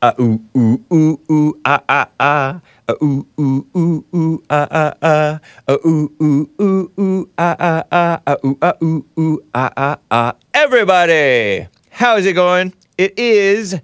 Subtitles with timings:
[0.00, 2.60] Ah ooh ooh ooh ooh ah ah ah.
[2.86, 5.40] Ah ooh ooh ooh ooh ah ah ah.
[5.66, 8.22] Ah ooh ooh ooh ooh ah ah ah.
[8.22, 10.32] Ah ooh ah ooh ooh ah ah ah.
[10.54, 12.74] Everybody, how's it going?
[12.96, 13.74] It is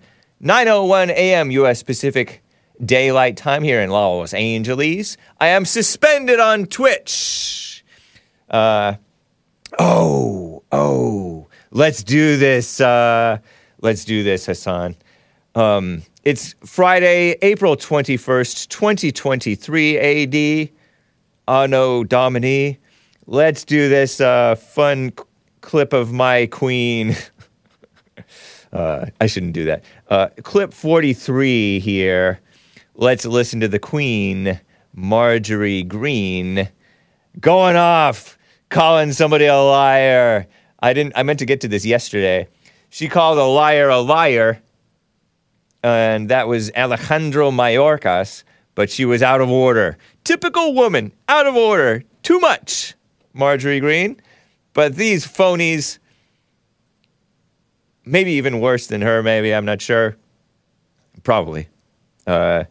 [0.40, 1.50] 9:01 a.m.
[1.50, 1.82] U.S.
[1.82, 2.44] Pacific
[2.78, 5.16] Daylight Time here in Los Angeles.
[5.40, 7.84] I am suspended on Twitch.
[8.48, 9.02] Uh,
[9.80, 11.33] oh, oh,
[11.74, 12.80] let's do this.
[12.80, 13.36] Uh,
[13.82, 14.96] let's do this, Hassan.
[15.54, 20.70] Um, it's Friday, April 21st, 2023 AD.
[21.46, 22.78] Anno Domini.
[23.26, 25.24] Let's do this uh, fun c-
[25.60, 27.16] clip of my queen.
[28.72, 29.84] uh, I shouldn't do that.
[30.08, 32.40] Uh, clip 43 here.
[32.94, 34.60] Let's listen to the queen,
[34.94, 36.68] Marjorie Greene,
[37.40, 38.38] going off,
[38.70, 40.46] calling somebody a liar.
[40.84, 41.14] I didn't.
[41.16, 42.48] I meant to get to this yesterday.
[42.90, 44.60] She called a liar a liar
[45.84, 48.42] and that was Alejandro Mayorkas,
[48.74, 49.98] but she was out of order.
[50.24, 52.02] Typical woman, out of order.
[52.22, 52.94] Too much,
[53.34, 54.18] Marjorie Greene.
[54.72, 55.98] But these phonies,
[58.06, 60.16] maybe even worse than her, maybe, I'm not sure.
[61.22, 61.68] Probably.
[62.26, 62.64] Uh,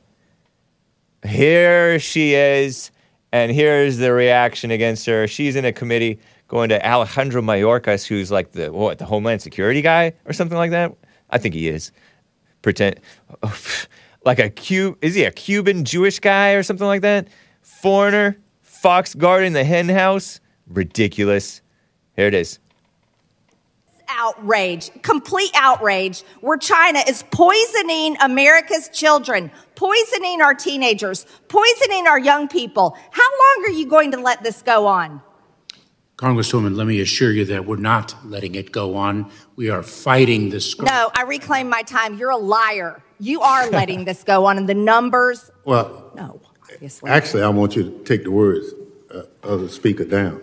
[1.23, 2.89] here she is,
[3.31, 5.27] and here's the reaction against her.
[5.27, 6.19] She's in a committee
[6.53, 10.69] going to Alejandro Mayorkas, who's like the what, the Homeland Security guy or something like
[10.69, 10.95] that.
[11.31, 11.91] I think he is
[12.61, 12.99] pretend
[14.25, 17.27] like a Cube is he a Cuban Jewish guy or something like that?
[17.63, 20.39] Foreigner, fox guarding the hen house.
[20.67, 21.61] Ridiculous.
[22.15, 22.59] Here it is.
[24.07, 32.47] outrage, complete outrage, where China is poisoning America's children, poisoning our teenagers, poisoning our young
[32.47, 32.95] people.
[33.09, 35.19] How long are you going to let this go on?
[36.27, 39.29] Congresswoman, let me assure you that we're not letting it go on.
[39.57, 40.79] We are fighting this.
[40.79, 42.17] No, I reclaim my time.
[42.17, 43.03] You're a liar.
[43.19, 45.51] You are letting this go on, and the numbers.
[45.65, 46.39] Well, No,
[46.71, 47.11] obviously.
[47.11, 48.67] actually, I want you to take the words
[49.13, 50.41] uh, of the speaker down.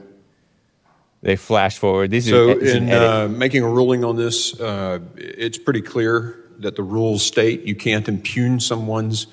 [1.22, 2.10] They flash forward.
[2.10, 5.56] This So, is this is an in uh, making a ruling on this, uh, it's
[5.56, 9.28] pretty clear that the rules state you can't impugn someone's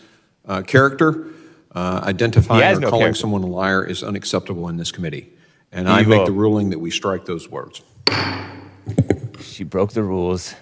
[0.48, 1.28] uh, character.
[1.76, 3.20] Uh, identifying or no calling character.
[3.20, 5.34] someone a liar is unacceptable in this committee.
[5.72, 7.82] And I make the ruling that we strike those words.
[9.42, 10.56] she broke the rules.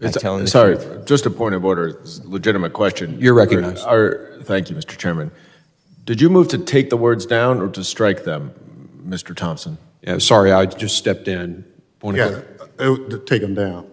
[0.00, 1.04] It's- telling the sorry, truth.
[1.06, 3.18] just a point of order, it's a legitimate question.
[3.20, 3.84] You're recognized.
[3.86, 4.96] Are- are- thank you, Mr.
[4.98, 5.30] Chairman.
[6.04, 8.52] Did you move to take the words down or to strike them,
[9.06, 9.36] Mr.
[9.36, 9.78] Thompson?
[10.02, 11.64] Yeah, sorry, I just stepped in.
[12.00, 12.36] Point of Yeah,
[12.84, 13.04] order.
[13.04, 13.86] uh, to take them down.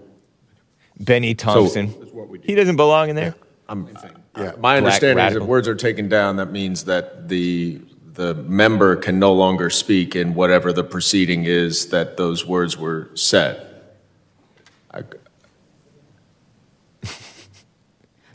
[1.00, 1.92] Bennie Thompson.
[1.94, 2.40] So, do.
[2.44, 3.36] he doesn't belong in there.
[3.68, 3.88] I'm,
[4.36, 4.54] Yeah.
[4.60, 7.82] my understanding is if words are taken down, that means that the,
[8.14, 13.10] the member can no longer speak in whatever the proceeding is that those words were
[13.14, 13.66] said.
[14.92, 15.04] I-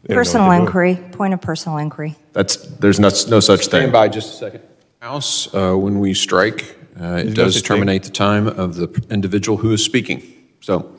[0.06, 2.14] They don't know what Personal inquiry, point of personal inquiry.
[2.34, 3.80] That's, there's no, no such thing.
[3.80, 4.62] Stand by just a second.
[5.00, 9.72] House, uh, when we strike, uh, it does terminate the time of the individual who
[9.72, 10.22] is speaking.
[10.60, 10.94] So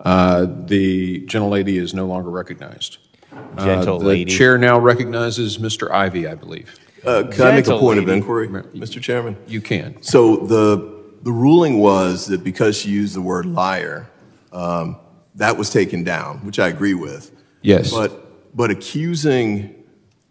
[0.00, 2.98] uh, the gentlelady is no longer recognized.
[3.32, 4.30] Uh, Gentle the lady.
[4.30, 5.90] chair now recognizes Mr.
[5.90, 6.78] Ivey, I believe.
[7.06, 8.18] Uh, Can I make a Gentle point of lady.
[8.18, 9.00] inquiry, Mr.
[9.00, 9.36] Chairman?
[9.46, 10.02] You can.
[10.02, 14.10] So the, the ruling was that because she used the word liar,
[14.52, 14.96] um,
[15.36, 17.32] that was taken down, which I agree with.
[17.62, 17.90] Yes.
[17.90, 19.74] But, but accusing,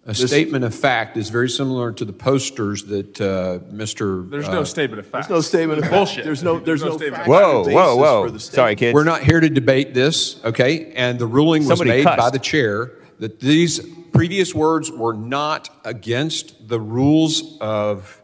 [0.05, 4.29] A statement of fact is very similar to the posters that uh, Mr.
[4.29, 5.27] There's uh, no statement of fact.
[5.29, 6.23] there's no statement of Bullshit.
[6.23, 7.17] There's no, there's There's no no statement.
[7.25, 8.29] factual Whoa, basis whoa, for whoa.
[8.29, 8.79] the Sorry, statement.
[8.79, 8.93] kids.
[8.95, 10.91] We're not here to debate this, okay?
[10.95, 12.17] And the ruling was Somebody made cussed.
[12.17, 13.79] by the chair that these
[14.13, 18.21] previous words were not against the rules of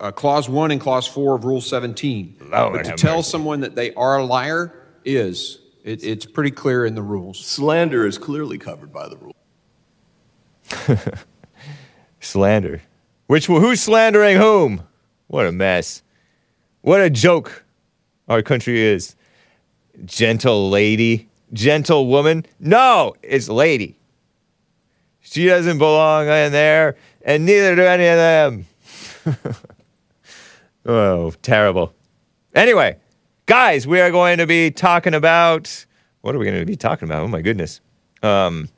[0.00, 2.36] uh, Clause 1 and Clause 4 of Rule 17.
[2.50, 3.30] Lord but to tell mercy.
[3.30, 4.74] someone that they are a liar
[5.04, 7.38] is, it, it's pretty clear in the rules.
[7.38, 9.34] Slander is clearly covered by the rule.
[12.20, 12.82] Slander.
[13.26, 14.82] Which who's slandering whom?
[15.28, 16.02] What a mess.
[16.82, 17.64] What a joke
[18.28, 19.16] our country is.
[20.04, 22.44] Gentle lady, gentle woman.
[22.58, 23.96] No, it's lady.
[25.24, 28.66] She doesn't belong in there, and neither do any of them.
[30.86, 31.92] oh, terrible.
[32.54, 32.98] Anyway,
[33.46, 35.86] guys, we are going to be talking about
[36.20, 37.22] what are we going to be talking about?
[37.22, 37.80] Oh my goodness.
[38.22, 38.68] Um,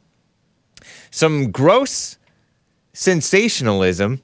[1.10, 2.18] some gross
[2.92, 4.22] sensationalism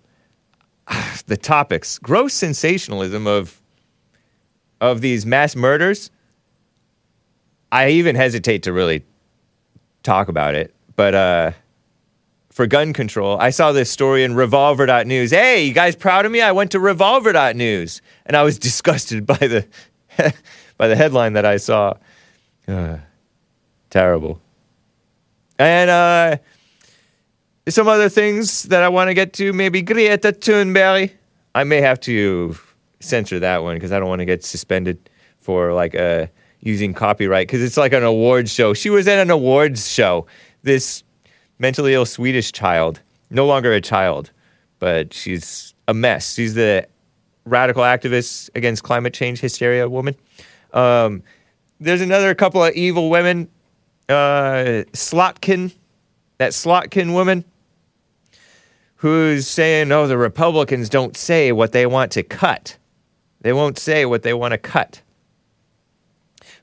[1.27, 3.61] the topics gross sensationalism of
[4.81, 6.11] of these mass murders
[7.71, 9.05] i even hesitate to really
[10.03, 11.53] talk about it but uh
[12.53, 16.41] for gun control i saw this story in revolver.news hey you guys proud of me
[16.41, 19.67] i went to revolver.news and i was disgusted by the
[20.77, 21.95] by the headline that i saw
[23.93, 24.41] Terrible.
[25.59, 26.37] And uh,
[27.69, 31.13] some other things that I want to get to, maybe Greta Thunberg.
[31.55, 32.57] I may have to
[33.01, 35.11] censor that one because I don't want to get suspended
[35.41, 36.29] for like uh,
[36.61, 38.73] using copyright because it's like an awards show.
[38.73, 40.27] She was at an awards show.
[40.63, 41.05] This
[41.62, 43.00] mentally ill Swedish child,
[43.31, 44.32] no longer a child,
[44.81, 46.35] but she's a mess.
[46.35, 46.88] She's the
[47.44, 50.17] radical activist against climate change hysteria woman.
[50.73, 51.23] Um,
[51.79, 53.49] there's another couple of evil women.
[54.09, 55.73] Uh, Slotkin,
[56.38, 57.44] that Slotkin woman,
[58.97, 62.76] who's saying, "Oh, the Republicans don't say what they want to cut.
[63.41, 65.00] They won't say what they want to cut."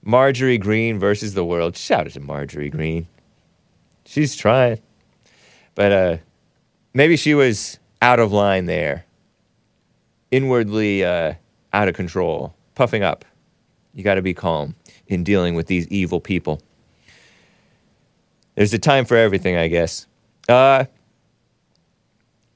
[0.04, 1.78] Marjorie Greene versus the world.
[1.78, 3.08] Shout out to Marjorie Greene.
[4.06, 4.80] She's trying,
[5.80, 6.18] but uh,
[6.94, 9.06] maybe she was out of line there.
[10.30, 11.36] Inwardly uh,
[11.72, 13.24] out of control, puffing up.
[13.94, 14.76] You got to be calm
[15.08, 16.62] in dealing with these evil people.
[18.56, 20.06] There's a time for everything, I guess.
[20.50, 20.84] Uh,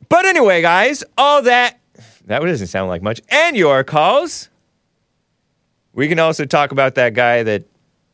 [0.09, 1.79] but anyway, guys, all that
[2.25, 3.21] that doesn't sound like much.
[3.29, 4.49] And your calls.
[5.93, 7.63] We can also talk about that guy that,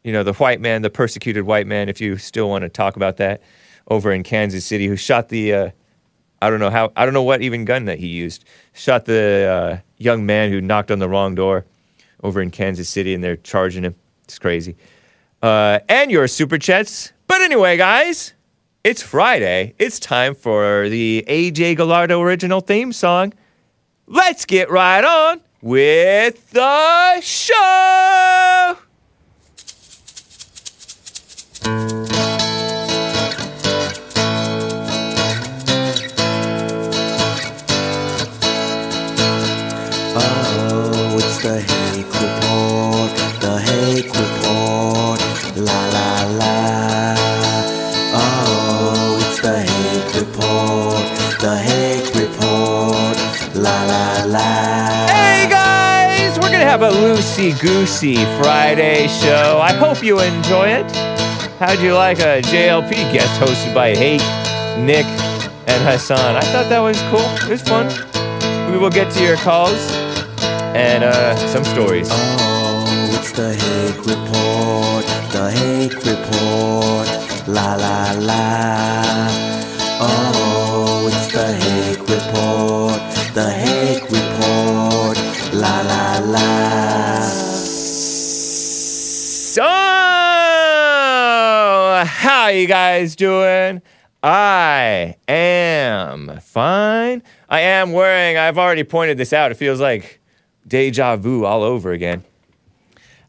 [0.03, 2.95] you know, the white man, the persecuted white man, if you still want to talk
[2.95, 3.41] about that,
[3.89, 5.69] over in Kansas City, who shot the, uh,
[6.41, 9.45] I don't know how, I don't know what even gun that he used, shot the
[9.45, 11.65] uh, young man who knocked on the wrong door
[12.23, 13.95] over in Kansas City, and they're charging him.
[14.23, 14.75] It's crazy.
[15.41, 17.13] Uh, and your super chats.
[17.27, 18.33] But anyway, guys,
[18.83, 19.73] it's Friday.
[19.77, 23.33] It's time for the AJ Gallardo original theme song.
[24.07, 28.77] Let's get right on with the show.
[57.39, 59.59] Loosey goosey Friday show.
[59.61, 60.91] I hope you enjoy it.
[61.57, 64.21] How'd you like a JLP guest hosted by Hake,
[64.77, 65.05] Nick,
[65.67, 66.35] and Hassan?
[66.35, 67.27] I thought that was cool.
[67.47, 67.87] It was fun.
[68.71, 69.79] We will get to your calls
[70.75, 72.09] and uh, some stories.
[72.11, 77.07] Oh, it's the Hake Report, the Hake Report,
[77.47, 79.29] la la la.
[80.01, 80.38] Oh,
[92.59, 93.81] you guys doing?
[94.21, 97.23] I am fine.
[97.47, 100.19] I am wearing, I've already pointed this out, it feels like
[100.67, 102.25] deja vu all over again.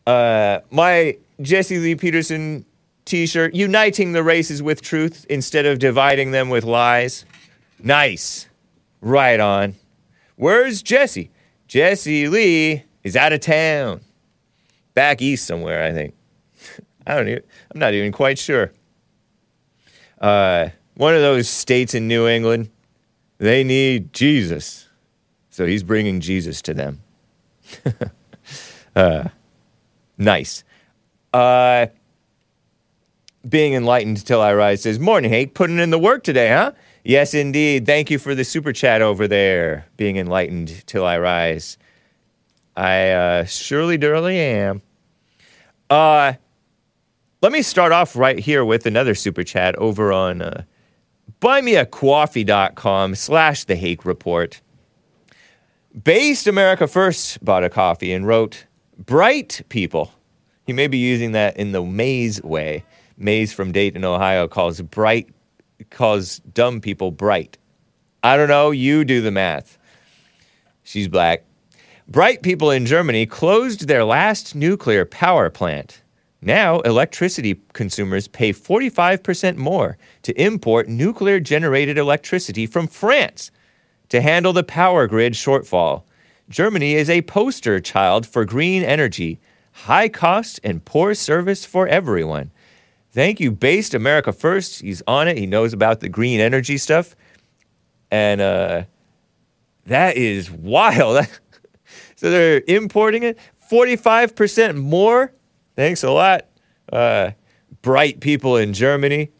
[0.07, 2.65] Uh, my Jesse Lee Peterson
[3.05, 7.25] t shirt, uniting the races with truth instead of dividing them with lies.
[7.79, 8.49] Nice.
[9.01, 9.77] Right on.
[10.37, 11.31] Where's Jesse?
[11.69, 14.01] Jesse Lee is out of town.
[14.95, 16.15] Back east somewhere, I think.
[17.07, 17.43] I don't even,
[17.73, 18.73] I'm not even quite sure.
[20.21, 22.71] Uh, one of those states in New England,
[23.39, 24.89] they need Jesus.
[25.49, 27.01] So he's bringing Jesus to them.
[28.97, 29.29] uh,
[30.19, 30.65] nice.
[31.33, 31.87] Uh,
[33.49, 36.73] being enlightened till I rise says, Morning, Hake, putting in the work today, huh?
[37.03, 37.87] Yes, indeed.
[37.87, 39.87] Thank you for the super chat over there.
[39.97, 41.79] Being enlightened till I rise.
[42.77, 44.83] I uh, surely, durely am.
[45.89, 46.35] Uh,
[47.43, 50.65] let me start off right here with another super chat over on uh,
[51.41, 54.61] buymeacoffee.com slash the Hake Report.
[56.05, 58.67] Based America First bought a coffee and wrote,
[58.99, 60.13] Bright people.
[60.67, 62.85] He may be using that in the Maze way.
[63.17, 65.29] Maze from Dayton, Ohio calls bright,
[65.89, 67.57] calls dumb people bright.
[68.23, 69.79] I don't know, you do the math.
[70.83, 71.45] She's black.
[72.07, 76.03] Bright people in Germany closed their last nuclear power plant.
[76.43, 83.51] Now, electricity consumers pay 45% more to import nuclear generated electricity from France
[84.09, 86.05] to handle the power grid shortfall.
[86.49, 89.39] Germany is a poster child for green energy,
[89.73, 92.51] high cost and poor service for everyone.
[93.13, 94.81] Thank you, Based America First.
[94.81, 95.37] He's on it.
[95.37, 97.15] He knows about the green energy stuff.
[98.11, 98.85] And uh,
[99.87, 101.27] that is wild.
[102.17, 103.39] so they're importing it
[103.71, 105.33] 45% more.
[105.81, 106.45] Thanks a lot.
[106.93, 107.31] Uh,
[107.81, 109.31] bright people in Germany.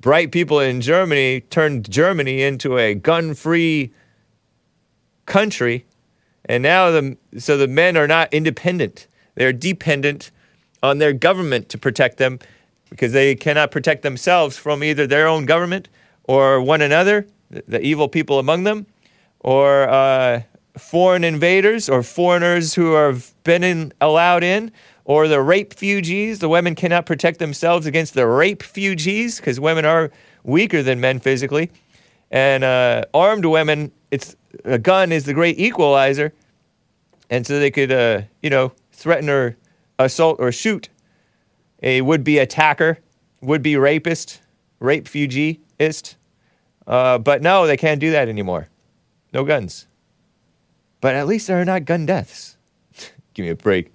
[0.00, 3.92] Bright people in Germany turned Germany into a gun free
[5.26, 5.84] country.
[6.46, 9.06] And now the, so the men are not independent.
[9.34, 10.30] They're dependent
[10.82, 12.38] on their government to protect them
[12.88, 15.90] because they cannot protect themselves from either their own government
[16.24, 18.86] or one another, the, evil people among them,
[19.40, 20.40] or uh,
[20.78, 24.72] foreign invaders or foreigners who have been in, allowed in,
[25.10, 26.38] or the rape refugees.
[26.38, 30.12] The women cannot protect themselves against the rape refugees because women are
[30.44, 31.72] weaker than men physically.
[32.30, 36.32] And uh, armed women, it's a gun is the great equalizer,
[37.28, 39.56] and so they could, uh, you know, threaten or
[39.98, 40.88] assault or shoot
[41.82, 43.00] a would-be attacker,
[43.40, 44.40] would-be rapist,
[44.78, 46.14] rape refugeeist.
[46.86, 48.68] Uh, but no, they can't do that anymore.
[49.32, 49.88] No guns.
[51.00, 52.58] But at least there are not gun deaths.
[53.34, 53.92] Give me a break.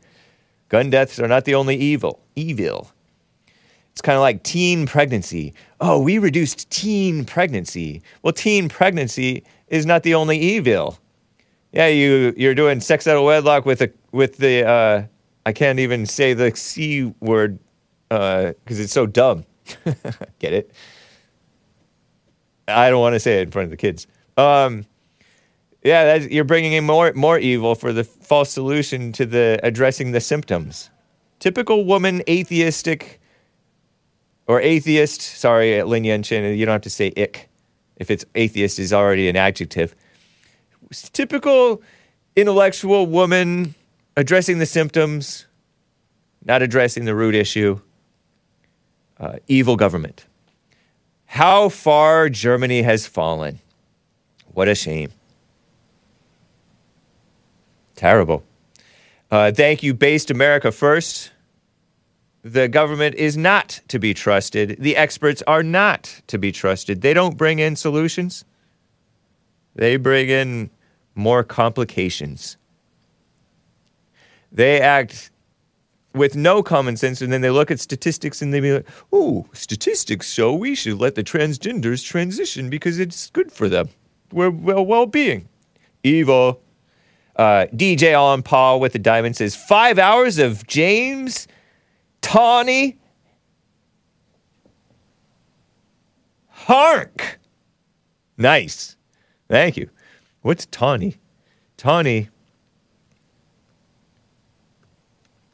[0.69, 2.22] Gun deaths are not the only evil.
[2.36, 2.91] Evil.
[3.91, 5.53] It's kind of like teen pregnancy.
[5.79, 8.01] Oh, we reduced teen pregnancy.
[8.24, 11.00] Well, teen pregnancy is not the only evil.
[11.72, 15.03] Yeah, you you're doing sex out of wedlock with a with the uh,
[15.45, 17.60] I can't even say the c word
[18.10, 19.45] because it's so dumb.
[20.39, 20.72] Get it?
[22.67, 24.07] I don't want to say it in front of the kids.
[24.38, 24.86] Um,
[25.86, 30.20] yeah, you're bringing in more more evil for the false solution to the addressing the
[30.20, 30.89] symptoms.
[31.39, 33.22] Typical woman, atheistic
[34.48, 35.22] or atheist.
[35.22, 37.50] Sorry, Lin Yanshin, you don't have to say ick
[37.98, 39.96] if it's atheist is already an adjective.
[41.13, 41.84] Typical
[42.36, 43.75] intellectual woman
[44.18, 45.46] addressing the symptoms,
[46.44, 47.80] not addressing the root issue.
[49.18, 50.25] Uh, evil government.
[51.25, 53.60] How far Germany has fallen.
[54.54, 55.12] What a shame.
[57.95, 58.43] Terrible.
[59.31, 61.31] Uh, thank you, Based America First.
[62.43, 64.77] The government is not to be trusted.
[64.79, 67.01] The experts are not to be trusted.
[67.01, 68.45] They don't bring in solutions,
[69.73, 70.69] they bring in
[71.15, 72.57] more complications.
[74.51, 75.31] They act
[76.13, 79.47] with no common sense, and then they look at statistics and they be like, oh,
[79.51, 83.89] statistics show we should let the transgenders transition because it's good for them.
[84.31, 85.49] We're well being.
[86.03, 86.61] Evil.
[87.36, 91.48] Uh, DJ on Paul with the diamond says five hours of James
[92.22, 92.98] Tawny
[96.65, 97.39] Hark.
[98.38, 98.96] Nice.
[99.48, 99.89] Thank you.
[100.42, 101.18] What's Tawny?
[101.77, 102.30] Tawny.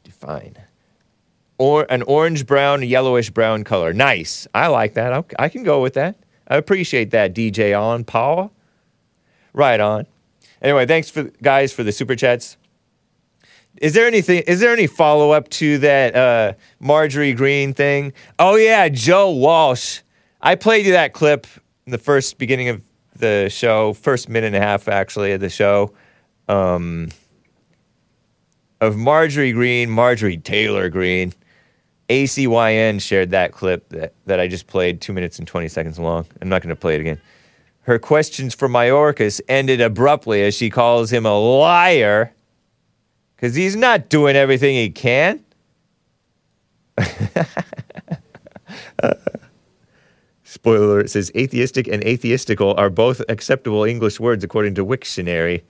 [0.04, 0.56] Define.
[1.58, 3.92] Or an orange brown, yellowish brown color.
[3.92, 4.46] Nice.
[4.54, 5.12] I like that.
[5.12, 6.16] I, I can go with that.
[6.48, 8.52] I appreciate that, DJ on Paul.
[9.52, 10.06] Right on.
[10.62, 12.56] Anyway, thanks for guys for the super chats.
[13.80, 14.42] Is there anything?
[14.46, 18.12] Is there any follow up to that uh, Marjorie Greene thing?
[18.38, 20.00] Oh yeah, Joe Walsh.
[20.40, 21.46] I played you that clip
[21.86, 22.82] in the first beginning of
[23.16, 25.92] the show, first minute and a half actually of the show,
[26.48, 27.08] um,
[28.80, 31.32] of Marjorie Greene, Marjorie Taylor Greene.
[32.08, 36.26] ACYN shared that clip that, that I just played, two minutes and 20 seconds long.
[36.42, 37.20] I'm not going to play it again.
[37.82, 42.32] Her questions for Mayorkas ended abruptly as she calls him a liar
[43.34, 45.44] because he's not doing everything he can.
[50.44, 55.62] Spoiler alert, says atheistic and atheistical are both acceptable English words according to Wiktionary,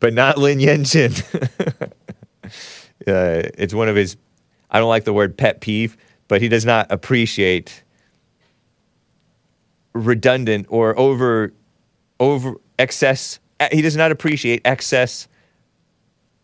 [0.00, 1.22] but not Lin Yenshin.
[3.06, 4.18] uh, it's one of his,
[4.70, 7.84] I don't like the word pet peeve, but he does not appreciate
[9.98, 11.52] redundant or over
[12.20, 13.38] over excess
[13.72, 15.26] he does not appreciate excess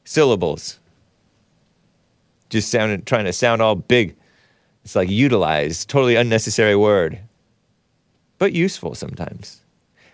[0.04, 0.80] syllables.
[2.50, 4.16] Just sounding trying to sound all big.
[4.84, 7.18] It's like utilize totally unnecessary word
[8.38, 9.62] but useful sometimes.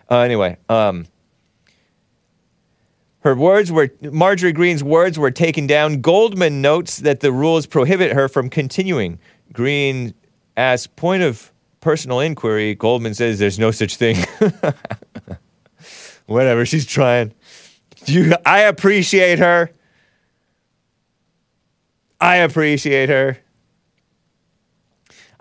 [0.09, 1.05] Uh, anyway um,
[3.21, 6.01] her words were marjorie greene's words were taken down.
[6.01, 9.19] Goldman notes that the rules prohibit her from continuing.
[9.53, 10.13] Greene
[10.57, 14.17] asks point of personal inquiry, Goldman says there's no such thing.
[16.27, 17.33] Whatever, she's trying.
[18.05, 19.71] You, I appreciate her.
[22.21, 23.37] I appreciate her.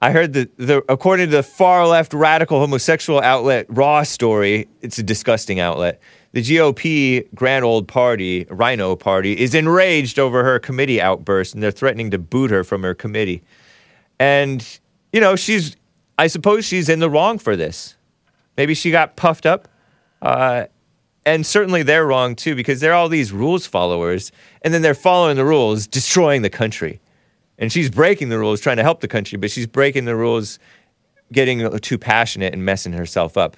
[0.03, 4.99] I heard that the according to the far left radical homosexual outlet Raw Story, it's
[4.99, 6.01] a disgusting outlet.
[6.33, 11.71] The GOP Grand Old Party, RINO Party, is enraged over her committee outburst, and they're
[11.71, 13.43] threatening to boot her from her committee.
[14.19, 14.67] And
[15.13, 15.77] you know she's
[16.21, 17.97] I suppose she's in the wrong for this.
[18.59, 19.69] Maybe she got puffed up.
[20.21, 20.67] Uh,
[21.25, 25.37] and certainly they're wrong too because they're all these rules followers and then they're following
[25.37, 27.01] the rules, destroying the country.
[27.57, 30.59] And she's breaking the rules, trying to help the country, but she's breaking the rules,
[31.33, 33.57] getting too passionate and messing herself up.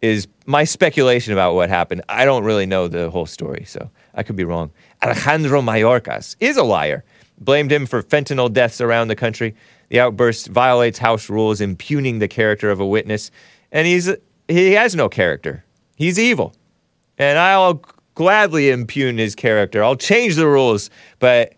[0.00, 2.00] Is my speculation about what happened.
[2.08, 4.70] I don't really know the whole story, so I could be wrong.
[5.02, 7.04] Alejandro Mayorkas is a liar.
[7.38, 9.54] blamed him for fentanyl deaths around the country.
[9.90, 13.30] The outburst violates House rules, impugning the character of a witness.
[13.70, 14.10] And he's
[14.48, 15.64] he has no character.
[15.96, 16.54] He's evil.
[17.18, 17.82] And I'll
[18.14, 19.84] gladly impugn his character.
[19.84, 20.90] I'll change the rules.
[21.18, 21.54] But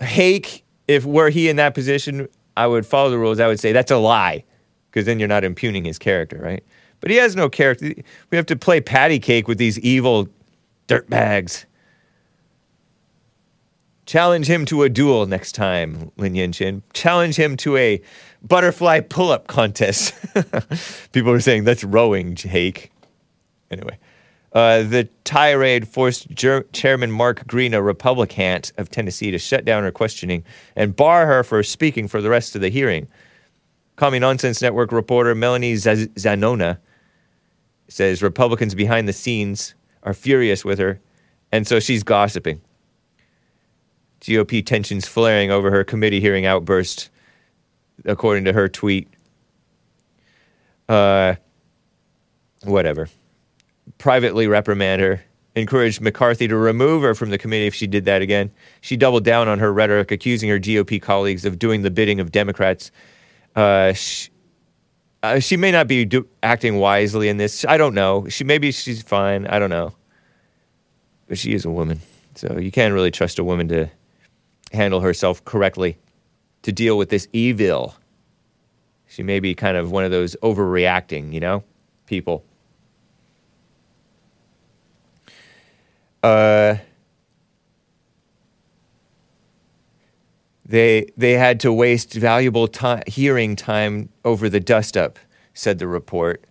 [0.00, 3.40] Hake, if were he in that position, I would follow the rules.
[3.40, 4.44] I would say that's a lie,
[4.90, 6.64] because then you're not impugning his character, right?
[7.00, 7.92] But he has no character.
[8.30, 10.28] We have to play patty cake with these evil
[10.88, 11.64] dirtbags.
[14.08, 16.80] Challenge him to a duel next time, Lin Yinchin.
[16.94, 18.00] Challenge him to a
[18.42, 20.14] butterfly pull up contest.
[21.12, 22.90] People are saying that's rowing, Jake.
[23.70, 23.98] Anyway,
[24.54, 29.82] uh, the tirade forced Ger- Chairman Mark Green, a Republican of Tennessee, to shut down
[29.82, 30.42] her questioning
[30.74, 33.08] and bar her for speaking for the rest of the hearing.
[33.96, 36.78] Commie Nonsense Network reporter Melanie Z- Zanona
[37.88, 40.98] says Republicans behind the scenes are furious with her,
[41.52, 42.62] and so she's gossiping.
[44.20, 47.10] GOP tensions flaring over her committee hearing outburst,
[48.04, 49.08] according to her tweet.
[50.88, 51.34] Uh,
[52.64, 53.08] whatever.
[53.98, 55.22] Privately reprimand her.
[55.54, 58.50] Encouraged McCarthy to remove her from the committee if she did that again.
[58.80, 62.30] She doubled down on her rhetoric, accusing her GOP colleagues of doing the bidding of
[62.30, 62.92] Democrats.
[63.56, 64.30] Uh, she,
[65.22, 67.64] uh, she may not be do- acting wisely in this.
[67.64, 68.28] I don't know.
[68.28, 69.46] She maybe she's fine.
[69.46, 69.94] I don't know.
[71.26, 72.00] But she is a woman,
[72.36, 73.90] so you can't really trust a woman to
[74.72, 75.98] handle herself correctly
[76.62, 77.94] to deal with this evil.
[79.06, 81.64] She may be kind of one of those overreacting, you know,
[82.06, 82.44] people.
[86.22, 86.76] Uh,
[90.66, 95.18] they they had to waste valuable time, hearing time over the dust up,
[95.54, 96.44] said the report.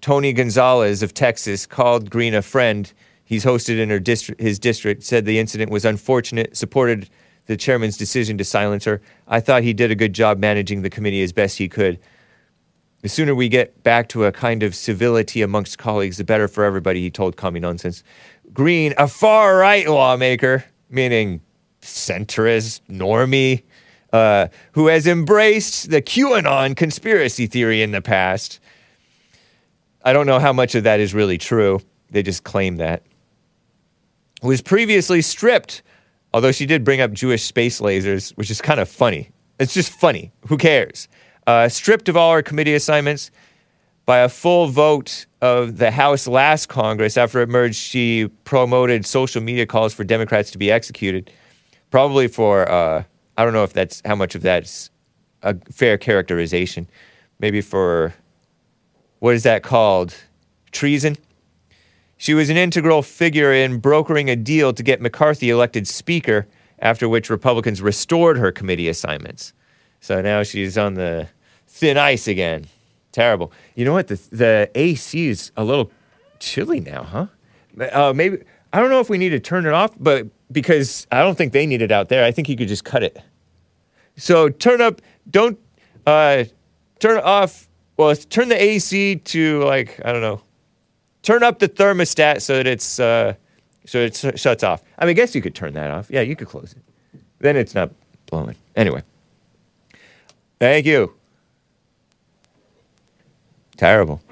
[0.00, 2.92] Tony Gonzalez of Texas called Greene a friend.
[3.24, 4.00] He's hosted in her
[4.38, 7.08] his district, said the incident was unfortunate, supported
[7.46, 9.00] the chairman's decision to silence her.
[9.26, 11.98] I thought he did a good job managing the committee as best he could.
[13.02, 16.62] The sooner we get back to a kind of civility amongst colleagues, the better for
[16.62, 18.04] everybody, he told Commie Nonsense.
[18.52, 21.40] Greene, a far right lawmaker, meaning
[21.80, 23.62] centrist, normie,
[24.12, 28.60] uh, who has embraced the QAnon conspiracy theory in the past.
[30.04, 31.80] I don't know how much of that is really true.
[32.10, 33.02] They just claim that.
[34.42, 35.82] Was previously stripped,
[36.34, 39.30] although she did bring up Jewish space lasers, which is kind of funny.
[39.60, 40.32] It's just funny.
[40.48, 41.06] Who cares?
[41.46, 43.30] Uh, stripped of all her committee assignments
[44.04, 47.16] by a full vote of the House last Congress.
[47.16, 51.30] After it merged, she promoted social media calls for Democrats to be executed,
[51.90, 53.04] probably for uh,
[53.36, 54.90] I don't know if that's how much of that's
[55.42, 56.88] a fair characterization.
[57.38, 58.14] Maybe for
[59.20, 60.14] what is that called?
[60.72, 61.16] Treason.
[62.22, 66.46] She was an integral figure in brokering a deal to get McCarthy elected Speaker,
[66.78, 69.52] after which Republicans restored her committee assignments.
[69.98, 71.26] So now she's on the
[71.66, 72.66] thin ice again.
[73.10, 73.50] Terrible.
[73.74, 74.06] You know what?
[74.06, 75.90] The, the AC is a little
[76.38, 77.26] chilly now, huh?
[77.90, 78.38] Uh, maybe,
[78.72, 81.52] I don't know if we need to turn it off, but because I don't think
[81.52, 83.20] they need it out there, I think you could just cut it.
[84.16, 85.58] So turn up, don't
[86.06, 86.44] uh,
[87.00, 90.40] turn off, well, turn the AC to like, I don't know,
[91.22, 93.34] turn up the thermostat so that it's, uh,
[93.86, 94.82] so it sh- shuts off.
[94.98, 96.10] I mean, I guess you could turn that off.
[96.10, 97.20] Yeah, you could close it.
[97.38, 97.90] Then it's not
[98.26, 98.56] blowing.
[98.76, 99.02] Anyway.
[100.58, 101.14] Thank you.
[103.76, 104.22] Terrible.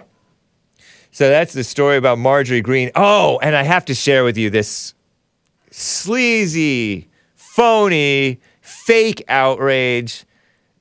[1.10, 2.92] So that's the story about Marjorie Greene.
[2.94, 4.94] Oh, and I have to share with you this
[5.70, 10.24] sleazy, phony, fake outrage.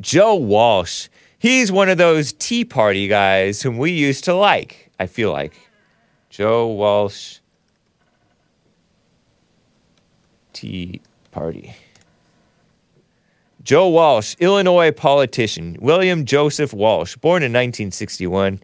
[0.01, 1.09] Joe Walsh.
[1.39, 5.68] He's one of those Tea Party guys whom we used to like, I feel like.
[6.39, 7.39] Joe Walsh,
[10.53, 11.75] Tea Party.
[13.61, 18.61] Joe Walsh, Illinois politician, William Joseph Walsh, born in 1961,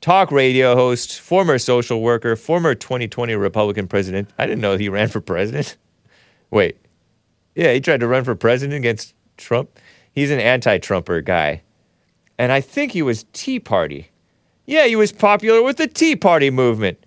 [0.00, 4.28] talk radio host, former social worker, former 2020 Republican president.
[4.36, 5.76] I didn't know he ran for president.
[6.50, 6.76] Wait.
[7.54, 9.78] Yeah, he tried to run for president against Trump.
[10.10, 11.62] He's an anti Trumper guy.
[12.36, 14.10] And I think he was Tea Party.
[14.66, 16.98] Yeah, he was popular with the Tea Party movement.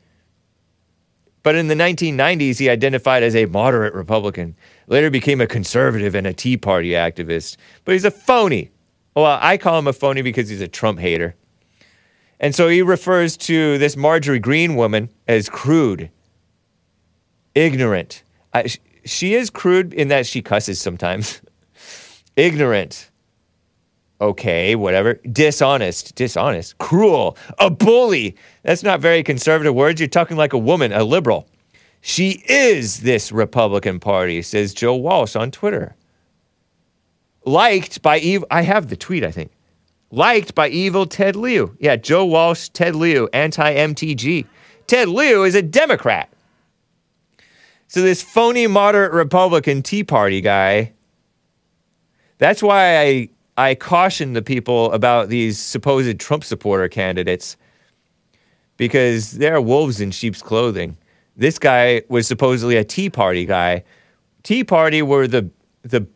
[1.44, 4.56] But in the 1990s, he identified as a moderate Republican.
[4.88, 7.58] Later became a conservative and a Tea Party activist.
[7.86, 8.72] But he's a phony.
[9.16, 11.36] Well, I call him a phony because he's a Trump hater.
[12.40, 16.10] And so he refers to this Marjorie Greene woman as crude,
[17.54, 18.24] ignorant.
[18.54, 18.68] I,
[19.04, 21.42] she is crude in that she cusses sometimes.
[22.38, 23.09] ignorant.
[24.22, 25.16] Okay, whatever.
[25.32, 28.36] Dishonest, dishonest, cruel, a bully.
[28.64, 30.02] That's not very conservative words.
[30.02, 31.48] You're talking like a woman, a liberal.
[32.02, 35.96] She is this Republican Party, says Joe Walsh on Twitter.
[37.46, 38.48] Liked by evil.
[38.52, 39.52] I have the tweet, I think.
[40.12, 41.76] Liked by evil Ted Lieu.
[41.80, 44.46] Yeah, Joe Walsh, Ted Lieu, anti MTG.
[44.88, 46.30] Ted Lieu is a Democrat.
[47.88, 50.94] So this phony moderate Republican Tea Party guy.
[52.38, 57.58] That's why I I caution the people about these supposed Trump supporter candidates
[58.78, 60.98] because they're wolves in sheep's clothing.
[61.36, 63.84] This guy was supposedly a Tea Party guy.
[64.44, 66.08] Tea Party were the the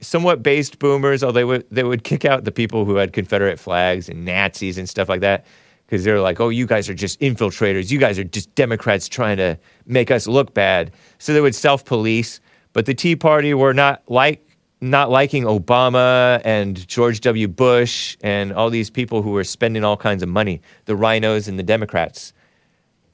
[0.00, 3.60] somewhat based boomers, although they would they would kick out the people who had Confederate
[3.60, 5.46] flags and Nazis and stuff like that
[5.86, 7.92] because they're like, oh, you guys are just infiltrators.
[7.92, 10.90] You guys are just Democrats trying to make us look bad.
[11.18, 12.40] So they would self police.
[12.72, 14.45] But the Tea Party were not like
[14.80, 17.48] not liking Obama and George W.
[17.48, 21.58] Bush and all these people who were spending all kinds of money, the RINOs and
[21.58, 22.32] the Democrats.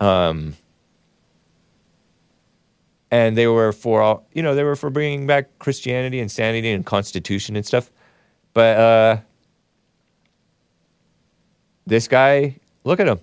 [0.00, 0.56] Um,
[3.12, 6.70] and they were for all, you know, they were for bringing back Christianity and sanity
[6.72, 7.90] and Constitution and stuff.
[8.54, 9.16] But uh,
[11.86, 13.20] this guy, look at him.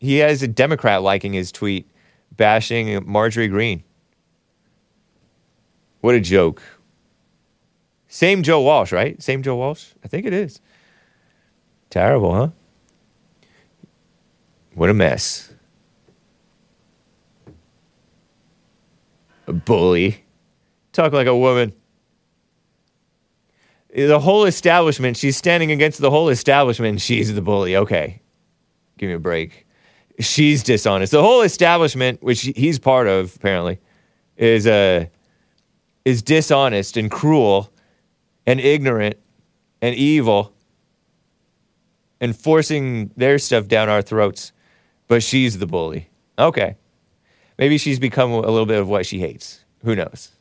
[0.00, 1.86] He has a Democrat liking his tweet,
[2.36, 3.84] bashing Marjorie Greene.
[6.00, 6.62] What a joke.
[8.12, 9.22] Same Joe Walsh, right?
[9.22, 9.86] Same Joe Walsh?
[10.04, 10.60] I think it is.
[11.90, 12.48] Terrible, huh?
[14.74, 15.52] What a mess.
[19.46, 20.24] A bully.
[20.92, 21.72] Talk like a woman.
[23.94, 27.00] The whole establishment, she's standing against the whole establishment.
[27.00, 27.76] She's the bully.
[27.76, 28.20] Okay.
[28.98, 29.68] Give me a break.
[30.18, 31.12] She's dishonest.
[31.12, 33.78] The whole establishment, which he's part of, apparently,
[34.36, 35.06] is uh,
[36.04, 37.72] is dishonest and cruel
[38.50, 39.16] and ignorant
[39.80, 40.52] and evil
[42.20, 44.50] and forcing their stuff down our throats.
[45.06, 46.08] But she's the bully.
[46.36, 46.74] Okay.
[47.58, 49.64] Maybe she's become a little bit of what she hates.
[49.84, 50.32] Who knows?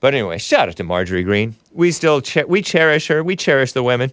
[0.00, 1.54] But anyway, shout out to Marjorie Greene.
[1.70, 3.22] We still che- we cherish her.
[3.22, 4.10] We cherish the women,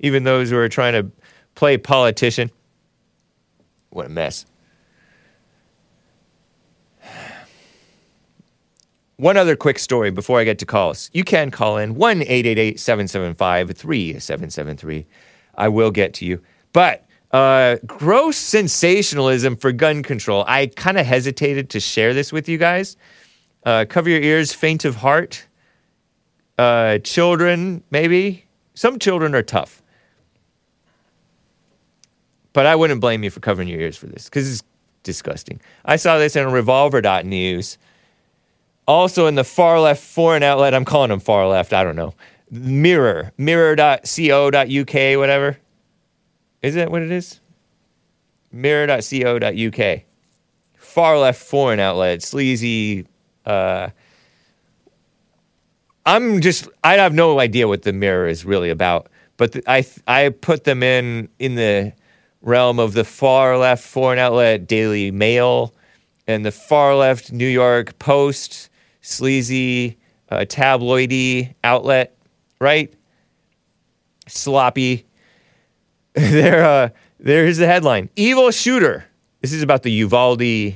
[0.00, 1.12] even those who are trying to
[1.54, 2.50] play politician.
[3.90, 4.46] What a mess.
[9.16, 11.08] One other quick story before I get to calls.
[11.12, 15.06] You can call in 1 888 775 3773.
[15.56, 16.40] I will get to you.
[16.72, 20.44] But uh, gross sensationalism for gun control.
[20.48, 22.96] I kind of hesitated to share this with you guys.
[23.64, 25.46] Uh, cover your ears, faint of heart.
[26.58, 28.44] Uh, children, maybe.
[28.74, 29.82] Some children are tough.
[32.52, 34.62] But I wouldn't blame you for covering your ears for this because it's
[35.02, 35.60] disgusting.
[35.84, 37.78] I saw this in revolver.news.
[38.86, 42.14] Also in the far left foreign outlet, I'm calling them far left, I don't know.
[42.50, 45.58] Mirror, mirror.co.uk, whatever.
[46.62, 47.40] Is that what it is?
[48.52, 50.00] Mirror.co.uk.
[50.76, 53.06] Far left foreign outlet, sleazy.
[53.44, 53.88] Uh,
[56.06, 59.86] I'm just, I have no idea what the mirror is really about, but the, I,
[60.06, 61.92] I put them in in the
[62.42, 65.74] realm of the far left foreign outlet Daily Mail
[66.26, 68.68] and the far left New York Post,
[69.04, 69.98] sleazy,
[70.30, 72.16] uh, tabloidy outlet,
[72.60, 72.92] right?
[74.26, 75.04] Sloppy.
[76.14, 76.88] there, uh,
[77.20, 79.04] there's the headline: "Evil shooter."
[79.42, 80.74] This is about the Uvalde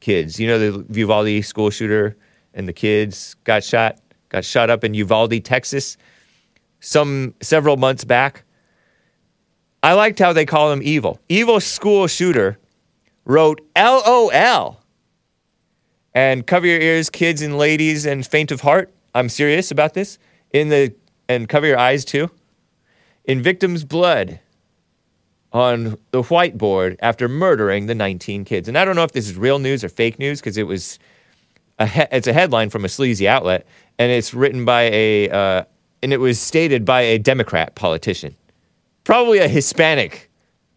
[0.00, 0.38] kids.
[0.38, 2.16] You know the Uvalde school shooter
[2.54, 3.98] and the kids got shot,
[4.28, 5.96] got shot up in Uvalde, Texas,
[6.80, 8.44] some several months back.
[9.82, 11.20] I liked how they call him evil.
[11.28, 12.58] Evil school shooter
[13.24, 14.80] wrote LOL.
[16.16, 18.90] And cover your ears, kids and ladies and faint of heart.
[19.14, 20.18] I'm serious about this.
[20.50, 20.94] In the
[21.28, 22.30] and cover your eyes too.
[23.26, 24.40] In victim's blood
[25.52, 28.66] on the whiteboard after murdering the 19 kids.
[28.66, 30.98] And I don't know if this is real news or fake news because it was
[31.78, 33.66] a he- it's a headline from a sleazy outlet
[33.98, 35.64] and it's written by a uh,
[36.02, 38.34] and it was stated by a Democrat politician.
[39.04, 40.30] Probably a Hispanic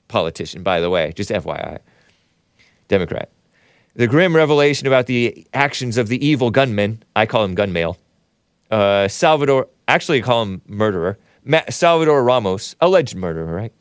[0.10, 1.80] politician, by the way, just FYI.
[2.90, 3.30] Democrat.
[4.00, 7.98] The grim revelation about the actions of the evil gunman, I call him gunmail,
[8.72, 13.74] uh, Salvador, actually I call him murderer, Ma- Salvador Ramos, alleged murderer, right?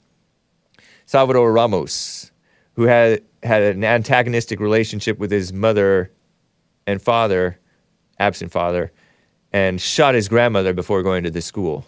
[1.07, 2.33] Salvador Ramos,
[2.73, 6.11] who had, had an antagonistic relationship with his mother
[6.85, 7.61] and father,
[8.19, 8.91] absent father,
[9.53, 11.87] and shot his grandmother before going to the school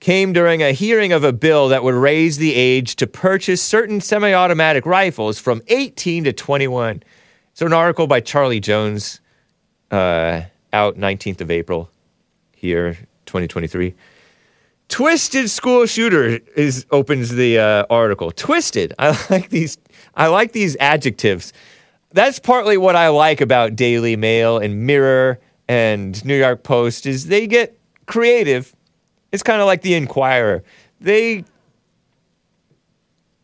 [0.00, 4.00] came during a hearing of a bill that would raise the age to purchase certain
[4.00, 7.02] semi automatic rifles from 18 to 21.
[7.58, 9.20] So, an article by Charlie Jones,
[9.90, 10.42] uh,
[10.72, 11.90] out 19th of April,
[12.54, 12.94] here,
[13.26, 13.96] 2023.
[14.88, 18.30] Twisted school shooter is opens the uh, article.
[18.30, 18.94] Twisted.
[18.96, 19.76] I like these.
[20.14, 21.52] I like these adjectives.
[22.12, 27.26] that's partly what I like about Daily Mail and Mirror and New York Post is
[27.26, 28.72] they get creative.
[29.32, 30.62] It's kind of like the Inquirer.
[31.00, 31.42] They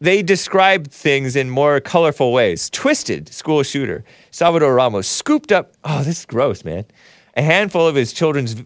[0.05, 2.69] they describe things in more colorful ways.
[2.71, 5.73] Twisted school shooter Salvador Ramos scooped up.
[5.85, 6.85] Oh, this is gross, man.
[7.37, 8.57] A handful of his children's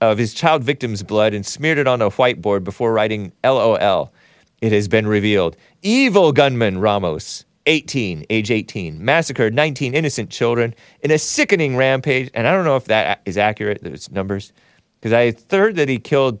[0.00, 4.12] of his child victim's blood and smeared it on a whiteboard before writing LOL.
[4.60, 5.56] It has been revealed.
[5.82, 12.30] Evil gunman Ramos, 18, age 18, massacred 19 innocent children in a sickening rampage.
[12.32, 14.52] And I don't know if that is accurate, those numbers,
[15.00, 16.38] because I heard that he killed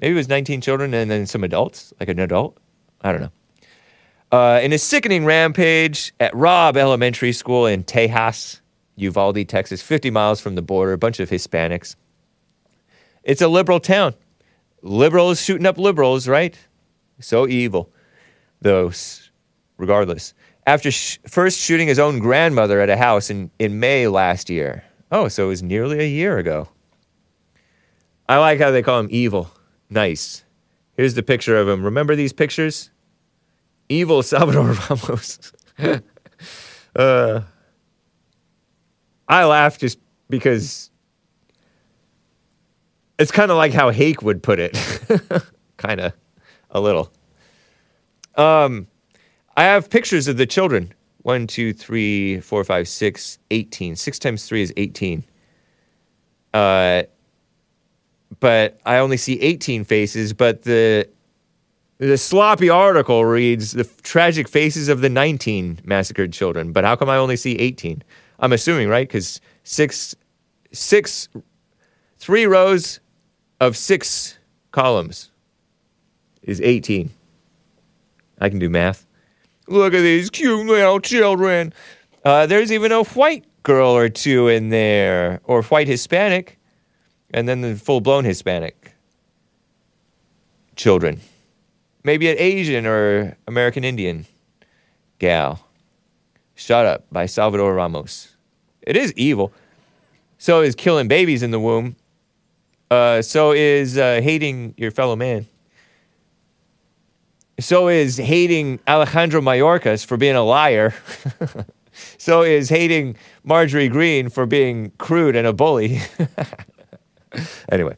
[0.00, 2.58] maybe it was 19 children and then some adults, like an adult.
[3.02, 3.32] I don't know.
[4.32, 8.60] Uh, in a sickening rampage at Robb Elementary School in Tejas,
[8.96, 11.96] Uvalde, Texas, 50 miles from the border, a bunch of Hispanics.
[13.24, 14.14] It's a liberal town.
[14.82, 16.56] Liberals shooting up liberals, right?
[17.18, 17.90] So evil.
[18.62, 18.92] Though,
[19.76, 20.32] regardless.
[20.66, 24.84] After sh- first shooting his own grandmother at a house in, in May last year.
[25.10, 26.68] Oh, so it was nearly a year ago.
[28.28, 29.50] I like how they call him evil.
[29.88, 30.44] Nice.
[30.96, 31.82] Here's the picture of him.
[31.84, 32.90] Remember these pictures?
[33.90, 35.52] Evil Salvador Ramos.
[36.96, 37.40] uh,
[39.28, 39.98] I laugh just
[40.30, 40.90] because
[43.18, 44.78] it's kind of like how Hake would put it.
[45.76, 46.12] kind of,
[46.70, 47.12] a little.
[48.36, 48.86] Um,
[49.56, 50.94] I have pictures of the children.
[51.22, 53.96] One, two, three, four, five, six, 18.
[53.96, 55.24] Six times three is 18.
[56.54, 57.02] Uh,
[58.38, 61.08] but I only see 18 faces, but the
[62.00, 66.72] the sloppy article reads the tragic faces of the 19 massacred children.
[66.72, 68.02] But how come I only see 18?
[68.38, 69.06] I'm assuming, right?
[69.06, 70.16] Because six,
[70.72, 71.28] six,
[72.16, 73.00] three rows
[73.60, 74.38] of six
[74.70, 75.30] columns
[76.42, 77.10] is 18.
[78.40, 79.06] I can do math.
[79.68, 81.74] Look at these cute little children.
[82.24, 86.58] Uh, there's even a white girl or two in there, or white Hispanic,
[87.34, 88.94] and then the full blown Hispanic
[90.76, 91.20] children.
[92.02, 94.26] Maybe an Asian or American Indian
[95.18, 95.66] gal.
[96.54, 98.36] Shut Up by Salvador Ramos.
[98.82, 99.52] It is evil.
[100.38, 101.96] So is killing babies in the womb.
[102.90, 105.46] Uh, so is uh, hating your fellow man.
[107.60, 110.94] So is hating Alejandro Mayorkas for being a liar.
[112.18, 116.00] so is hating Marjorie Greene for being crude and a bully.
[117.70, 117.96] anyway,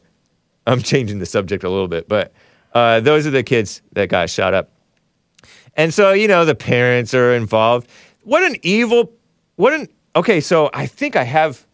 [0.67, 2.33] I'm changing the subject a little bit, but
[2.73, 4.69] uh, those are the kids that got shot up.
[5.75, 7.89] And so, you know, the parents are involved.
[8.23, 9.11] What an evil,
[9.55, 11.65] what an, okay, so I think I have,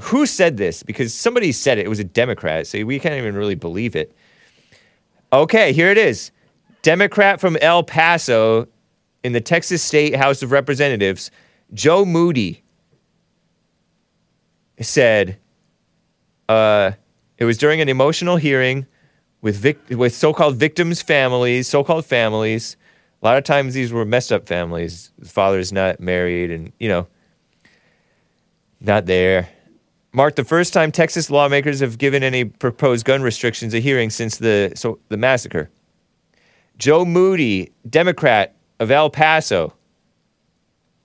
[0.00, 0.82] who said this?
[0.82, 1.86] Because somebody said it.
[1.86, 4.14] It was a Democrat, so we can't even really believe it.
[5.32, 6.32] Okay, here it is.
[6.82, 8.66] Democrat from El Paso
[9.22, 11.30] in the Texas State House of Representatives,
[11.72, 12.62] Joe Moody,
[14.80, 15.38] said,
[16.48, 16.92] uh,
[17.38, 18.86] it was during an emotional hearing
[19.40, 22.76] with, vic- with so called victims' families, so called families.
[23.22, 25.10] A lot of times these were messed up families.
[25.18, 27.06] The father's not married and, you know,
[28.80, 29.48] not there.
[30.12, 34.36] Marked the first time Texas lawmakers have given any proposed gun restrictions a hearing since
[34.36, 35.70] the, so, the massacre.
[36.78, 39.74] Joe Moody, Democrat of El Paso,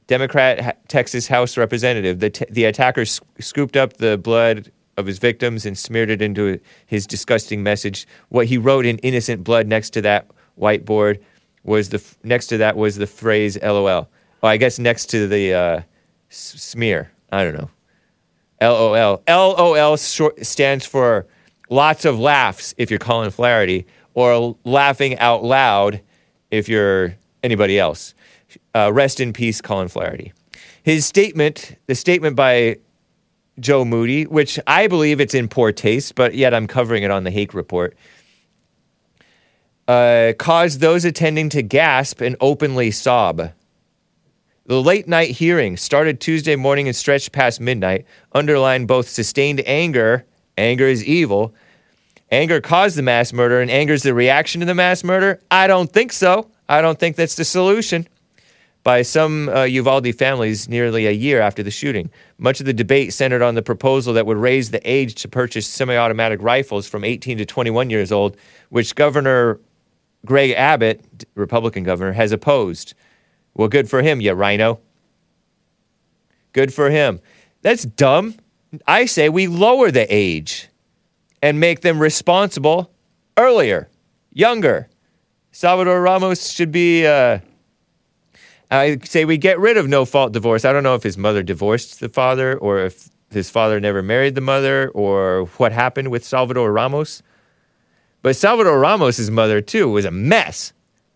[0.08, 2.20] Democrat Texas House representative.
[2.20, 6.60] The, t- the attackers scooped up the blood of his victims and smeared it into
[6.86, 8.08] his disgusting message.
[8.28, 10.28] What he wrote in innocent blood next to that
[10.60, 11.20] whiteboard
[11.64, 14.10] was the next to that was the phrase "LOL."
[14.44, 15.82] Oh, I guess next to the uh,
[16.30, 17.12] smear.
[17.32, 17.70] I don't know.
[18.62, 19.24] LOL.
[19.28, 21.26] LOL short, stands for
[21.70, 26.02] lots of laughs if you're Colin Flaherty, or laughing out loud
[26.52, 28.14] if you're anybody else.
[28.76, 30.34] Uh, rest in peace, Colin Flaherty.
[30.84, 32.78] His statement, the statement by
[33.60, 37.24] Joe Moody, which I believe it's in poor taste, but yet I'm covering it on
[37.24, 37.96] the Hake Report,
[39.88, 43.52] uh, caused those attending to gasp and openly sob.
[44.66, 50.26] The late night hearing started Tuesday morning and stretched past midnight, underlined both sustained anger,
[50.58, 51.56] anger is evil,
[52.32, 55.42] anger caused the mass murder, and anger is the reaction to the mass murder.
[55.50, 56.52] I don't think so.
[56.68, 58.08] I don't think that's the solution
[58.84, 62.10] by some uh, Uvalde families nearly a year after the shooting.
[62.38, 65.68] Much of the debate centered on the proposal that would raise the age to purchase
[65.68, 68.38] semi automatic rifles from 18 to 21 years old,
[68.70, 69.60] which Governor
[70.26, 72.94] Greg Abbott, Republican governor, has opposed.
[73.54, 74.80] Well, good for him, you RINO.
[76.54, 77.20] Good for him.
[77.62, 78.36] That's dumb.
[78.88, 80.70] I say we lower the age
[81.42, 82.92] and make them responsible
[83.38, 83.90] earlier,
[84.32, 84.90] younger.
[85.52, 87.06] Salvador Ramos should be.
[87.06, 87.40] Uh,
[88.72, 90.64] I say we get rid of no fault divorce.
[90.64, 94.36] I don't know if his mother divorced the father or if his father never married
[94.36, 97.24] the mother or what happened with Salvador Ramos.
[98.22, 100.74] But Salvador Ramos's mother, too, was a mess.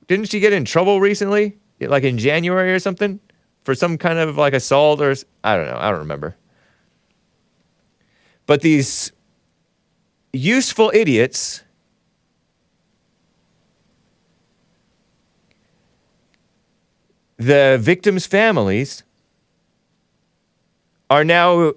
[0.08, 1.58] Didn't she get in trouble recently?
[1.80, 3.20] Like in January or something?
[3.64, 5.78] For some kind of like assault or I don't know.
[5.78, 6.36] I don't remember.
[8.46, 9.12] But these
[10.34, 11.63] useful idiots
[17.38, 19.04] the victims' families
[21.10, 21.74] are now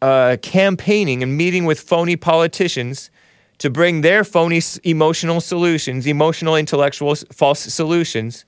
[0.00, 3.10] uh, campaigning and meeting with phony politicians
[3.58, 8.44] to bring their phony emotional solutions, emotional, intellectual, false solutions,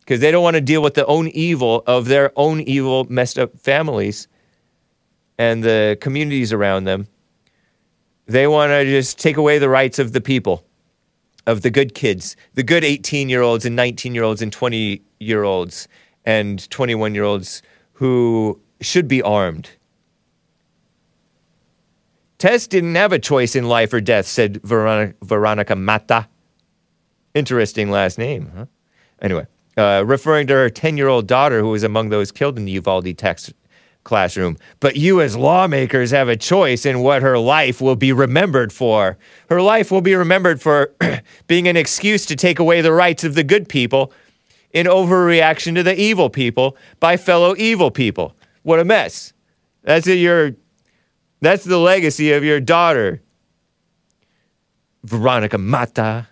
[0.00, 3.38] because they don't want to deal with the own evil of their own evil, messed
[3.38, 4.28] up families
[5.38, 7.06] and the communities around them.
[8.26, 10.64] They want to just take away the rights of the people
[11.46, 15.02] of the good kids, the good 18 year olds and 19 year olds and 20
[15.20, 15.88] year olds
[16.24, 17.62] and 21 year olds
[17.94, 19.70] who should be armed.
[22.38, 26.28] Tess didn't have a choice in life or death, said Veronica, Veronica Mata.
[27.34, 28.66] Interesting last name, huh?
[29.22, 32.64] Anyway, uh, referring to her 10 year old daughter who was among those killed in
[32.64, 33.54] the Uvalde Texas
[34.04, 34.56] classroom.
[34.80, 39.18] But you, as lawmakers, have a choice in what her life will be remembered for.
[39.48, 40.94] Her life will be remembered for
[41.46, 44.12] being an excuse to take away the rights of the good people
[44.72, 48.36] in overreaction to the evil people by fellow evil people.
[48.62, 49.32] What a mess.
[49.82, 50.54] That's your
[51.40, 53.20] that's the legacy of your daughter.
[55.02, 56.28] Veronica Mata.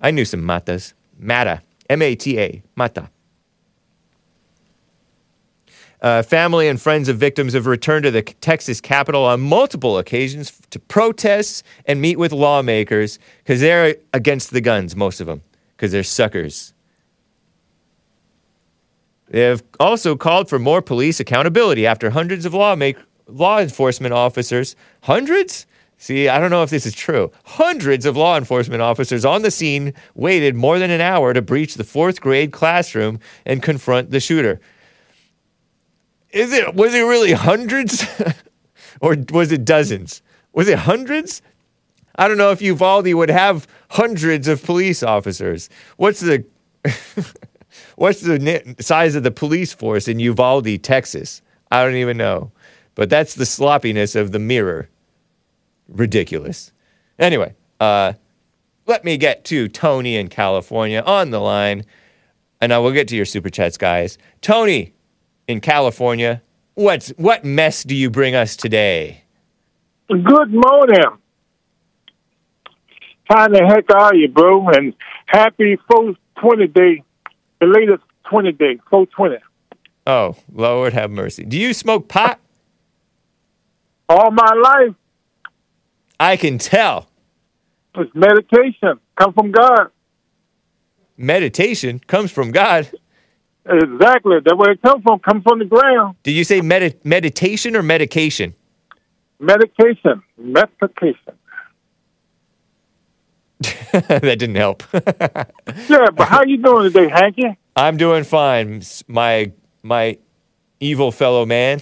[0.00, 0.92] I knew some Matas.
[1.18, 1.62] Mata.
[1.88, 2.62] M A T A.
[2.76, 3.10] Mata.
[6.00, 10.52] Uh, family and friends of victims have returned to the Texas Capitol on multiple occasions
[10.70, 15.42] to protest and meet with lawmakers because they're against the guns, most of them,
[15.76, 16.72] because they're suckers.
[19.30, 24.76] They have also called for more police accountability after hundreds of lawmak- law enforcement officers,
[25.02, 25.66] hundreds?
[25.98, 27.32] See, I don't know if this is true.
[27.44, 31.74] Hundreds of law enforcement officers on the scene waited more than an hour to breach
[31.74, 34.60] the fourth grade classroom and confront the shooter.
[36.38, 38.06] Is it was it really hundreds
[39.00, 40.22] or was it dozens?
[40.52, 41.42] Was it hundreds?
[42.14, 45.68] I don't know if Uvalde would have hundreds of police officers.
[45.96, 46.44] What's the
[47.96, 51.42] what's the size of the police force in Uvalde, Texas?
[51.72, 52.52] I don't even know.
[52.94, 54.88] But that's the sloppiness of the mirror.
[55.88, 56.72] Ridiculous.
[57.18, 58.12] Anyway, uh,
[58.86, 61.84] let me get to Tony in California on the line,
[62.60, 64.18] and I will get to your super chats, guys.
[64.40, 64.92] Tony
[65.48, 66.42] in California,
[66.74, 69.24] what's what mess do you bring us today?
[70.08, 71.18] Good morning.
[73.24, 74.68] How the heck are you, bro?
[74.68, 74.94] And
[75.26, 77.02] happy 420 day,
[77.60, 79.36] the latest 20 day, 420.
[80.06, 81.44] Oh, Lord have mercy.
[81.44, 82.40] Do you smoke pot?
[84.08, 84.94] All my life,
[86.18, 87.08] I can tell.
[87.94, 89.00] it's meditation.
[89.16, 89.88] Come from God.
[91.18, 92.90] Meditation comes from God.
[93.68, 94.36] Exactly.
[94.44, 95.18] That's where it comes from.
[95.20, 96.16] Come from the ground.
[96.22, 98.54] Did you say medi- meditation or medication?
[99.38, 100.22] Medication.
[100.38, 101.34] Medication.
[103.92, 104.82] that didn't help.
[105.88, 107.44] Yeah, but how you doing today, Hanky?
[107.76, 109.52] I'm doing fine, my
[109.82, 110.18] my
[110.80, 111.80] evil fellow man.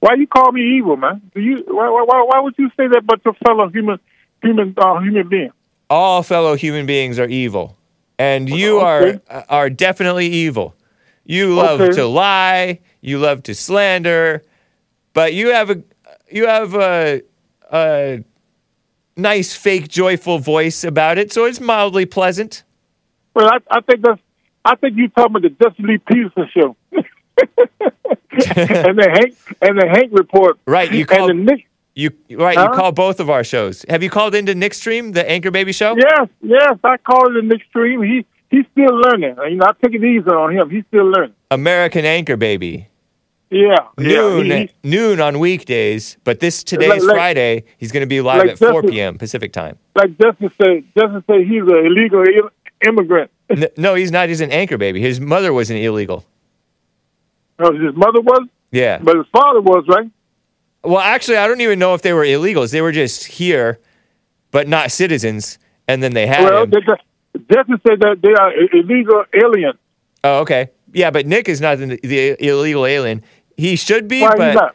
[0.00, 1.20] Why you call me evil, man?
[1.34, 1.64] Do you?
[1.66, 1.88] Why?
[1.90, 2.04] Why?
[2.06, 3.98] Why, why would you say that about your fellow human,
[4.42, 5.50] human, uh, human being?
[5.90, 7.76] All fellow human beings are evil,
[8.18, 9.20] and you Okay.
[9.28, 10.74] are are definitely evil.
[11.24, 11.92] You love Okay.
[11.96, 12.80] to lie.
[13.00, 14.42] You love to slander,
[15.12, 15.82] but you have a
[16.30, 17.22] you have a,
[17.72, 18.24] a
[19.16, 22.64] nice fake joyful voice about it, so it's mildly pleasant.
[23.34, 24.20] Well, I, I think that's.
[24.64, 26.76] I think you're talking about the Jesse Lee Peterson show.
[26.92, 30.58] and the Hank and the Hank report.
[30.66, 31.66] Right, you called- Nick.
[31.94, 32.56] You right?
[32.56, 32.68] Huh?
[32.70, 33.84] You call both of our shows.
[33.88, 35.94] Have you called into Nick Stream, the Anchor Baby Show?
[35.94, 38.02] Yes, yes, I called the Nick Stream.
[38.02, 39.34] He he's still learning.
[39.50, 40.70] You know, I take it easy on him.
[40.70, 41.34] He's still learning.
[41.50, 42.86] American Anchor Baby.
[43.50, 44.56] Yeah, Noon yeah.
[44.60, 47.64] He, noon on weekdays, but this today's Like- like- Friday.
[47.76, 49.18] He's going to be live like at 4 p.m.
[49.18, 49.76] Pacific time.
[49.94, 52.24] like Justin said, Justin said he's an illegal
[52.86, 53.30] immigrant.
[53.76, 54.30] No, he's not.
[54.30, 55.02] He's an anchor baby.
[55.02, 56.24] His mother was an illegal.
[57.58, 58.98] Oh, his mother was, Yeah.
[59.02, 60.10] but his father was right.
[60.82, 62.72] Well, actually, I don't even know if they were illegals.
[62.72, 63.78] They were just here,
[64.50, 65.58] but not citizens.
[65.86, 66.70] And then they had Well, him.
[66.70, 66.92] they, they-
[67.50, 69.78] Justin said that they are illegal aliens.
[70.24, 70.70] Oh, okay.
[70.92, 73.22] Yeah, but Nick is not the, the illegal alien.
[73.56, 74.74] He should be, Why but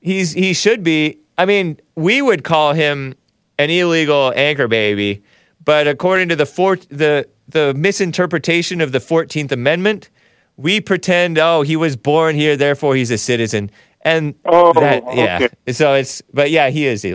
[0.00, 1.18] he's he's he should be.
[1.36, 3.14] I mean, we would call him
[3.58, 5.22] an illegal anchor baby,
[5.64, 10.08] but according to the four, the the misinterpretation of the 14th Amendment,
[10.56, 13.70] we pretend, oh, he was born here, therefore he's a citizen.
[14.02, 15.40] And Oh, that, yeah.
[15.42, 15.72] okay.
[15.72, 17.02] So it's, but yeah, he is.
[17.02, 17.14] he-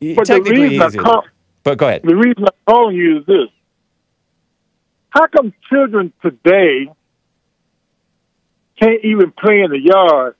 [0.00, 1.24] But the technically, reason I call-
[1.62, 2.02] But go ahead.
[2.02, 3.48] The reason I'm calling you is this.
[5.16, 6.92] How come children today
[8.78, 10.36] can't even play in the yard,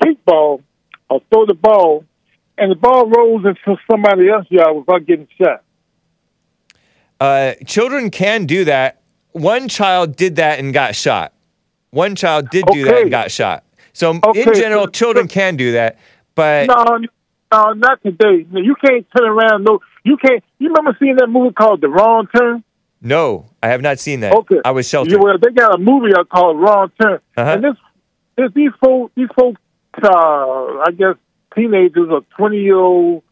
[0.00, 0.62] kickball,
[1.08, 2.04] or throw the ball,
[2.56, 5.64] and the ball rolls into somebody else's yard without getting shot?
[7.18, 9.00] Uh, children can do that.
[9.32, 11.32] One child did that and got shot.
[11.90, 13.64] One child did do that and got shot.
[13.92, 15.98] So in general, children can do that.
[16.36, 17.00] But No,
[17.52, 18.46] no, not today.
[18.52, 19.64] You can't turn around.
[19.64, 20.44] No, you can't.
[20.60, 22.62] You remember seeing that movie called The Wrong Turn?
[23.02, 24.34] No, I have not seen that.
[24.34, 24.60] Okay.
[24.64, 25.12] I was sheltered.
[25.12, 27.50] Yeah, well, they got a movie out called Wrong Turn, Uh-huh.
[27.52, 27.76] and this,
[28.36, 29.60] this these folks, these folks,
[30.02, 31.16] uh, I guess
[31.54, 33.22] teenagers or twenty year old,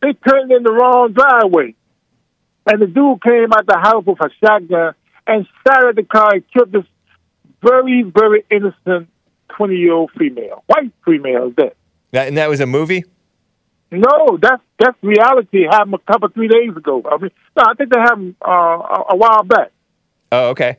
[0.00, 1.74] they turned in the wrong driveway,
[2.66, 4.94] and the dude came out the house with a shotgun
[5.26, 6.84] and shot at the car and killed this
[7.62, 9.08] very, very innocent
[9.48, 11.48] twenty year old female, white female.
[11.48, 11.76] Is that?
[12.12, 13.04] That, and that was a movie?
[13.92, 15.64] No, that's that's reality.
[15.64, 17.02] It happened a couple three days ago.
[17.04, 19.70] I mean, no, I think they happened uh, a, a while back.
[20.32, 20.78] Oh, okay.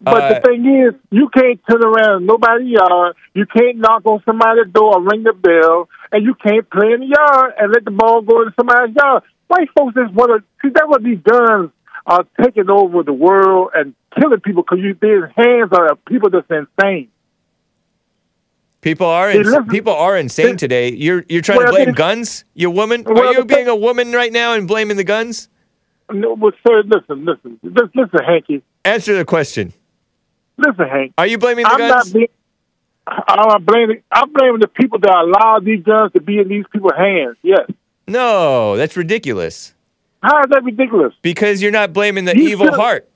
[0.00, 3.16] But Uh, the thing is, you can't turn around in nobody's yard.
[3.34, 7.00] You can't knock on somebody's door or ring the bell, and you can't play in
[7.00, 9.22] the yard and let the ball go into somebody's yard.
[9.46, 11.70] White folks just want to see that's what these guns
[12.06, 16.50] are taking over the world and killing people because you their hands are people that's
[16.50, 17.08] insane.
[18.80, 20.90] People are ins- people are insane today.
[20.92, 22.44] You're you're trying Well, to blame they- guns?
[22.54, 23.04] You woman?
[23.04, 25.48] Well, are you being a woman right now and blaming the guns?
[26.10, 29.72] No, but sir, listen, listen, listen, listen, Hanky, Answer the question.
[30.56, 31.12] listen, Hank.
[31.18, 32.06] Are you blaming the I'm guns?
[32.06, 32.28] not being.
[33.06, 34.02] I'm not blaming.
[34.10, 37.36] I'm blaming the people that allow these guns to be in these people's hands.
[37.42, 37.68] Yes.
[38.08, 39.74] no, that's ridiculous.
[40.22, 41.12] How is that ridiculous?
[41.22, 43.08] Because you're not blaming the You evil heart.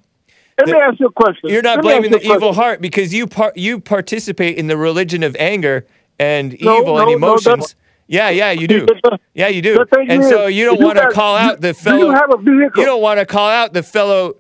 [0.59, 1.51] Let me ask you a question.
[1.51, 2.37] You're not Let blaming the question.
[2.37, 5.87] evil heart because you par- you participate in the religion of anger
[6.19, 7.69] and No, evil no, and emotions.
[7.71, 7.75] that-
[8.07, 8.87] yeah, yeah, you do.
[9.35, 9.85] Yeah, you do.
[10.09, 11.99] And is, so you don't want to call out the fellow.
[11.99, 12.81] do you have a vehicle?
[12.81, 14.35] you don't want to call out the fellow,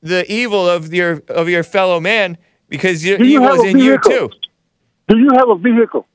[0.00, 2.38] the evil of your of your fellow man
[2.68, 4.30] because your Do you evil have is in you too.
[5.08, 6.06] Do you have a vehicle?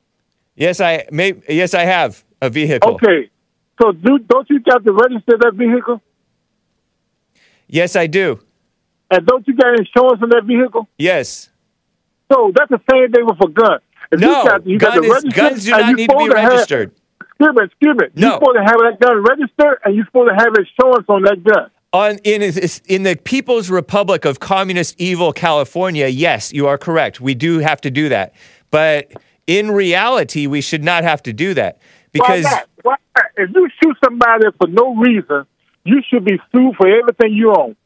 [0.55, 1.33] Yes, I may.
[1.47, 2.93] Yes, I have a vehicle.
[2.95, 3.29] Okay.
[3.79, 6.01] So do, don't you got to register that vehicle?
[7.67, 8.39] Yes, I do.
[9.15, 10.87] And don't you got insurance on that vehicle?
[10.97, 11.49] Yes.
[12.31, 13.79] So that's the same thing with a gun.
[14.11, 16.15] If No, you got, you got gun to is- guns do not you need to
[16.17, 16.91] be supposed have- registered.
[17.21, 18.07] excuse me, excuse me.
[18.15, 18.27] No.
[18.27, 21.43] You're supposed to have that gun registered, and you're supposed to have insurance on that
[21.43, 21.69] gun.
[21.93, 22.41] On in
[22.87, 27.21] in the People's Republic of Communist Evil California, yes, you are correct.
[27.21, 28.33] We do have to do that,
[28.69, 29.11] but
[29.47, 31.77] in reality, we should not have to do that
[32.11, 32.67] because Why not?
[32.83, 33.25] Why not?
[33.37, 35.45] If you shoot somebody for no reason,
[35.85, 37.77] you should be sued for everything you own.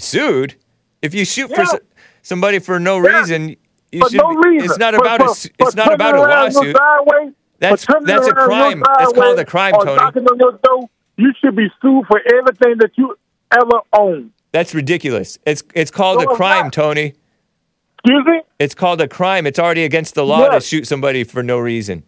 [0.00, 0.56] Sued.
[1.02, 1.74] If you shoot for Yeah.
[1.74, 1.78] s-
[2.22, 3.56] somebody for no reason,
[3.92, 4.18] you For should.
[4.20, 4.68] no reason.
[4.70, 5.24] It's not For- about a.
[5.26, 6.76] for- for It's not about a lawsuit.
[7.60, 8.82] That's- for that's a crime.
[8.98, 9.96] That's called a crime, Tony.
[9.96, 13.16] knocking on your door, you should be sued for everything that you
[13.52, 14.32] ever own.
[14.52, 15.38] That's ridiculous.
[15.46, 16.72] It's it's called No, a crime, not.
[16.72, 17.14] Tony.
[18.02, 18.40] Excuse me?
[18.58, 19.46] It's called a crime.
[19.46, 22.02] It's already against the law to shoot somebody for no reason.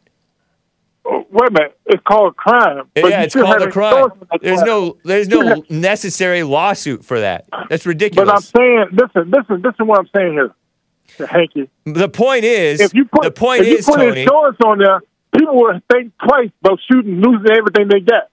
[1.30, 1.78] Wait a minute.
[1.86, 2.88] It's called crime.
[2.94, 3.92] but yeah, it's called a crime.
[3.94, 4.66] insurance on that There's crime.
[4.66, 7.46] no there's no necessary lawsuit for that.
[7.68, 8.26] That's ridiculous.
[8.28, 9.86] But I'm saying, listen, listen, listen.
[9.86, 11.68] What I'm saying here, Hanky.
[11.84, 14.20] The point is, If you put the point is, Tony, if you put Tony.
[14.22, 15.00] insurance on there,
[15.36, 18.24] people will think twice about shooting, losing everything they got.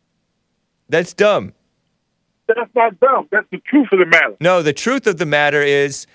[0.88, 1.54] That's dumb.
[2.48, 3.28] That's not dumb.
[3.32, 4.36] That's the truth of the matter.
[4.42, 6.08] No, the truth of the matter is,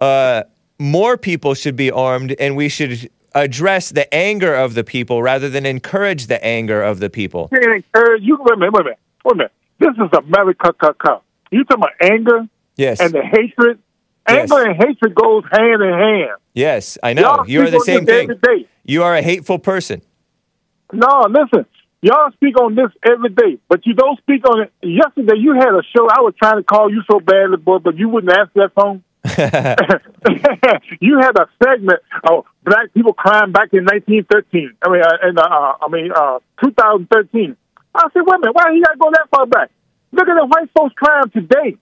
[0.00, 0.44] uh,
[0.78, 5.48] more people should be armed, and we should address the anger of the people rather
[5.48, 7.48] than encourage the anger of the people.
[7.52, 8.36] Encourage you.
[8.40, 8.72] Wait a minute.
[8.72, 8.98] Wait a minute.
[9.24, 9.52] Wait a minute.
[9.78, 10.72] This is America.
[10.78, 11.20] Ca, ca.
[11.50, 13.78] You talking about anger Yes, and the hatred?
[14.28, 14.50] Yes.
[14.52, 16.30] Anger and hatred goes hand in hand.
[16.54, 17.22] yes, I know.
[17.22, 18.30] Y'all You are the same thing.
[18.84, 20.02] You are a hateful person.
[20.92, 21.66] No, listen.
[22.02, 24.72] Y'all speak on this every day, but you don't speak on it.
[24.82, 26.08] Yesterday, you had a show.
[26.08, 29.04] I was trying to call you so badly, boy, but you wouldn't answer that phone.
[31.00, 34.76] you had a segment of black people crying back in 1913.
[34.82, 37.56] I mean, uh, in, uh, uh, I mean, uh, 2013.
[37.94, 39.70] I said, wait a minute, why you got to go that far back?
[40.12, 41.76] Look at the white folks crying today,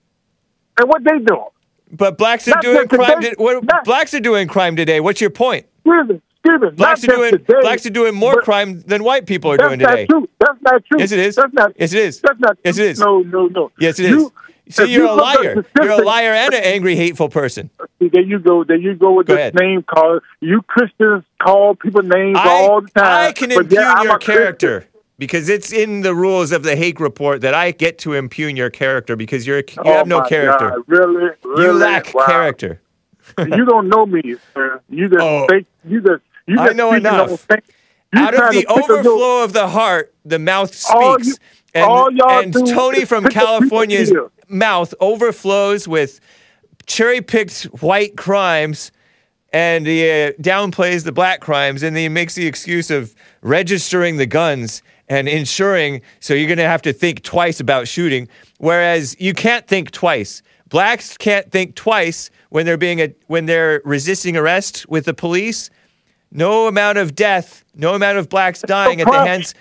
[0.77, 1.45] and what they doing.
[1.91, 3.21] But blacks are Not doing crime.
[3.21, 3.33] today.
[3.35, 4.99] To, what, Not- blacks are doing crime today.
[4.99, 5.65] What's your point?
[5.85, 6.75] Excuse me, excuse.
[6.75, 10.05] Blacks are doing today, blacks are doing more crime than white people are doing today.
[10.07, 10.29] That's not true.
[10.39, 10.99] That's not true.
[10.99, 11.35] Yes, it is.
[11.35, 11.71] That's not.
[11.79, 12.21] Yes, it is.
[12.21, 12.57] That's not.
[12.63, 12.99] Yes, it is.
[12.99, 13.71] No, no, no.
[13.79, 14.29] Yes, it is.
[14.69, 15.65] You- See, you're a liar.
[15.81, 17.71] You're a liar and an angry, hateful person.
[17.99, 18.63] There you go.
[18.63, 19.55] There you go with Go this ahead.
[19.55, 20.19] name call.
[20.41, 23.27] You Christians call people names I, all the time.
[23.29, 24.35] I can impugn yeah, your a Christian.
[24.35, 24.85] character.
[25.17, 28.69] because it's in the rules of the Hake report that I get to impugn your
[28.69, 30.69] character because you're you Oh have no character.
[30.69, 32.25] God, really, really, You lack Wow.
[32.27, 32.79] character.
[33.39, 34.79] you don't know me, sir.
[34.89, 35.47] You just Oh.
[35.49, 37.47] think you just you I know enough.
[38.13, 41.27] You Out of the overflow of the heart, the mouth speaks.
[41.27, 41.35] you-
[41.73, 43.59] and all y'all and do Tony is from pick a
[44.49, 44.93] piece of California's steel.
[44.93, 46.19] mouth overflows with
[46.85, 48.91] cherry picked white crimes
[49.51, 54.25] and he uh, downplays the black crimes and he makes the excuse of registering the
[54.25, 58.27] guns and ensuring so you're going to have to think twice about shooting.
[58.59, 60.43] Whereas you can't think twice.
[60.69, 65.69] Blacks can't think twice when they're being a, when they're resisting arrest with the police.
[66.31, 69.55] No amount of death no amount of blacks dying at the hands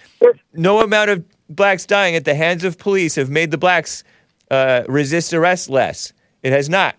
[0.53, 4.05] no amount of blacks dying at the hands of police have made the blacks
[4.51, 6.97] uh, resist arrest less it has not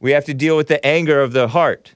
[0.00, 1.94] we have to deal with the anger of the heart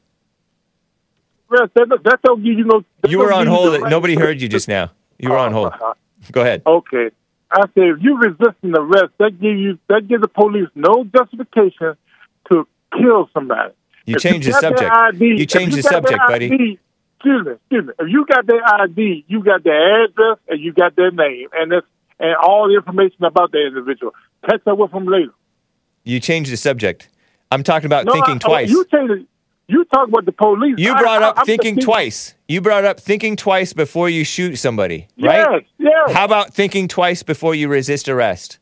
[1.52, 2.84] that, you.
[3.08, 3.80] You were on hold.
[3.88, 4.90] Nobody heard you just now.
[5.18, 5.68] You were on hold.
[5.68, 5.94] Uh-huh.
[6.30, 6.62] Go ahead.
[6.66, 7.10] Okay.
[7.50, 11.04] I said if you resist an arrest, that give you that gives the police no
[11.04, 11.96] justification
[12.50, 13.74] to kill somebody.
[14.06, 14.90] You If changed the subject.
[14.90, 16.46] ID You if changed the subject, buddy.
[16.46, 17.92] Excuse me, excuse me.
[18.00, 21.70] If you got their ID, you got their address and you got their name and
[21.70, 21.86] that's
[22.18, 24.14] and all the information about the individual.
[24.48, 25.32] Catch up with them later.
[26.04, 27.08] You changed the subject.
[27.50, 28.70] I'm talking about No, thinking I- twice.
[28.70, 29.26] You changed.
[29.68, 30.74] You talk about the police.
[30.78, 32.34] You brought I- up thinking twice.
[32.48, 35.46] You brought up thinking twice before you shoot somebody, right?
[35.50, 36.12] Yes, yes.
[36.12, 38.58] How about thinking twice before you resist arrest?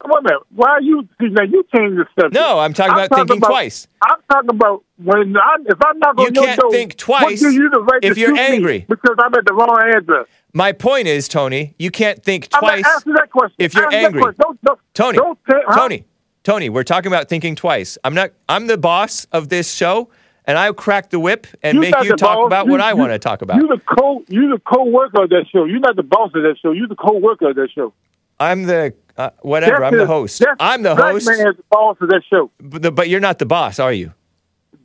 [0.00, 0.38] Come on, man.
[0.54, 1.08] Why are you?
[1.20, 2.34] Now you changed the subject.
[2.34, 3.88] No, I'm talking about thinking twice.
[4.02, 7.42] I'm talking about when I, if I'm not You on your can't door, think twice
[7.42, 8.86] you the right if to you're angry.
[8.88, 10.26] because I'm at the wrong address.
[10.52, 12.84] My point is, Tony, you can't think twice.
[12.86, 13.56] I'm asking that question.
[13.58, 14.22] if you're angry.
[14.22, 14.40] question.
[14.40, 15.76] Don't, don't, Tony, don't say, huh?
[15.80, 16.04] Tony,
[16.44, 17.98] Tony, we're talking about thinking twice.
[18.04, 18.30] I'm not.
[18.48, 20.10] I'm the boss of this show,
[20.44, 22.46] and I'll crack the whip and make you talk boss.
[22.46, 23.56] about You- what I you- want to talk about.
[23.56, 25.64] You the co you the co-worker of that show.
[25.64, 26.70] You're not the boss of that show.
[26.70, 27.92] You're the co-worker of that show.
[28.40, 29.84] I'm the uh, whatever.
[29.84, 30.38] I'm the host.
[30.38, 31.26] that's I'm the black host.
[31.26, 32.50] man is the boss of that show.
[32.60, 34.14] But, the, but you're not the boss, are you?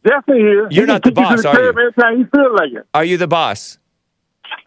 [0.03, 0.67] Definitely here.
[0.71, 1.69] You're He not the boss, the are you?
[1.69, 2.87] Anytime you feel like it.
[2.93, 3.77] Are you the boss?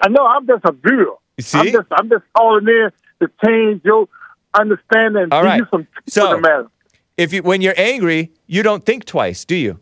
[0.00, 0.24] I know.
[0.24, 1.20] I'm just a bureau.
[1.36, 1.58] You see?
[1.58, 2.90] I'm just I'm just calling in
[3.20, 4.08] to change your
[4.54, 5.62] understanding and All right.
[6.08, 6.68] So-.
[7.16, 9.80] If you when you're angry, you don't think twice, do you?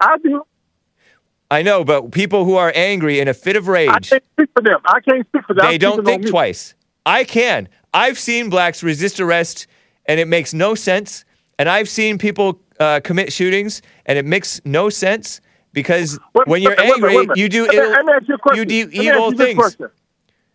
[0.00, 0.42] I do.
[1.50, 3.88] I know, but people who are angry in a fit of rage.
[3.88, 4.80] I can't speak for them.
[4.84, 5.66] I can't speak for them.
[5.66, 6.74] they I'm don't think twice.
[7.06, 7.68] I can.
[7.94, 9.66] I've seen blacks resist arrest,
[10.06, 11.24] and it makes no sense.
[11.58, 15.40] And I've seen people uh, commit shootings, and it makes no sense
[15.72, 17.36] because Wait- when you're wait a minute, angry, wait a minute.
[17.38, 18.68] you do Let me- ill, let me ask you a you question.
[18.68, 19.58] do Let me ask you this things.
[19.58, 19.88] question.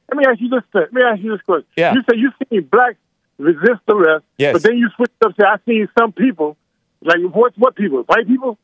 [0.10, 0.64] Let me ask you this.
[0.74, 1.68] Let me ask you this question.
[1.76, 1.94] Yeah.
[1.94, 2.98] You say you see blacks
[3.38, 4.54] resist arrest, Yes.
[4.54, 5.34] but then you switch up.
[5.40, 6.56] Say I see some people,
[7.02, 7.54] like what?
[7.58, 8.04] What people?
[8.04, 8.58] White people?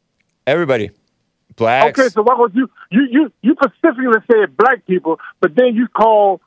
[0.47, 0.91] Everybody,
[1.55, 1.99] blacks.
[1.99, 5.87] Okay, so why would you you you you specifically said black people, but then you
[5.87, 6.39] call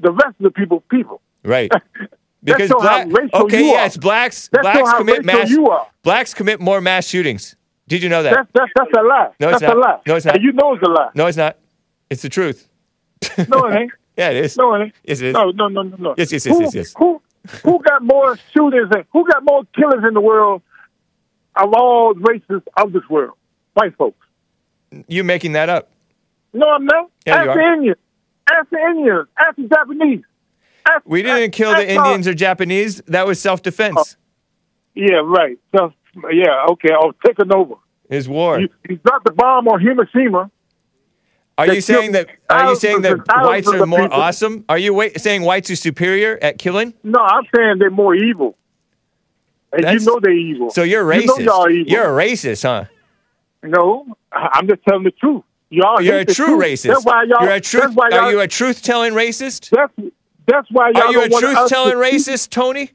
[0.00, 1.20] the rest of the people people?
[1.44, 1.70] Right.
[2.44, 3.60] Because black, okay, are.
[3.60, 5.88] yes, blacks That show blacks commit mass you are.
[6.02, 7.56] blacks commit more mass shootings.
[7.88, 8.32] Did you know that?
[8.32, 9.30] That's that's that's a lie.
[9.40, 9.76] No, it's that's not.
[9.76, 10.00] a lie.
[10.06, 10.34] No, it's not.
[10.36, 11.10] And you know it's a lie.
[11.14, 11.56] no, it's not.
[12.08, 12.68] It's the truth.
[13.48, 13.92] No, it ain't.
[14.16, 14.56] Yeah, it is.
[14.56, 14.94] No, it ain't.
[15.04, 15.34] Yes, it is.
[15.34, 16.14] No, no, no, no, no.
[16.18, 16.94] Yes, yes, yes, who, yes, yes.
[16.96, 17.22] Who
[17.62, 20.62] who got more shooters and who got more killers in the world
[21.54, 23.34] of all races of this world?
[23.74, 24.24] White folks.
[25.06, 25.90] You making that up?
[26.52, 27.10] No, I'm not.
[27.26, 27.72] Yeah, you ask the.
[27.72, 27.96] Indians.
[28.50, 29.28] Ask the Indians.
[29.38, 30.24] Ask the Japanese.
[31.04, 33.02] We didn't kill the Indians or Japanese.
[33.06, 33.96] That was self-defense.
[33.96, 34.04] Oh,
[34.94, 35.58] yeah, right.
[35.76, 35.92] So,
[36.32, 36.90] yeah, okay.
[36.92, 37.74] I'll take it over.
[38.10, 38.58] Is war.
[38.60, 40.50] You, you dropped the bomb on Hiroshima.
[41.58, 42.28] Are you saying that?
[42.48, 44.16] Are you saying that whites are more people.
[44.16, 44.64] awesome?
[44.68, 46.94] Are you wait, saying whites are superior at killing?
[47.02, 48.56] No, I'm saying they're more evil.
[49.72, 50.70] And That's- you know they're evil.
[50.70, 51.44] So you're You know racist.
[51.44, 51.92] y'all evil.
[51.92, 52.84] You're a racist, huh?
[53.62, 55.42] No, I'm just telling the truth.
[55.70, 56.62] Y'all You're a true truth.
[56.64, 56.86] racist.
[56.86, 57.42] That's why y'all.
[57.44, 57.82] You're a truth.
[57.82, 59.68] That's why Are you a truth-telling racist?
[59.70, 59.92] That's
[60.48, 62.90] that's why y'all Are you a don't want truth-telling speak- racist, Tony?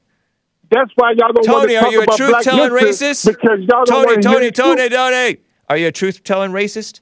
[0.69, 3.25] That's why y'all don't want Tony, to are talk you a about black truth-telling racist?
[3.27, 4.93] Because y'all don't Tony, want to hear Tony, Tony, truth.
[4.93, 5.37] Tony.
[5.69, 7.01] Are you a truth-telling racist?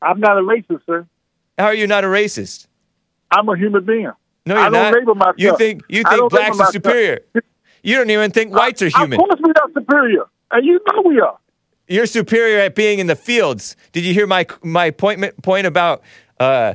[0.00, 1.06] I'm not a racist, sir.
[1.58, 2.66] How are you not a racist?
[3.30, 4.10] I'm a human being.
[4.46, 4.94] No, you're don't not.
[4.94, 5.34] label myself.
[5.38, 7.20] You think you think blacks are superior.
[7.82, 9.20] You don't even think whites are human.
[9.20, 11.36] Of course, we are not superior, and you know we are.
[11.88, 13.76] You're superior at being in the fields.
[13.92, 16.02] Did you hear my my point point about
[16.40, 16.74] uh,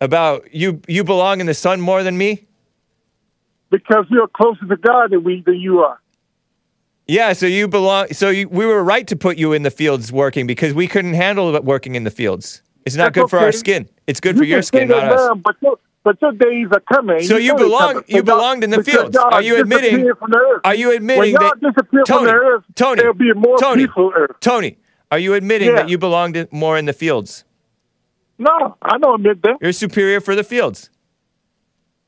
[0.00, 2.46] about you you belong in the sun more than me?
[3.70, 6.00] Because you're closer to God than we than you are.
[7.06, 8.08] Yeah, so you belong.
[8.12, 11.14] So you, we were right to put you in the fields working because we couldn't
[11.14, 12.62] handle working in the fields.
[12.86, 13.88] It's not That's good for our skin.
[14.06, 15.38] It's good You for your skin, not us.
[15.44, 17.20] But your, but your days are coming.
[17.22, 19.16] So you they belong- you belonged in the fields.
[19.16, 20.60] Are you admitting- From the earth.
[20.64, 23.86] Are you admitting when that disappear Tony, from the earth, Tony, there'll be more Tony.
[24.40, 24.78] Tony,
[25.10, 25.74] are you admitting Yeah.
[25.76, 27.44] that you belonged more in the fields?
[28.40, 29.58] No, I don't admit that.
[29.60, 30.88] You're superior for the fields.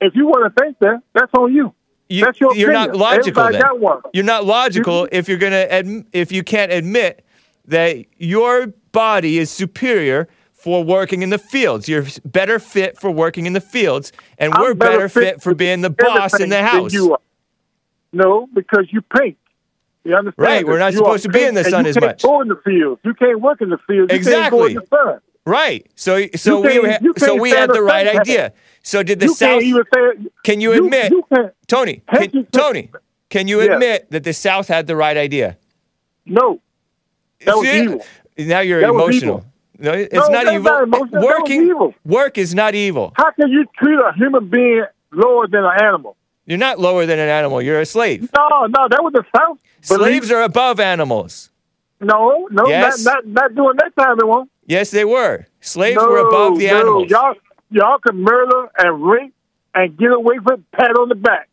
[0.01, 1.75] If you want to think that, that's on you.
[2.09, 3.43] You, that's your you're not logical.
[3.43, 3.81] Everybody Then.
[3.81, 4.01] one.
[4.15, 7.25] You're not logical if you're gonna adm- if you can't admit
[7.67, 11.87] that your body is superior for working in the fields.
[11.87, 15.83] You're better fit for working in the fields, and I'm we're better fit for being
[15.83, 16.95] the boss in the house.
[18.15, 19.37] No, because you paint.
[20.05, 20.47] You understand?
[20.47, 22.23] Right, we're not You supposed to be in the sun you can't much.
[22.23, 23.01] Go in the fields.
[23.05, 24.11] You can't work in the fields.
[24.11, 24.77] You Exactly.
[25.45, 25.91] Can't go in the sun.
[25.91, 25.91] Right.
[25.95, 28.53] So so we can't- ha- you so we had the right idea.
[28.83, 29.63] So did the you South?
[29.63, 29.73] say.
[30.45, 31.25] Can you you- admit, you
[31.69, 32.03] Tony?
[32.33, 32.91] You Tony,
[33.31, 35.57] can you admit that the South had the right idea?
[36.27, 36.61] No,
[37.45, 37.83] that was See?
[37.83, 38.05] evil.
[38.39, 39.45] Now you're That emotional.
[39.79, 40.63] No, it's No, not evil.
[40.63, 41.23] not emotional.
[41.25, 41.95] Working evil.
[42.05, 43.13] work is not evil.
[43.17, 46.17] How can you treat a human being lower than an animal?
[46.47, 47.61] You're not lower than an animal.
[47.63, 48.29] You're a slave.
[48.37, 49.59] No, no, that was the South.
[49.81, 51.51] Slaves are above animals.
[52.01, 53.05] No, no, Yes.
[53.05, 54.17] not, not not during that time.
[54.19, 54.51] They won't.
[54.73, 55.45] Yes, they were.
[55.61, 56.81] Slaves no, were above the no.
[56.81, 57.11] animals.
[57.11, 57.35] Y'all,
[57.69, 59.35] y'all can murder and rape
[59.75, 61.51] and get away with a pat on the back.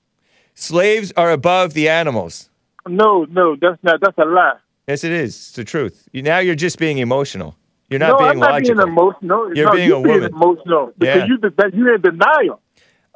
[0.56, 2.50] Slaves are above the animals.
[2.88, 4.00] No, no, that's not.
[4.00, 4.54] That's a lie.
[4.88, 5.36] Yes, it is.
[5.36, 6.08] It's the truth.
[6.14, 7.58] You, now you're just being emotional.
[7.90, 8.76] You're not no, being I'm not logical.
[8.76, 9.54] being emotional.
[9.54, 10.34] You're no, being you a being woman.
[10.34, 11.26] emotional because Yeah.
[11.26, 12.62] you that you in denial.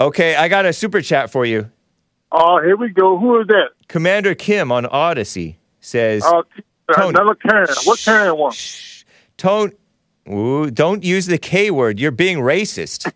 [0.02, 1.72] Okay, I got a super chat for you.
[2.30, 3.18] Oh, here we go.
[3.18, 3.70] Who is that?
[3.88, 6.42] Commander Kim on Odysee says, Uh,
[6.94, 7.10] Tony.
[7.10, 7.68] another Karen.
[7.86, 8.56] What Karen want?
[9.38, 9.72] Tone,
[10.30, 12.00] ooh, don't use the K word.
[12.00, 13.12] You're being racist.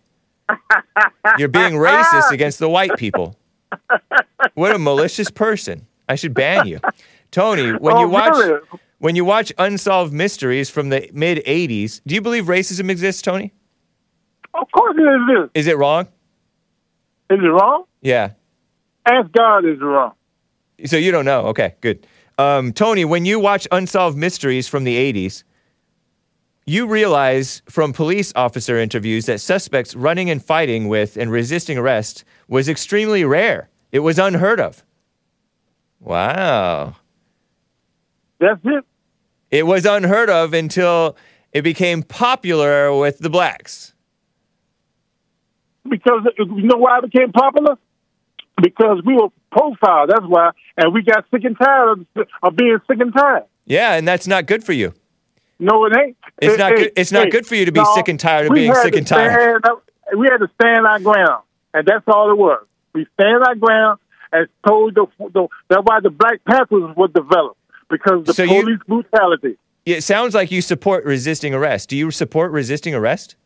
[1.38, 3.36] You're being racist against the white people.
[4.54, 5.86] What a malicious person.
[6.08, 6.80] I should ban you.
[7.30, 8.60] Tony, when Oh, you watch really?
[8.98, 13.52] when you watch Unsolved Mysteries from the mid 80s, do you believe racism exists, Tony?
[14.54, 15.50] Of course it is.
[15.54, 16.04] Is it wrong?
[17.30, 17.84] Is it wrong?
[18.00, 18.30] Yeah.
[19.06, 20.12] Ask God is wrong.
[20.86, 21.46] So you don't know.
[21.48, 22.06] Okay, good.
[22.38, 25.42] Um, Tony, when you watch Unsolved Mysteries from the 80s,
[26.68, 32.24] you realize from police officer interviews that suspects running and fighting with and resisting arrest
[32.46, 33.70] was extremely rare.
[33.90, 34.84] It was unheard of.
[35.98, 36.96] Wow.
[38.38, 38.84] That's it.
[39.50, 41.16] It was unheard of until
[41.52, 43.94] it became popular with the blacks.
[45.88, 47.78] Because you know why it became popular?
[48.60, 50.10] Because we were profiled.
[50.10, 53.44] That's why, and we got sick and tired of, of being sick and tired.
[53.64, 54.92] Yeah, and that's not good for you.
[55.58, 56.16] No, it ain't.
[56.40, 58.18] It's Hey, not good- it's not hey, good for you to be no, sick and
[58.20, 59.64] tired of being sick and tired.
[59.66, 59.82] up-
[60.16, 61.42] we had to stand our ground,
[61.74, 62.64] and that's all it was.
[62.94, 63.98] We stand our ground
[64.32, 67.58] and told the, the that's why the Black Panthers were developed
[67.90, 69.56] because of the So you- police brutality.
[69.84, 71.88] It sounds like you support resisting arrest.
[71.88, 73.36] Do you support resisting arrest?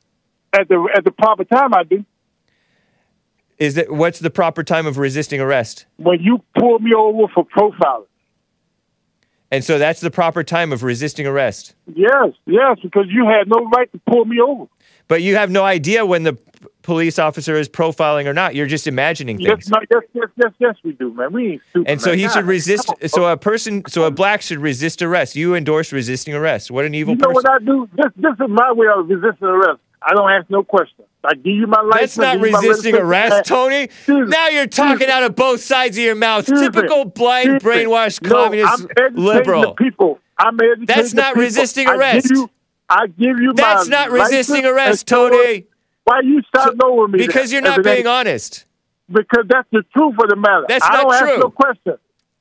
[0.52, 2.04] At the at the proper time, I do.
[3.58, 5.86] Is that what's the proper time of resisting arrest?
[5.98, 8.06] When you pull me over for profiling.
[9.52, 11.74] And so that's the proper time of resisting arrest.
[11.94, 14.64] Yes, yes, because you had no right to pull me over.
[15.08, 16.38] But you have no idea when the
[16.80, 18.54] police officer is profiling or not.
[18.54, 19.68] You're just imagining Yes, things.
[19.68, 21.32] no, yes, yes, yes, yes, we do, man.
[21.34, 21.90] We ain't stupid.
[21.90, 22.18] And so man.
[22.20, 22.90] he should resist.
[23.08, 25.36] So a person, so a black should resist arrest.
[25.36, 26.70] You endorse resisting arrest.
[26.70, 27.42] What an evil You know person.
[27.44, 27.88] what I do?
[27.94, 29.80] This this is my way of resisting arrest.
[30.06, 31.08] I don't ask no questions.
[31.24, 32.00] I give you my life.
[32.00, 33.88] That's not I give you my resisting arrest, Tony.
[34.08, 36.46] Now you're talking out of both sides of your mouth.
[36.46, 39.62] Typical blind, brainwashed No, communist I'm educating liberal.
[39.62, 40.18] The people.
[40.38, 41.42] I'm That's not people.
[41.42, 42.28] resisting I arrest.
[42.28, 42.50] Give you,
[42.88, 45.06] I give you That's not resisting arrest.
[45.06, 45.66] Tony.
[46.04, 47.18] Why you stop over me?
[47.24, 47.62] Because then?
[47.62, 48.64] you're not being honest.
[49.08, 50.64] Because that's the truth of the matter.
[50.68, 51.28] That's I not don't true.
[51.34, 51.94] Ask no question.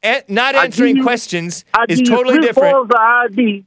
[0.03, 2.91] And not I answering you- questions I is give you totally different.
[2.97, 3.63] ID,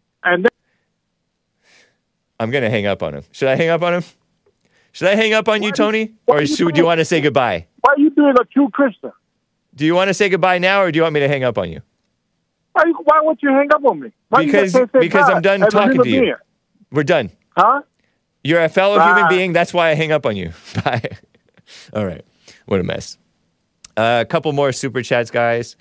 [2.41, 3.23] I'm gonna hang up on him.
[3.33, 4.05] Should I hang up on him?
[4.93, 7.67] Should I hang up on you, Tony, or should, do you want to say goodbye?
[7.81, 9.13] why are you being a true Christian?
[9.75, 11.59] Do you want to say goodbye now, or do you want me to hang up
[11.59, 11.81] on you?
[12.73, 14.13] Why, you- why won't you hang up on me?
[14.29, 16.21] Why Because- say because bye I'm done talking to you.
[16.21, 16.35] being?
[16.93, 17.31] We're done.
[17.57, 17.83] Huh?
[18.45, 19.53] You're a fellow human being.
[19.53, 20.53] That's why I hang up on you.
[20.85, 21.03] Bye.
[21.93, 22.25] All right.
[22.67, 23.17] What a mess.
[23.97, 25.77] Uh, a couple more super chats, guys.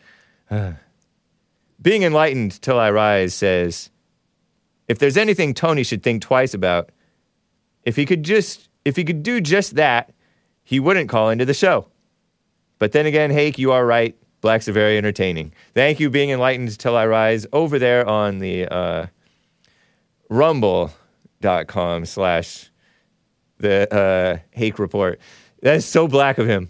[1.81, 3.89] Being enlightened till I rise says,
[4.88, 6.89] if there's anything Tony should think twice about,
[7.84, 10.13] if he could just, if he could do just that,
[10.63, 11.88] he wouldn't call into the show.
[12.79, 14.15] But then again, Hake, you are right.
[14.41, 15.53] Blacks are very entertaining.
[15.73, 19.05] Thank you, being enlightened till I rise, over there on the uh,
[20.29, 22.69] rumble.com slash
[23.59, 25.19] the uh, Hake report.
[25.61, 26.69] That's so black of him.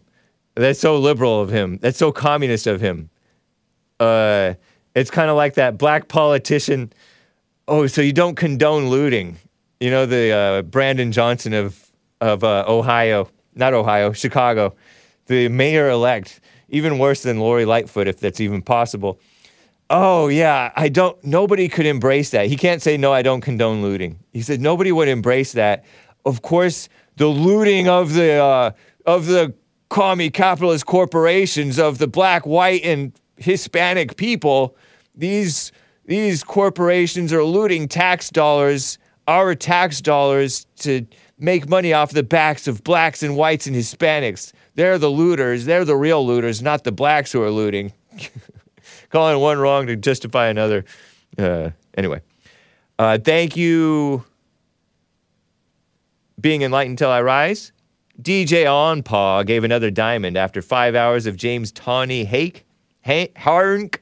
[0.55, 1.79] That's so liberal of him.
[1.81, 3.09] That's so communist of him.
[3.99, 4.53] Uh,
[4.93, 6.93] it's kind of like that black politician.
[7.67, 9.37] Oh, so you don't condone looting?
[9.79, 14.75] You know the uh, Brandon Johnson of of uh, Ohio, not Ohio, Chicago,
[15.27, 16.39] the mayor elect.
[16.69, 19.19] Even worse than Lori Lightfoot, if that's even possible.
[19.89, 21.21] Oh yeah, I don't.
[21.23, 22.47] Nobody could embrace that.
[22.47, 23.13] He can't say no.
[23.13, 24.19] I don't condone looting.
[24.33, 25.85] He said nobody would embrace that.
[26.25, 28.71] Of course, the looting of the uh,
[29.05, 29.53] of the
[29.89, 34.75] commie capitalist corporations of the black, white, and Hispanic people.
[35.15, 35.71] These
[36.05, 38.97] these corporations are looting tax dollars,
[39.27, 41.05] our tax dollars, to
[41.39, 44.51] make money off the backs of blacks and whites and Hispanics.
[44.75, 45.65] They're the looters.
[45.65, 47.93] They're the real looters, not the blacks who are looting.
[49.09, 50.85] Calling one wrong to justify another.
[51.37, 52.21] Uh, anyway,
[52.99, 54.25] uh, thank you.
[56.39, 57.71] Being enlightened till I rise.
[58.21, 62.65] DJ On Paw gave another diamond after five hours of James Tawny Hake.
[63.01, 63.99] Hey, Harnk.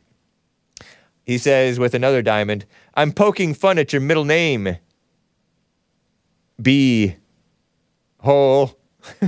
[1.32, 4.76] He says with another diamond, I'm poking fun at your middle name.
[6.62, 7.16] B.
[8.20, 8.78] Hole.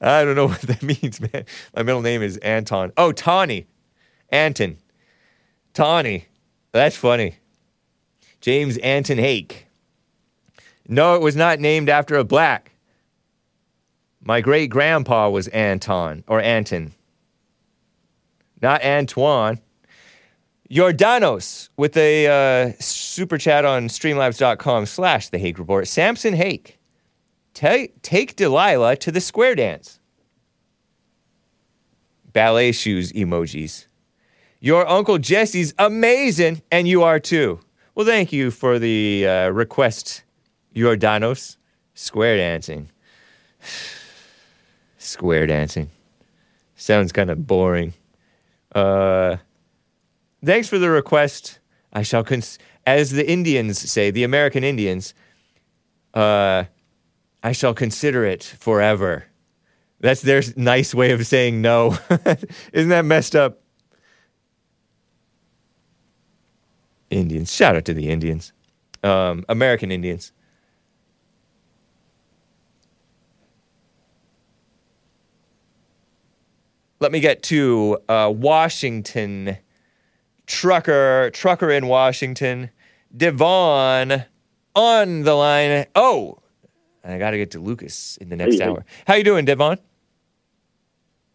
[0.00, 1.44] I don't know what that means, man.
[1.74, 2.92] My middle name is Anton.
[2.96, 3.66] Oh, Tawny.
[4.28, 4.76] Anton.
[5.74, 6.26] Tawny.
[6.70, 7.38] That's funny.
[8.40, 9.66] James Anton Hake.
[10.86, 12.70] No, it was not named after a black.
[14.22, 16.94] My great grandpa was Anton or Anton,
[18.62, 19.58] not Antoine.
[20.70, 25.88] Jordanos with a uh, super chat on streamlabs.com slash the Hake Report.
[25.88, 26.78] Samson Hake.
[27.54, 29.98] Take, take Delilah to the square dance.
[32.32, 33.86] Ballet shoes emojis.
[34.60, 37.60] Your Uncle Jesse's amazing, and you are too.
[37.94, 40.22] Well, thank you for the uh, request,
[40.74, 41.56] Jordanos.
[41.94, 42.90] Square dancing.
[44.98, 45.90] Square dancing.
[46.76, 47.94] Sounds kind of boring.
[48.74, 49.38] Uh,
[50.44, 51.58] thanks for the request.
[51.92, 55.14] I shall, cons- as the Indians say, the American Indians,
[56.14, 56.64] uh,
[57.42, 59.26] I shall consider it forever.
[60.00, 61.98] That's their nice way of saying no.
[62.72, 63.60] Isn't that messed up?
[67.10, 67.52] Indians.
[67.52, 68.52] Shout out to the Indians.
[69.02, 70.32] Um, American Indians.
[77.00, 79.56] Let me get to uh, Washington.
[80.48, 82.70] Trucker, trucker in Washington.
[83.16, 84.24] Devon
[84.74, 85.86] on the line.
[85.94, 86.38] Oh,
[87.04, 88.70] I got to get to Lucas in the next Hey, hey.
[88.70, 88.84] hour.
[89.06, 89.78] How you doing, Devon?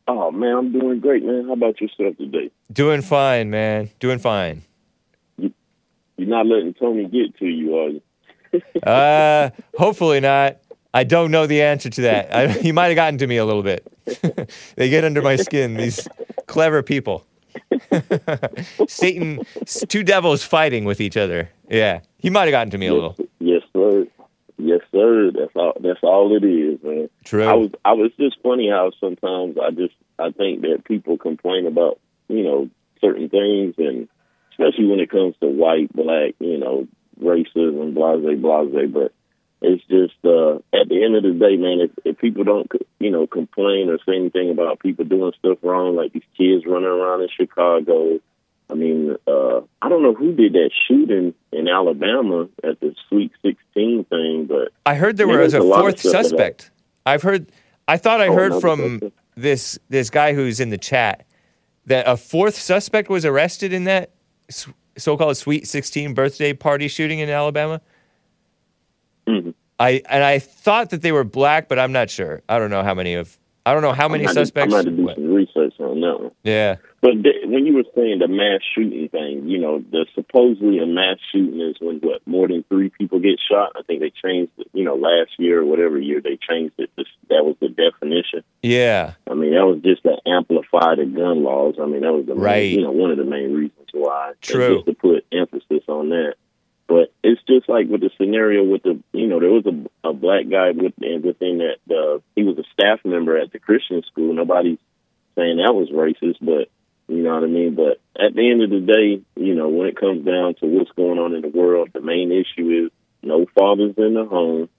[0.07, 1.45] Oh man, I'm doing great, man.
[1.47, 2.51] How about yourself today?
[2.71, 3.89] Doing fine, man.
[3.99, 4.63] Doing fine.
[5.37, 5.51] You're
[6.17, 8.01] not letting Tony get to you, are you?
[8.83, 10.57] Uh, hopefully not.
[10.93, 12.35] I don't know the answer to that.
[12.35, 13.87] I, he might have gotten to me a little bit.
[14.75, 15.73] they get under my skin.
[15.75, 16.07] These
[16.45, 17.25] clever people.
[18.87, 21.49] Satan, two devils fighting with each other.
[21.69, 23.15] Yeah, he might have gotten to me a little.
[23.39, 24.07] Yes, sir.
[24.57, 25.31] Yes, sir.
[25.31, 25.73] That's all.
[25.79, 27.09] That's all it is, man.
[27.23, 27.45] True.
[27.45, 27.71] I was.
[27.83, 32.43] I was just funny how sometimes I just I think that people complain about you
[32.43, 32.69] know
[33.01, 34.07] certain things, and
[34.51, 36.87] especially when it comes to white, black, you know,
[37.21, 38.91] racism, blase, blase.
[38.91, 39.13] But
[39.63, 41.79] it's just uh, at the end of the day, man.
[41.81, 45.95] If, if people don't you know complain or say anything about people doing stuff wrong,
[45.95, 48.19] like these kids running around in Chicago.
[48.69, 53.31] I mean, uh, I don't know who did that shooting in Alabama at the Sweet
[53.45, 56.71] 16 thing, but I heard there Yeah, was a a fourth suspect.
[57.05, 57.51] I've heard.
[57.87, 61.25] I thought I Oh, heard from this this guy who's in the chat
[61.85, 64.11] that a fourth suspect was arrested in that
[64.97, 67.81] so-called Sweet 16 birthday party shooting in Alabama.
[69.27, 69.51] Mm-hmm.
[69.79, 72.41] I and I thought that they were black, but I'm not sure.
[72.47, 73.37] I don't know how many of.
[73.65, 74.73] I don't know how many I'm suspects.
[74.73, 76.31] I'm going to do some research on that one.
[76.43, 76.75] Yeah.
[76.99, 80.85] But th- when you were saying the mass shooting thing, you know, the supposedly a
[80.85, 83.71] mass shooting is when what more than three people get shot.
[83.77, 84.67] I think they changed it.
[84.73, 86.89] You know, last year or whatever year they changed it.
[86.97, 88.43] This, that was the definition.
[88.61, 89.13] Yeah.
[89.29, 91.75] I mean, that was just to amplify the gun laws.
[91.81, 92.69] I mean, that was the main, Right.
[92.71, 94.33] you know one of the main reasons why.
[94.41, 94.75] True.
[94.83, 96.35] Just to put emphasis on that.
[96.93, 100.13] But it's just like with the scenario with the, you know, there was a, a
[100.13, 104.03] black guy with, and within that, uh, he was a staff member at the Christian
[104.03, 104.31] school.
[104.31, 104.77] Nobody's
[105.33, 106.69] saying that was racist, but
[107.07, 107.73] you know what I mean.
[107.73, 110.91] But at the end of the day, you know, when it comes down to what's
[110.91, 112.91] going on in the world, the main issue is
[113.23, 114.69] no fathers in the home,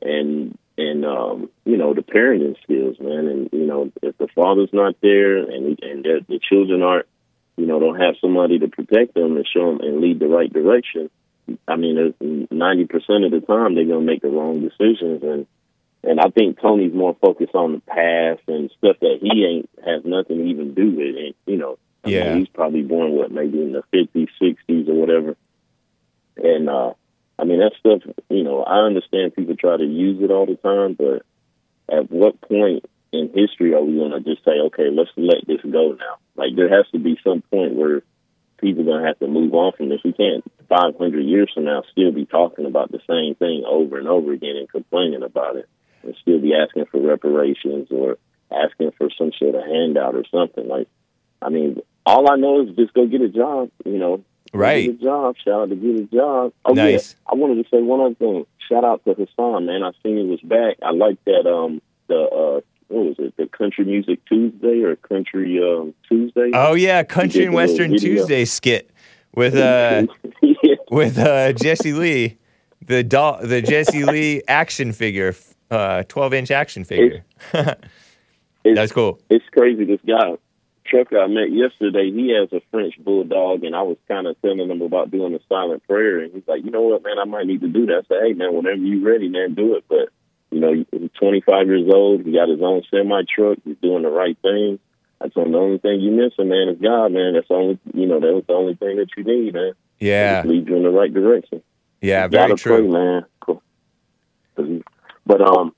[0.00, 3.26] and and um, you know the parenting skills, man.
[3.26, 7.06] And you know if the father's not there, and and the children aren't,
[7.56, 10.52] you know, don't have somebody to protect them and show them and lead the right
[10.52, 11.10] direction.
[11.66, 12.14] I mean,
[12.50, 15.46] ninety percent of the time they're gonna make the wrong decisions, and
[16.04, 20.04] and I think Tony's more focused on the past and stuff that he ain't has
[20.04, 21.36] nothing to even do with it.
[21.46, 22.36] You know, I mean, Yeah.
[22.36, 25.36] he's probably born what maybe in the fifties, sixties, or whatever.
[26.36, 26.92] And uh
[27.38, 28.02] I mean that stuff.
[28.28, 31.22] You know, I understand people try to use it all the time, but
[31.88, 35.62] at what point in history are we going to just say, okay, let's let this
[35.62, 36.16] go now?
[36.36, 38.02] Like there has to be some point where
[38.60, 40.00] people are going to have to move on from this.
[40.04, 44.08] We can't 500 years from now still be talking about the same thing over and
[44.08, 45.68] over again and complaining about it.
[46.02, 48.16] and still be asking for reparations or
[48.52, 50.66] asking for some sort of handout or something.
[50.68, 50.88] Like,
[51.42, 53.70] I mean, all I know is just go get a job.
[53.84, 54.86] You know, Right.
[54.86, 55.36] Get a job.
[55.44, 56.52] Shout out to get a job.
[56.64, 57.12] Oh Nice.
[57.14, 58.46] yeah, I wanted to say one other thing.
[58.68, 59.82] Shout out to Hassan, man.
[59.82, 60.76] I seen he was back.
[60.82, 61.46] I like that.
[61.46, 63.36] Um, the uh, what was it?
[63.36, 66.50] The Country Music Tuesday or Country um Tuesday?
[66.54, 67.96] Oh yeah, Country and Western.
[67.96, 68.90] Tuesday skit
[69.34, 70.06] with uh
[70.42, 70.74] yeah.
[70.90, 72.38] with uh Jesse Lee,
[72.84, 75.34] the doll, the Jesse Lee action figure,
[75.70, 77.24] uh, twelve inch action figure.
[78.64, 79.20] That's cool.
[79.30, 79.84] It's crazy.
[79.84, 80.36] This guy,
[80.86, 84.70] trucker I met yesterday, he has a French bulldog, and I was kind of telling
[84.70, 87.46] him about doing a silent prayer, and he's like, you know what, man, I might
[87.46, 88.04] need to do that.
[88.04, 89.84] I said, hey, man, whenever you're ready, man, do it.
[89.88, 90.10] But
[90.50, 92.24] you know, he's 25 years old.
[92.24, 93.58] He got his own semi truck.
[93.64, 94.78] He's doing the right thing.
[95.20, 97.34] I told him the only thing you missing, man, is God, man.
[97.34, 99.72] That's the only, you know, that was the only thing that you need, man.
[99.98, 101.60] Yeah, lead you in the right direction.
[102.00, 102.78] yeah, You very true.
[102.78, 103.24] Pray, man.
[103.40, 103.62] Cool.
[105.26, 105.74] But um,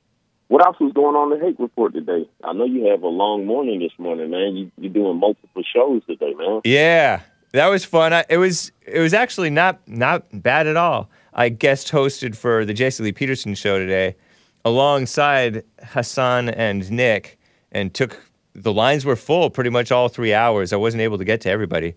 [0.49, 2.29] what else was going on in the Hake report today?
[2.45, 4.57] I know you have a long morning this morning, man.
[4.57, 6.61] You you're doing multiple shows today, man.
[6.65, 7.21] Yeah,
[7.53, 8.13] that was fun.
[8.13, 11.09] I, it was it was actually not not bad at all.
[11.33, 14.17] I guest hosted for the Jesse Lee Peterson show today,
[14.65, 17.39] alongside Hassan and Nick,
[17.73, 18.21] and took
[18.55, 20.73] the lines were full pretty much all three hours.
[20.73, 21.95] I wasn't able to get to everybody,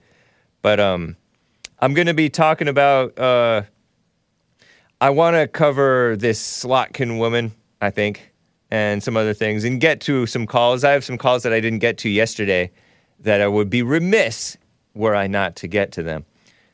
[0.61, 1.16] but um,
[1.80, 3.18] I'm going to be talking about.
[3.18, 3.64] Uh,
[5.01, 7.51] I want to cover this Slotkin woman,
[7.82, 8.32] I think,
[8.72, 10.86] and some other things, and get to some calls.
[10.86, 12.72] I have some calls that I didn't get to yesterday
[13.20, 14.57] that I would be remiss
[14.93, 16.26] were I not to get to them.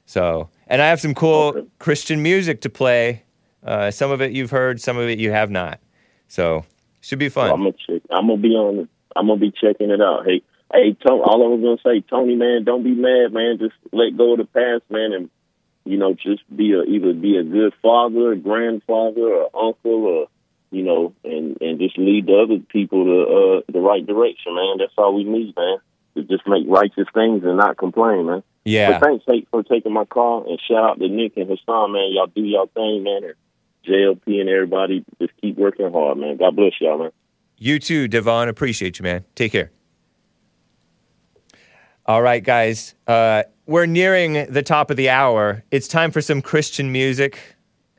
[0.05, 3.23] So, and I have some cool Christian music to play.
[3.63, 5.79] Uh, some of it you've heard, some of it you have not.
[6.27, 6.65] So,
[7.01, 7.49] should be fun.
[7.49, 8.01] So I'm gonna check.
[8.11, 8.87] I'm gonna be on.
[9.15, 10.25] I'm gonna be checking it out.
[10.25, 10.41] Hey,
[10.73, 11.21] hey, Tony.
[11.23, 13.57] All I was gonna say, Tony, man, don't be mad, man.
[13.59, 15.29] Just let go of the past, man, and
[15.85, 20.27] you know, just be a either be a good father, a grandfather, or uncle, or
[20.71, 24.77] you know, and and just lead the other people to uh, the right direction, man.
[24.77, 25.77] That's all we need, man.
[26.15, 28.43] To just make righteous things and not complain, man.
[28.65, 28.91] yeah.
[28.91, 32.11] But thanks, Nate, for taking my call, and shout out to Nick and Hassan, man.
[32.11, 33.23] Y'all do y'all thing, man.
[33.23, 33.33] And
[33.87, 36.37] JLP and everybody, just keep working hard, man.
[36.37, 37.11] God bless y'all, man.
[37.57, 38.47] You too, Devon.
[38.47, 39.25] Appreciate you, man.
[39.35, 39.71] Take care.
[42.05, 42.95] All right, guys.
[43.05, 45.63] Uh, we're nearing the top of the hour.
[45.69, 47.39] It's time for some Christian music.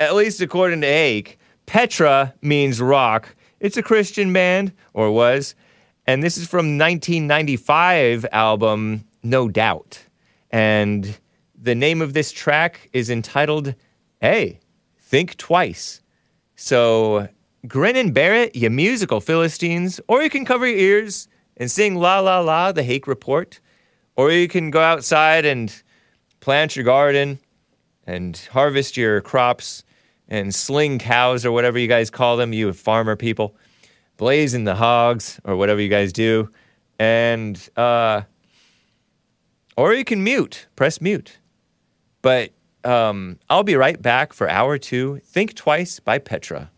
[0.01, 3.37] At least according to Ake, Petra means rock.
[3.61, 5.55] It's a Christian band, or was.
[6.07, 10.07] And this is from 1995 album, No Doubt.
[10.51, 11.18] And
[11.55, 13.74] the name of this track is entitled,
[14.20, 14.59] Hey,
[15.11, 16.02] Think Twice.
[16.54, 17.28] So
[17.66, 21.96] grin and bear it, you musical Philistines, or you can cover your ears and sing
[21.96, 23.58] La La La, the Hake Report,
[24.14, 25.82] or you can go outside and
[26.38, 27.40] plant your garden
[28.06, 29.82] and harvest your crops
[30.28, 33.56] and sling cows or whatever you guys call them, you farmer people,
[34.16, 36.48] blazing the hogs or whatever you guys do,
[37.00, 38.22] and uh,
[39.76, 41.38] or you can mute, press mute.
[42.22, 42.52] But
[42.85, 45.20] um, I'll be right back for hour two.
[45.24, 46.70] Think Twice by Petra.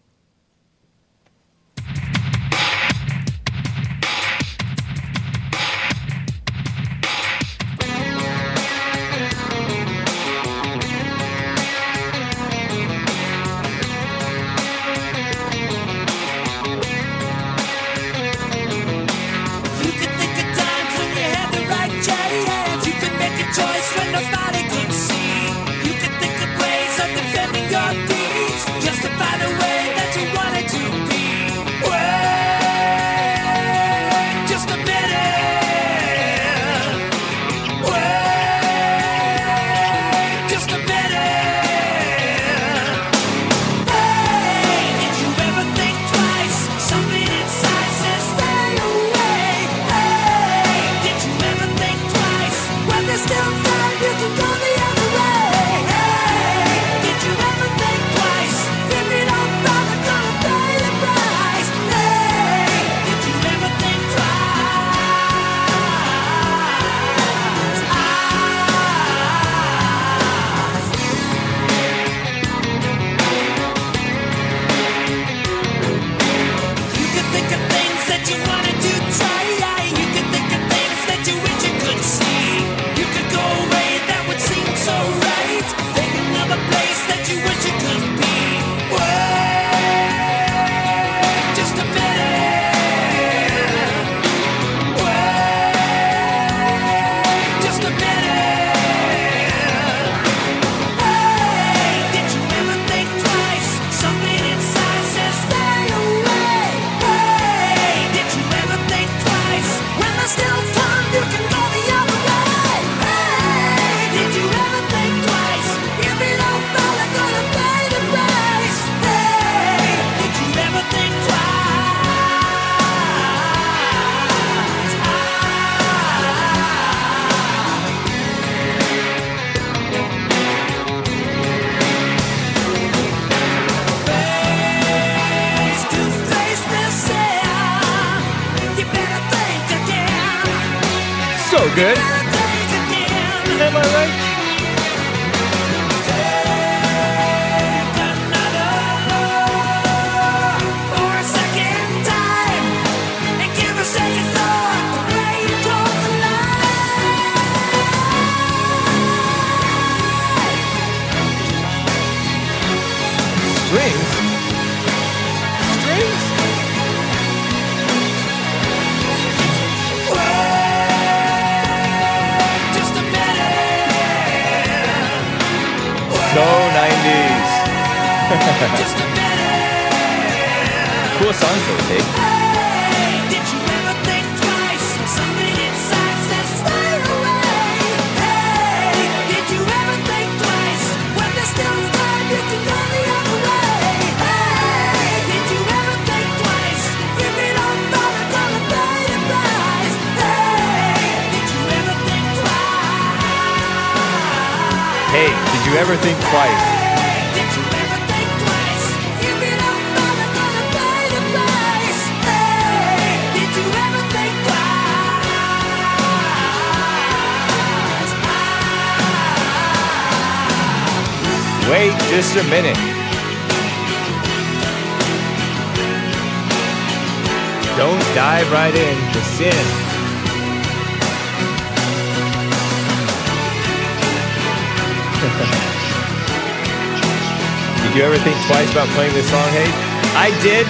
[239.33, 239.71] Song, Hey?
[240.15, 240.67] I did,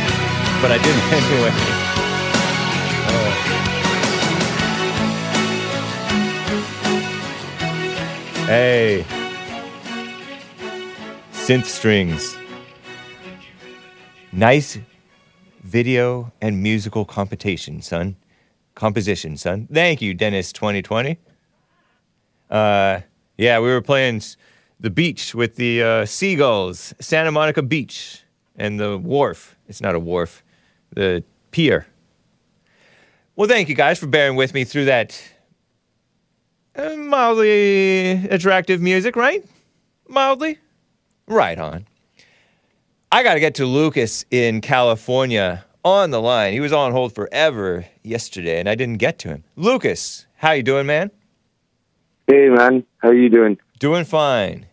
[0.62, 1.50] but I didn't anyway.
[3.08, 3.32] Oh.
[8.46, 9.04] Hey.
[11.32, 12.36] Synth strings.
[14.30, 14.78] Nice
[15.64, 18.14] video and musical composition, son.
[18.76, 19.66] Composition, son.
[19.72, 21.18] Thank you, Dennis 2020.
[22.48, 23.00] Uh,
[23.36, 24.22] yeah, we were playing
[24.78, 28.21] the beach with the uh, seagulls, Santa Monica Beach,
[28.56, 29.56] and the wharf.
[29.68, 30.42] It's not a wharf,
[30.90, 31.86] the pier.
[33.36, 35.20] Well, thank you guys for bearing with me through that
[36.76, 39.44] uh, mildly attractive music, right?
[40.08, 40.58] Mildly?
[41.26, 41.86] Right on.
[43.10, 46.52] I got to get to Lucas in California on the line.
[46.52, 49.44] He was on hold forever yesterday, and I didn't get to him.
[49.56, 51.10] Lucas, how you doing, man?
[52.26, 53.58] Hey man, how you doing?
[53.78, 54.66] Doing fine.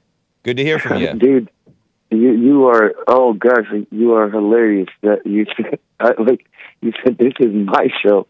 [0.43, 1.13] Good to hear from you.
[1.13, 1.49] Dude,
[2.12, 4.89] you you are oh gosh, you are hilarious.
[5.01, 5.45] That you
[5.99, 6.45] I, like
[6.82, 8.28] you said this is my show.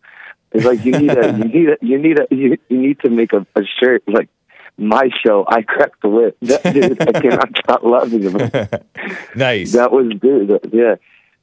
[0.51, 3.09] It's like you need a you need a you need a you, you need to
[3.09, 4.29] make a, a shirt like
[4.77, 5.45] my show.
[5.47, 6.37] I cracked the whip.
[6.41, 8.35] That dude, I cannot stop loving him.
[9.35, 9.73] nice.
[9.73, 10.69] That was good.
[10.73, 10.95] Yeah.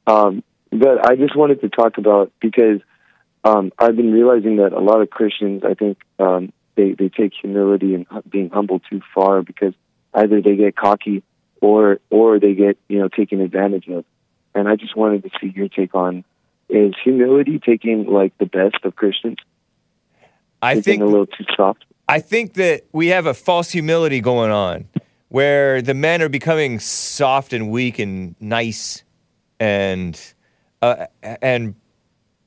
[0.05, 2.81] Um, but I just wanted to talk about because
[3.43, 7.33] um, I've been realizing that a lot of Christians, I think, um, they they take
[7.41, 9.73] humility and being humble too far because
[10.13, 11.23] either they get cocky
[11.61, 14.05] or or they get you know taken advantage of.
[14.55, 16.23] And I just wanted to see your take on
[16.69, 19.37] is humility taking like the best of Christians?
[20.61, 21.85] I Taking think a little too soft.
[22.09, 24.87] I think that we have a false humility going on
[25.29, 29.03] where the men are becoming soft and weak and nice
[29.59, 30.19] and
[30.81, 31.75] uh, and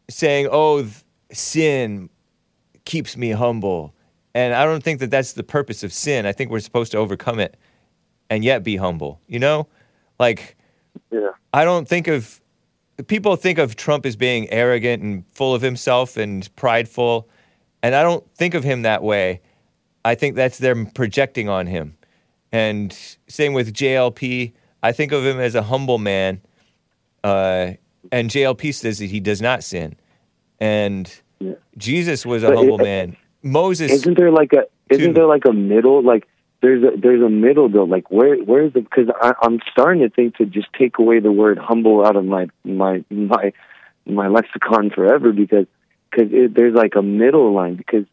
[0.09, 0.87] saying, "Oh,
[1.33, 2.11] sin
[2.85, 3.95] keeps me humble."
[4.35, 6.25] And I don't think that that's the purpose of sin.
[6.25, 7.57] I think we're supposed to overcome it
[8.31, 9.21] and yet be humble.
[9.27, 9.67] You know?
[10.19, 10.57] Like
[11.11, 11.31] Yeah.
[11.53, 12.41] I don't think of
[13.07, 17.29] people think of Trump as being arrogant and full of himself and prideful,
[17.83, 19.41] and I don't think of him that way.
[20.05, 21.97] I think that's them projecting on him.
[22.53, 22.93] And
[23.29, 24.53] same with JLP.
[24.83, 26.41] I think of him as a humble man,
[27.25, 27.73] uh,
[28.11, 29.97] and JLP says that he does not sin.
[30.59, 31.13] And
[31.77, 33.17] Jesus was a But humble it- man.
[33.43, 33.91] Moses.
[33.93, 36.27] Isn't there like a isn't there like a middle like
[36.63, 40.11] there's a there's a middle though like where where's the because I I'm starting to
[40.11, 43.53] think to just take away the word humble out of my my my
[44.07, 45.67] my lexicon forever because
[46.11, 48.05] because there's like a middle line because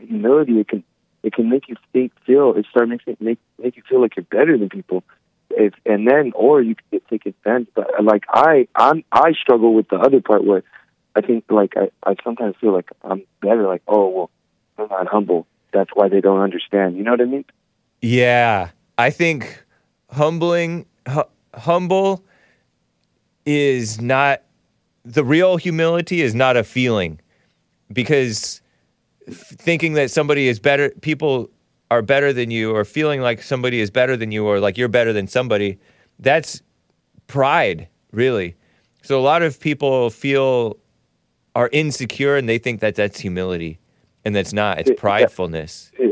[0.00, 0.84] humility it can
[1.22, 4.16] it can make you think feel it start makes it make make you feel like
[4.16, 5.02] you're better than people
[5.50, 9.74] if and then or you can take offense but uh, like I I'm I struggle
[9.74, 10.62] with the other part where
[11.16, 14.30] I think like I I sometimes feel like I'm better like oh well
[14.78, 15.46] they're not humble.
[15.72, 16.96] That's why they don't understand.
[16.96, 17.44] You know what I mean?
[18.00, 19.64] Yeah, I think
[20.10, 21.22] humbling, hu-
[21.54, 22.24] humble
[23.44, 24.42] is not
[25.04, 27.18] the real humility is not a feeling
[27.92, 28.60] because
[29.30, 31.50] thinking that somebody is better, people
[31.90, 34.88] are better than you, or feeling like somebody is better than you, or like you're
[34.88, 35.78] better than somebody,
[36.18, 36.60] that's
[37.26, 38.54] pride, really.
[39.02, 40.76] So a lot of people feel
[41.54, 43.78] are insecure and they think that that's humility.
[44.24, 44.78] and that's not.
[44.78, 45.90] It's pridefulness.
[45.94, 46.07] it,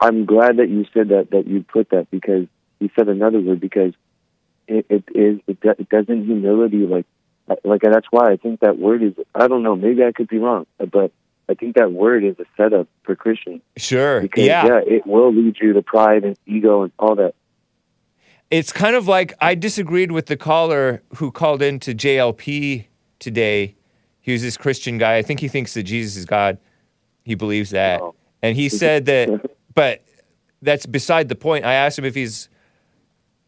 [0.00, 2.46] I'm glad that you said that that you put that because
[2.78, 3.92] you said another word because
[4.66, 7.06] it, it is it, it doesn't humility like
[7.64, 10.38] like that's why I think that word is I don't know maybe I could be
[10.38, 11.12] wrong but
[11.48, 14.20] I think that word is a setup for Christians Sure.
[14.20, 14.66] because yeah.
[14.66, 17.34] yeah it will lead you to pride and ego and all that
[18.50, 22.86] It's kind of like I disagreed with the caller who called in to JLP
[23.18, 23.76] today.
[24.20, 25.16] He was this Christian guy.
[25.16, 26.58] I think he thinks that Jesus is God.
[27.24, 28.00] He believes that.
[28.00, 28.14] Oh.
[28.42, 29.28] And he said that,
[29.74, 30.04] but
[30.62, 31.64] that's beside the point.
[31.64, 32.48] I asked him if he's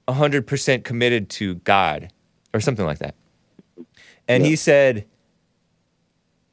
[0.08, 2.12] 100% committed to God
[2.54, 3.14] or something like that.
[4.28, 5.06] And he said,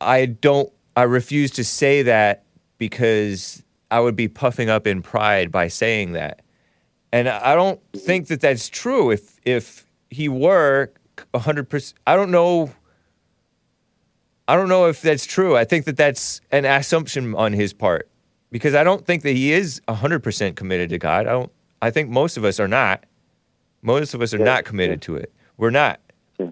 [0.01, 2.43] I don't, I refuse to say that
[2.77, 6.41] because I would be puffing up in pride by saying that.
[7.11, 9.09] And I don't think that that's true.
[9.09, 10.91] If if he were
[11.35, 12.71] hundred percent, I don't know.
[14.47, 15.57] I don't know if that's true.
[15.57, 18.09] I think that that's an assumption on his part
[18.51, 21.27] because I don't think that he is hundred percent committed to God.
[21.27, 21.51] I don't.
[21.81, 23.05] I think most of us are not.
[23.81, 25.31] Most of us are not committed to it.
[25.57, 25.99] We're not,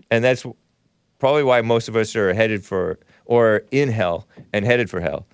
[0.10, 0.46] and that's
[1.20, 5.26] probably why most of us are headed for or in hell and headed for hell.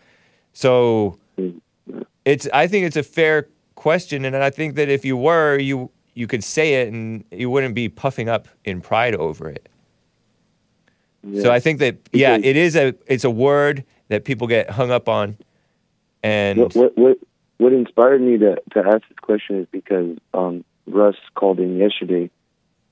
[0.54, 2.02] So mm-hmm.
[2.26, 5.92] it's I think it's a fair question, and I think that if you were, you
[6.16, 9.70] you could say it, and you wouldn't be puffing up in pride over it.
[11.42, 14.92] So I think that yeah, it is a it's a word that people get hung
[14.92, 15.38] up on,
[16.24, 17.18] and what what what,
[17.58, 22.30] what inspired me to, to ask this question is because um, Russ called in yesterday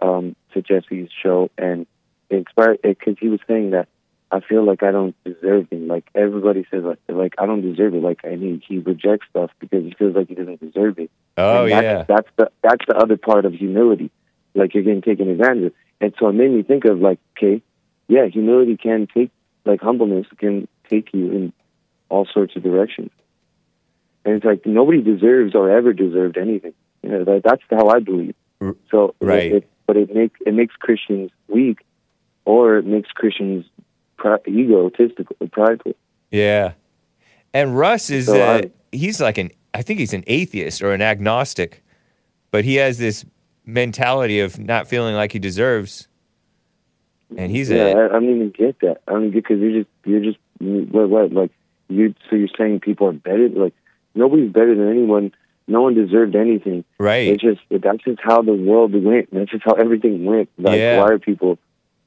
[0.01, 1.87] um, to Jesse's show, and
[2.29, 3.87] it inspired because he was saying that
[4.31, 5.87] I feel like I don't deserve him.
[5.87, 8.01] Like everybody says, like, like I don't deserve it.
[8.01, 11.11] Like I he, he rejects stuff because he feels like he doesn't deserve it.
[11.37, 14.09] oh And that's, yeah, that's the that's the other part of humility.
[14.55, 15.73] Like you're getting taken advantage of.
[15.99, 17.61] And so it made me think of like, okay,
[18.07, 19.31] yeah, humility can take
[19.65, 21.53] like humbleness can take you in
[22.09, 23.11] all sorts of directions.
[24.25, 26.73] And it's like nobody deserves or ever deserved anything.
[27.01, 28.35] You know, that, that's how I believe.
[28.91, 29.51] So right.
[29.53, 31.79] it, but it makes it makes Christians weak,
[32.45, 33.65] or it makes Christians
[34.17, 35.93] pri- egotistical, prideful.
[36.29, 36.73] yeah.
[37.53, 40.91] And Russ is So uh, I- he's like an I think he's an atheist or
[40.91, 41.83] an agnostic,
[42.51, 43.25] but he has this
[43.65, 46.07] mentality of not feeling like he deserves,
[47.35, 49.01] and he's yeah, a I, I don't even get that.
[49.07, 51.51] I don't get because you're just you're just what, what like
[51.89, 52.13] you.
[52.29, 53.49] So you're saying people are better?
[53.49, 53.73] Like
[54.15, 55.31] nobody's better than anyone.
[55.67, 56.83] No one deserved anything.
[56.97, 57.27] right.
[57.29, 59.29] It's just that's just how the world went.
[59.31, 60.49] That's just how everything went.
[60.57, 60.97] Like Yeah.
[60.99, 61.57] why are people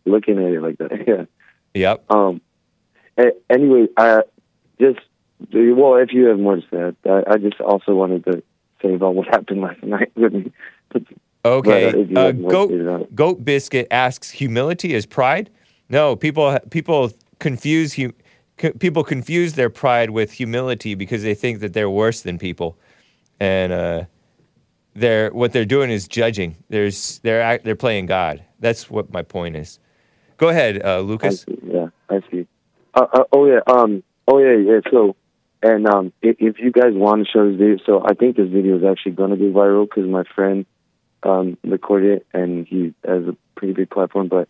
[0.04, 1.04] looking at it like that?
[1.06, 1.24] yeah.
[1.74, 2.04] Yep.
[2.10, 2.40] Um.
[3.48, 4.22] Anyway, I
[4.80, 4.98] just
[5.52, 8.42] well, if you have more to say, I, I just also wanted to
[8.82, 10.52] say about what happened last night with me.
[11.44, 11.92] Okay.
[11.92, 15.50] But, uh, uh, have more to say about goat, goat biscuit asks humility is pride.
[15.88, 18.12] No, people people confuse hu-
[18.56, 22.78] people confuse their pride with humility because they think that they're worse than people,
[23.40, 24.04] and uh,
[24.94, 26.56] they're what they're doing is judging.
[26.68, 28.44] There's they're they're playing God.
[28.60, 29.78] That's what my point is.
[30.36, 31.42] Go ahead, uh, I Lucas.
[31.42, 31.58] see.
[31.66, 32.46] Yeah, I see.
[32.94, 33.60] Uh, uh, oh yeah.
[33.66, 34.02] Um.
[34.28, 34.56] Oh yeah.
[34.56, 34.80] Yeah.
[34.90, 35.16] So,
[35.62, 38.48] and um, if, if you guys want to show this video, so I think this
[38.48, 40.66] video is actually going to be viral because my friend
[41.22, 44.28] um recorded it and he has a pretty big platform.
[44.28, 44.48] But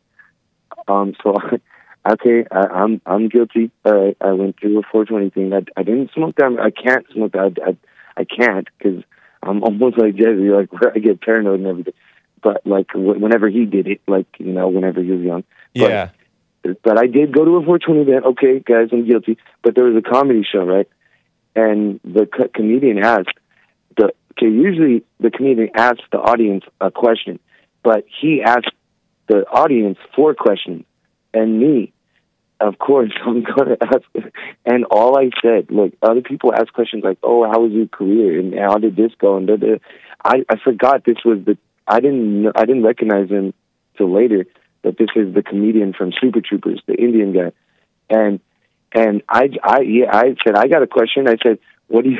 [0.88, 1.34] um, so
[2.08, 3.70] okay, I, I'm I'm guilty.
[3.84, 5.52] All right, I went through a 420 thing.
[5.52, 6.56] I, I didn't smoke that.
[6.60, 7.54] I can't smoke that.
[7.66, 7.76] I I,
[8.18, 9.02] I can't because
[9.42, 11.94] I'm almost like Jesse, like where I get paranoid and everything.
[12.42, 15.44] But like w- whenever he did it, like you know, whenever he was young.
[15.74, 16.08] But- Yeah.
[16.82, 18.24] but I did go to a 420 event.
[18.32, 19.38] Okay, guys, I'm guilty.
[19.62, 20.88] But there was a comedy show, right?
[21.56, 23.38] And the co- comedian asked
[23.96, 24.12] the.
[24.36, 27.38] Okay, usually the comedian asks the audience a question,
[27.84, 28.72] but he asked
[29.28, 30.84] the audience four questions,
[31.32, 31.93] and me,
[32.60, 34.32] of course, I'm going to ask.
[34.64, 38.38] And all I said, look, other people ask questions like, "Oh, how was your career?"
[38.38, 39.78] and "How did this go?" And da, da.
[40.24, 41.58] I I forgot this was the.
[41.86, 43.52] I didn't I didn't recognize him
[43.96, 44.46] till later
[44.82, 47.52] that this is the comedian from Super Troopers, the Indian guy,
[48.08, 48.40] and
[48.94, 51.28] and I I yeah I said I got a question.
[51.28, 51.58] I said,
[51.88, 52.18] what do you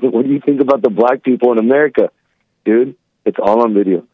[0.00, 2.10] what do you think about the black people in America,
[2.64, 2.96] dude?
[3.24, 4.06] It's all on video.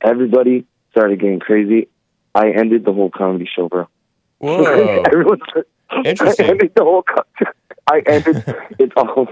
[0.00, 1.88] Everybody started getting crazy.
[2.34, 3.88] I ended the whole comedy show, bro.
[4.42, 5.02] Whoa.
[6.04, 6.46] Interesting.
[6.46, 7.02] I ended the whole.
[7.02, 7.46] Co-
[7.90, 8.44] I ended
[8.78, 9.28] it's all.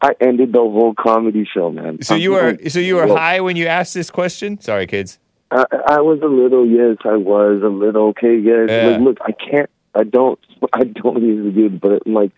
[0.00, 2.02] I ended the whole comedy show, man.
[2.02, 4.60] So you were so you were high when you asked this question.
[4.60, 5.18] Sorry, kids.
[5.50, 8.08] I, I was a little, yes, I was a little.
[8.08, 8.68] Okay, yes.
[8.68, 8.96] Yeah.
[8.98, 10.38] look, look, I can't, I don't,
[10.72, 12.32] I don't usually do, it, but I'm like,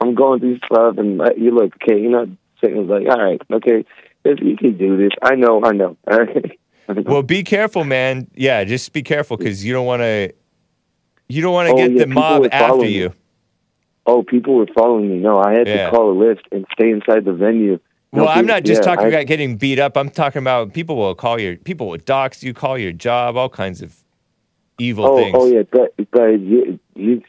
[0.00, 2.26] I'm going through stuff, and uh, you look, okay, you know,
[2.62, 3.84] saying like, all right, okay,
[4.24, 6.58] if you can do this, I know, I know, all right.
[6.88, 8.28] Well, be careful, man.
[8.34, 10.32] Yeah, just be careful because you don't want to.
[11.28, 13.08] You don't want to Oh, get yeah, the mob after you.
[13.10, 13.14] me.
[14.06, 15.18] oh, people were following me.
[15.18, 15.86] No, I had Yeah.
[15.86, 17.78] to call a Lyft and stay inside the venue.
[18.12, 19.96] No, Well, I'm not just yeah, talking I- about getting beat up.
[19.96, 23.48] I'm talking about people will call your people will dox you, call your job, all
[23.48, 23.96] kinds of
[24.78, 25.36] evil oh, things.
[25.38, 27.22] Oh yeah, but but you, you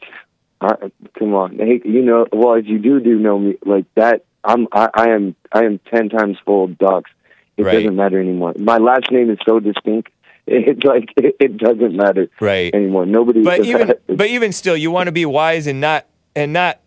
[0.60, 0.74] I,
[1.18, 2.26] come on, hey, you know.
[2.32, 5.80] Well, if you do do know me like that, I'm I, I am I am
[5.92, 7.10] ten times full of docs.
[7.56, 7.72] It Right.
[7.72, 8.54] doesn't matter anymore.
[8.56, 10.10] My last name is so distinct.
[10.50, 13.06] It's like it, it doesn't matter right anymore.
[13.06, 13.42] Nobody.
[13.42, 16.80] But even but even still, you want to be wise and not and not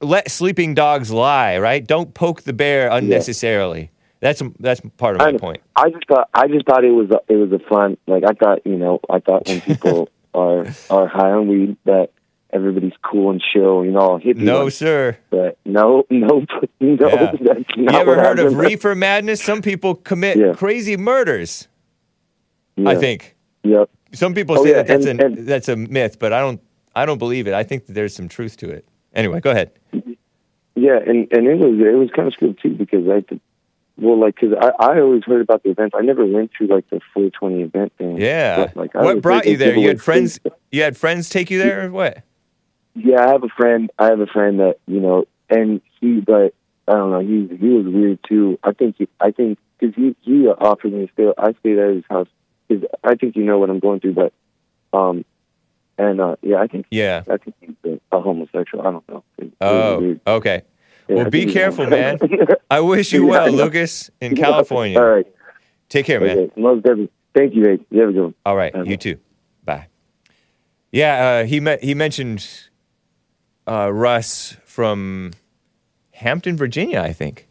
[0.00, 1.58] let sleeping dogs lie.
[1.58, 1.86] Right?
[1.86, 3.90] Don't poke the bear unnecessarily.
[4.20, 5.60] That's that's part of my I, point.
[5.76, 8.32] I just thought I just thought it was a, it was a fun like I
[8.32, 12.08] thought you know I thought when people are are high on weed that
[12.50, 15.18] everybody's cool and chill you know hippie No, sir.
[15.28, 16.46] but no no
[16.80, 17.32] no Yeah.
[17.38, 19.42] that's not You ever heard of reefer madness?
[19.42, 20.54] Some people commit Yeah.
[20.54, 21.68] crazy murders.
[22.84, 23.36] I think.
[23.62, 23.88] Yep.
[24.12, 26.40] Some people Oh, say yeah, that that's and- a and- that's a myth, but I
[26.40, 26.60] don't
[26.94, 27.54] I don't believe it.
[27.54, 28.86] I think that there's some truth to it.
[29.14, 29.72] Anyway, go ahead.
[30.76, 33.24] Yeah, and and it was it was kind of screwed too because I
[33.96, 35.94] well like because I I always heard about the events.
[35.98, 38.18] I never went to like the 420 event thing.
[38.18, 38.56] Yeah.
[38.66, 39.76] But, like, I what brought you there?
[39.76, 40.40] You had friends.
[40.72, 42.22] You had friends take you there, or what?
[42.96, 43.90] Yeah, I have a friend.
[43.98, 46.54] I have a friend that you know, and he, but
[46.88, 47.20] I don't know.
[47.20, 48.58] He he was weird too.
[48.62, 51.32] I think he, I think because he he offered me to stay.
[51.38, 52.28] I stayed at his house.
[52.68, 54.32] Cause I think you know what I'm going through, but
[54.92, 55.24] um,
[55.98, 57.22] and uh, yeah, I think Yeah.
[57.28, 58.86] I think he's a, homosexual.
[58.86, 59.24] I don't know.
[59.60, 60.62] Oh, okay.
[61.08, 62.18] Yeah, well, be careful, man.
[62.70, 63.50] I wish you well.
[63.50, 64.34] Lucas, in.
[64.36, 64.98] California.
[64.98, 65.26] All right.
[65.88, 66.38] Take care, man.
[66.38, 66.60] Okay.
[66.60, 67.10] Most definitely.
[67.34, 67.84] Thank you, Abe.
[67.90, 68.34] You have a good one.
[68.46, 69.18] All right, you too.
[69.64, 69.88] Bye.
[70.92, 72.48] Yeah, uh, he me- he mentioned
[73.66, 75.32] uh, Russ from
[76.12, 77.00] Hampton, Virginia.
[77.00, 77.48] I think.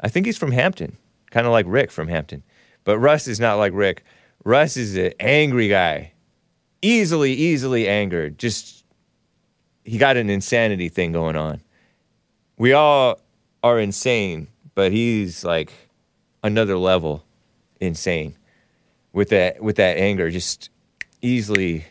[0.00, 0.98] I think he's from Hampton,
[1.30, 2.42] kind of like Rick from Hampton.
[2.84, 4.04] But Russ is not like Rick.
[4.44, 6.12] Russ is an angry guy,
[6.80, 8.38] easily, easily angered.
[8.38, 8.84] Just
[9.84, 11.60] he got an insanity thing going on.
[12.56, 13.20] We all
[13.62, 15.72] are insane, but he's like
[16.42, 17.24] another level
[17.80, 18.36] insane.
[19.12, 20.70] With that with that anger just
[21.20, 21.84] easily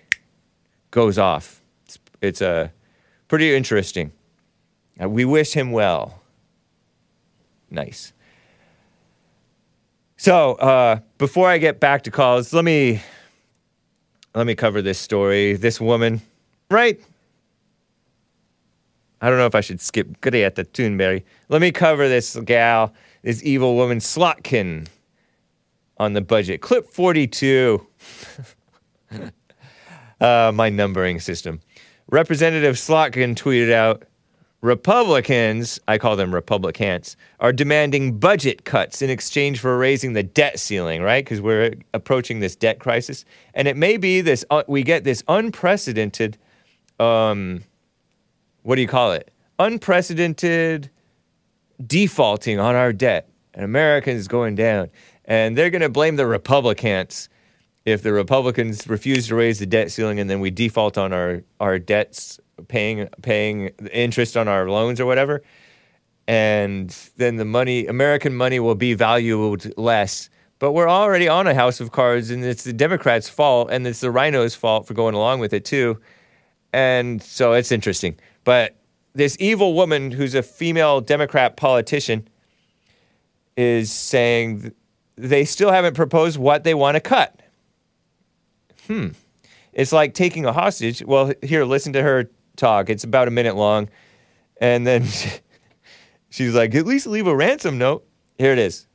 [0.90, 1.62] goes off.
[1.86, 2.70] It's, it's uh,
[3.28, 4.12] pretty interesting.
[5.02, 6.22] Uh, we wish him well.
[7.70, 8.12] Nice
[10.22, 13.02] so uh, before i get back to calls let me
[14.36, 16.22] let me cover this story this woman
[16.70, 17.00] right
[19.22, 20.20] I don't know if I should skip.
[20.22, 21.24] The Toonberry.
[21.48, 22.92] Let me cover this gal,
[23.22, 24.88] this evil woman, Slotkin,
[25.98, 26.62] on the budget.
[26.62, 27.86] Clip 42.
[30.22, 31.62] uh, my numbering system.
[32.10, 34.04] Representative Slotkin tweeted out
[34.62, 40.60] Republicans, I call them Republicans, are demanding budget cuts in exchange for raising the debt
[40.60, 41.26] ceiling, right?
[41.26, 43.26] Because we're approaching this debt crisis.
[43.56, 46.38] And it may be this, uh, we get this unprecedented,
[47.00, 47.64] um,
[48.62, 49.32] what do you call it?
[49.58, 50.92] Unprecedented
[51.86, 53.30] defaulting on our debt.
[53.56, 54.92] And America is going down.
[55.26, 57.30] And they're going to blame the Republicans
[57.84, 61.44] if the Republicans refuse to raise the debt ceiling and then we default on our,
[61.60, 65.42] our debts, paying, paying interest on our loans or whatever.
[66.28, 70.30] And then the money, American money, will be valued less.
[70.60, 74.02] But we're already on a house of cards, and it's the Democrats' fault, and it's
[74.02, 76.00] the RINOs' fault for going along with it, too.
[76.72, 78.18] And so it's interesting.
[78.44, 78.76] But
[79.14, 82.28] this evil woman who's a female Democrat politician
[83.58, 84.72] is saying
[85.16, 87.42] they still haven't proposed what they want to cut.
[88.88, 89.10] Hmm.
[89.74, 91.04] It's like taking a hostage.
[91.04, 92.90] Well, here, listen to her talk.
[92.90, 93.90] It's about a minute long.
[94.60, 95.06] And then
[96.30, 98.08] she's like, at least leave a ransom note.
[98.38, 98.88] Here it is.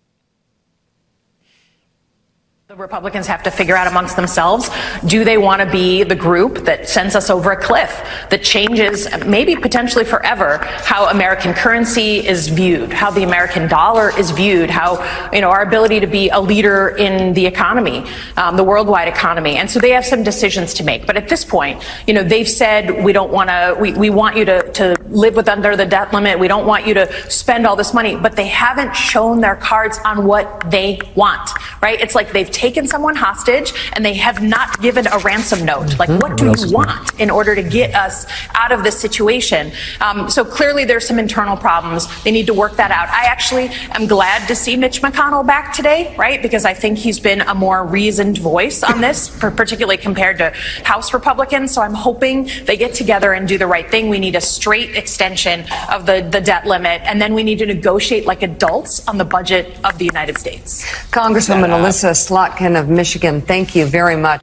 [2.77, 4.69] The Republicans have to figure out amongst themselves
[5.07, 7.89] do they want to be the group that sends us over a cliff,
[8.29, 14.31] that changes, maybe potentially forever, how American currency is viewed, how the American dollar is
[14.31, 18.05] viewed, how you know our ability to be a leader in the economy,
[18.37, 19.57] um, the worldwide economy.
[19.57, 21.07] And so they have some decisions to make.
[21.07, 24.37] But at this point, you know, they've said we don't want to, we, we want
[24.37, 26.39] you to, to live with under the debt limit.
[26.39, 29.99] We don't want you to spend all this money, but they haven't shown their cards
[30.05, 31.49] on what they want,
[31.81, 31.99] right?
[31.99, 35.99] It's like they've taken someone hostage and they have not given a ransom note.
[35.99, 39.73] Like, what do you want in order to get us out of this situation?
[40.01, 42.07] Um, so clearly there's some internal problems.
[42.25, 43.09] They need to work that out.
[43.09, 46.43] I actually am glad to see Mitch McConnell back today, right?
[46.43, 50.51] Because I think he's been a more reasoned voice on this, particularly compared to
[50.85, 51.73] House Republicans.
[51.73, 54.09] So I'm hoping they get together and do the right thing.
[54.09, 57.67] We need a straight extension of the, the debt limit, and then we need to
[57.67, 60.85] negotiate like adults on the budget of the United States.
[61.11, 62.15] Congresswoman Elissa
[62.59, 64.43] Of Michigan, thank you very much.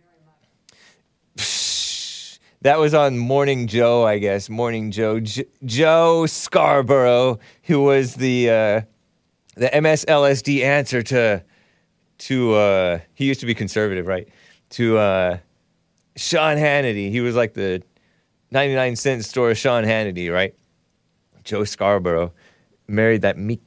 [2.61, 4.51] that was on Morning Joe, I guess.
[4.51, 8.81] Morning Joe, J- Joe Scarborough, who was the uh,
[9.55, 11.43] the MSLSD answer to
[12.19, 14.29] to uh, he used to be conservative, right?
[14.71, 15.37] To uh,
[16.15, 17.09] Sean Hannity.
[17.09, 17.81] He was like the
[18.51, 20.53] 99 cent store Sean Hannity, right?
[21.43, 22.31] Joe Scarborough
[22.87, 23.59] married that Mi-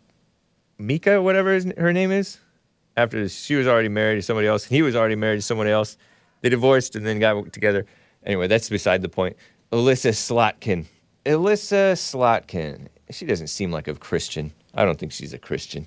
[0.79, 2.39] Mika, whatever his, her name is.
[2.97, 5.67] After she was already married to somebody else, and he was already married to someone
[5.67, 5.99] else.
[6.41, 7.87] They divorced and then got together.
[8.25, 9.37] Anyway, that's beside the point.
[9.73, 10.87] Elissa Slotkin.
[11.25, 12.89] Elissa Slotkin.
[13.11, 14.53] She doesn't seem like a Christian.
[14.75, 15.87] I don't think she's a Christian.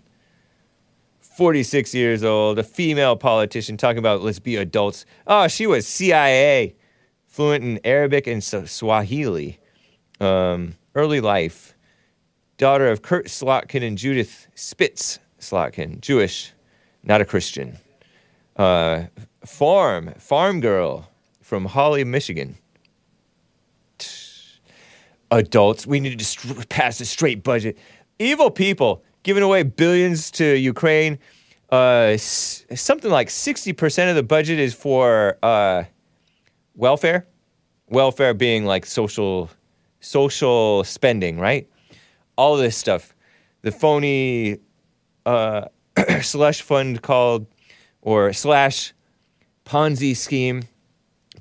[1.21, 5.05] 46 years old, a female politician talking about let's be adults.
[5.25, 6.75] Oh, she was CIA,
[7.27, 9.57] fluent in Arabic and Swahili.
[10.19, 11.77] Um, early life,
[12.57, 16.51] daughter of Kurt Slotkin and Judith Spitz Slotkin, Jewish,
[17.03, 17.77] not a Christian.
[18.55, 19.03] Uh,
[19.45, 21.09] farm, farm girl
[21.41, 22.57] from Holly, Michigan.
[25.31, 27.77] Adults, we need to str- pass a straight budget.
[28.17, 31.19] Evil people giving away billions to Ukraine.
[31.71, 35.83] Uh, s- something like 60% of the budget is for uh,
[36.75, 37.27] welfare.
[37.89, 39.49] Welfare being like social
[40.01, 41.67] social spending, right?
[42.37, 43.13] All this stuff.
[43.61, 44.59] The phony
[45.25, 45.65] uh,
[46.21, 47.47] slush fund called
[48.01, 48.93] or slash
[49.65, 50.63] Ponzi scheme.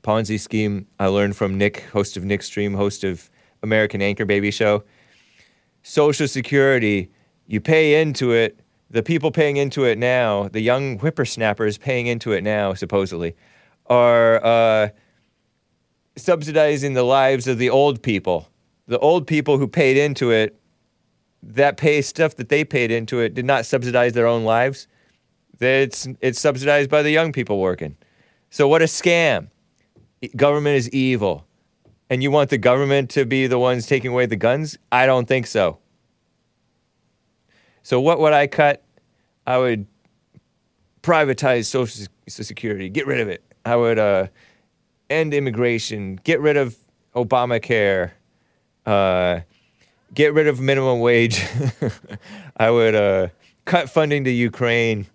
[0.00, 3.30] Ponzi scheme I learned from Nick, host of Nickstream, host of
[3.62, 4.84] American Anchor Baby Show.
[5.82, 7.10] Social Security,
[7.46, 8.60] you pay into it.
[8.90, 13.34] The people paying into it now, the young whippersnappers paying into it now, supposedly,
[13.86, 14.88] are uh,
[16.16, 18.48] subsidizing the lives of the old people.
[18.86, 20.57] The old people who paid into it,
[21.42, 24.88] that pay stuff that they paid into it did not subsidize their own lives.
[25.60, 27.96] It's, it's subsidized by the young people working.
[28.50, 29.48] So, what a scam.
[30.36, 31.44] Government is evil.
[32.10, 34.78] And you want the government to be the ones taking away the guns?
[34.90, 35.78] I don't think so.
[37.82, 38.82] So, what would I cut?
[39.46, 39.86] I would
[41.02, 43.42] privatize Social Security, get rid of it.
[43.64, 44.28] I would uh,
[45.10, 46.76] end immigration, get rid of
[47.14, 48.12] Obamacare,
[48.86, 49.40] uh,
[50.14, 51.44] get rid of minimum wage.
[52.56, 53.28] I would uh,
[53.64, 55.06] cut funding to Ukraine.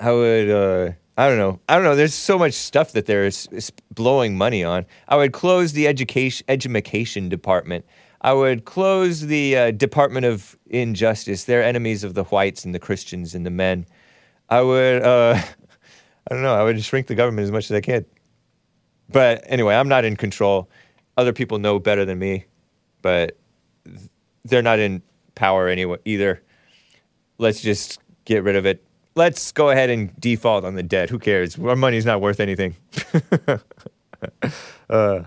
[0.00, 1.60] I would, uh, I don't know.
[1.68, 1.94] I don't know.
[1.94, 3.30] There's so much stuff that they're
[3.90, 4.86] blowing money on.
[5.08, 7.84] I would close the education, education department.
[8.22, 11.44] I would close the uh, Department of Injustice.
[11.44, 13.84] They're enemies of the whites and the Christians and the men.
[14.48, 15.34] I would, uh,
[16.30, 16.54] I don't know.
[16.54, 18.06] I would shrink the government as much as I can.
[19.08, 20.70] But anyway, I'm not in control.
[21.16, 22.46] Other people know better than me,
[23.02, 23.36] but
[24.44, 25.02] they're not in
[25.34, 26.42] power anyway either.
[27.38, 28.82] Let's just get rid of it.
[29.14, 31.10] Let's go ahead and default on the debt.
[31.10, 31.58] Who cares?
[31.58, 32.76] Our money's not worth anything.
[34.90, 35.20] uh,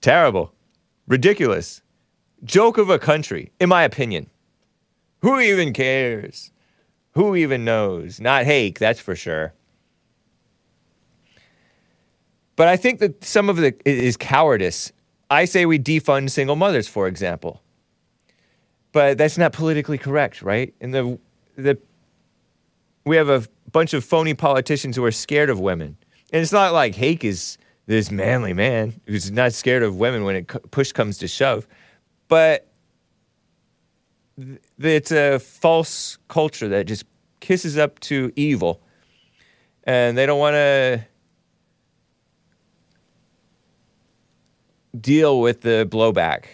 [0.00, 0.54] terrible,
[1.06, 1.82] ridiculous,
[2.44, 4.30] joke of a country, in my opinion.
[5.20, 6.52] Who even cares?
[7.12, 8.20] Who even knows?
[8.20, 9.54] Not Hake, that's for sure.
[12.56, 14.92] But I think that some of it is cowardice.
[15.30, 17.62] I say we defund single mothers, for example.
[18.92, 20.74] But that's not politically correct, right?
[20.80, 21.18] And the
[21.56, 21.78] the
[23.04, 25.96] we have a bunch of phony politicians who are scared of women.
[26.32, 30.36] And it's not like Hake is this manly man who's not scared of women when
[30.36, 31.66] it push comes to shove.
[32.28, 32.66] But
[34.36, 37.04] th- it's a false culture that just
[37.40, 38.80] kisses up to evil.
[39.84, 41.04] And they don't want to
[45.00, 46.44] deal with the blowback.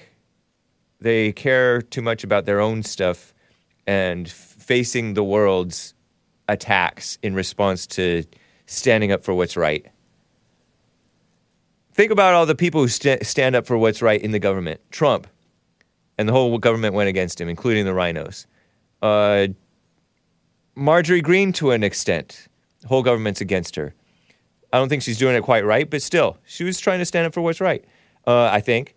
[1.01, 3.35] They care too much about their own stuff
[3.87, 5.95] and facing the world's
[6.49, 8.25] attacks in response to
[8.67, 9.87] standing up for what's right.
[11.95, 14.81] Think about all the people who sta stand up for what's right in the government.
[14.91, 15.27] Trump,
[16.17, 18.47] and the whole government went against him, including the RINOs.
[19.03, 19.49] Uh,
[20.75, 22.49] Marjorie Greene, to an extent,
[22.81, 23.95] the whole government's against her.
[24.73, 27.27] I don't think she's doing it quite right, but still, she was trying to stand
[27.27, 27.85] up for what's right.
[28.27, 28.95] Uh, I think.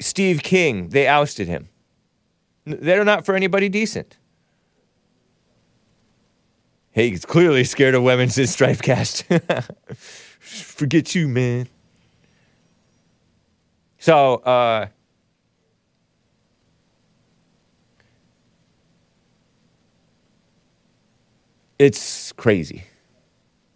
[0.00, 1.68] Steve King, they ousted him.
[2.64, 4.18] They're not for anybody decent.
[6.92, 9.66] He's clearly scared of women since Strifecast.
[10.38, 11.68] Forget you, man.
[13.98, 14.86] So, uh,
[21.78, 22.84] it's crazy.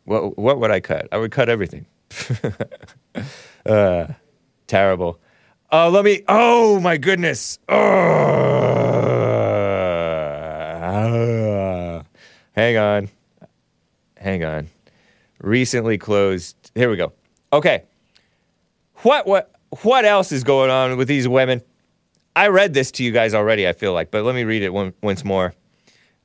[0.04, 1.08] What, what would I cut?
[1.10, 1.86] I would cut everything.
[3.66, 4.06] uh,
[4.66, 5.20] terrible.
[5.70, 6.22] Uh, let me.
[6.28, 7.58] Oh my goodness.
[7.68, 7.74] Uh,
[12.52, 13.08] hang on.
[14.16, 14.68] Hang on.
[15.40, 16.56] recently closed.
[16.74, 17.12] Here we go.
[17.52, 17.84] Okay.
[19.02, 19.52] What what
[19.82, 21.62] what else is going on with these women?
[22.38, 24.72] I read this to you guys already, I feel like, but let me read it
[24.72, 25.54] one, once more.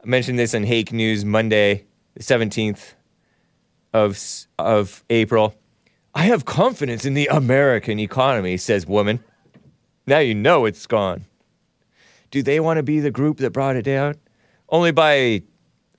[0.04, 2.94] I mentioned this in Hake News Monday, the 17th
[3.96, 4.20] of,
[4.60, 5.56] of April.
[6.16, 9.24] I have confidence in the American economy, says woman.
[10.06, 11.26] Now you know it's gone.
[12.30, 14.16] Do they want to be the group that brought it down?
[14.70, 15.44] Only by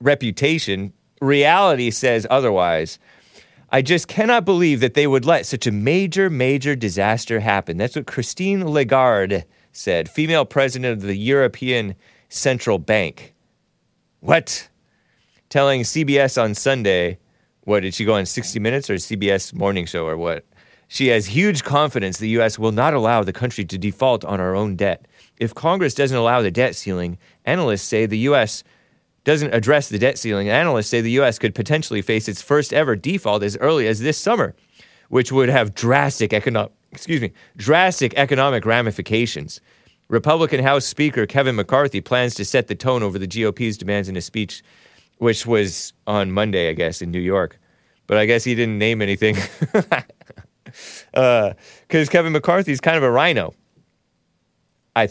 [0.01, 0.93] reputation.
[1.21, 2.99] Reality says otherwise.
[3.71, 7.77] I just cannot believe that they would let such a major, major disaster happen.
[7.77, 11.97] That's what Christine Lagarde said, female president of the European
[12.29, 13.35] Central Bank.
[14.21, 14.69] What?
[15.49, 17.19] Telling CBS on Sunday,
[17.65, 20.45] what did she go on 60 Minutes or CBS Morning Show or what?
[20.89, 22.59] She has huge confidence the U.S.
[22.59, 25.07] will not allow the country to default on our own debt.
[25.39, 28.63] If Congress doesn't allow the debt ceiling, analysts say the U.S.
[29.25, 30.49] doesn't address the debt ceiling.
[30.51, 31.39] Analysts say the U.S.
[31.39, 34.55] could potentially face its first ever default as early as this summer,
[35.09, 39.61] which would have drastic economic excuse me drastic economic ramifications.
[40.09, 44.17] Republican House Speaker Kevin McCarthy plans to set the tone over the GOP's demands in
[44.17, 44.63] a speech,
[45.19, 47.59] which was on Monday, I guess, in New York.
[48.07, 49.37] But I guess he didn't name anything
[51.13, 53.55] because Kevin McCarthy is kind of a RINO.
[54.97, 55.09] I,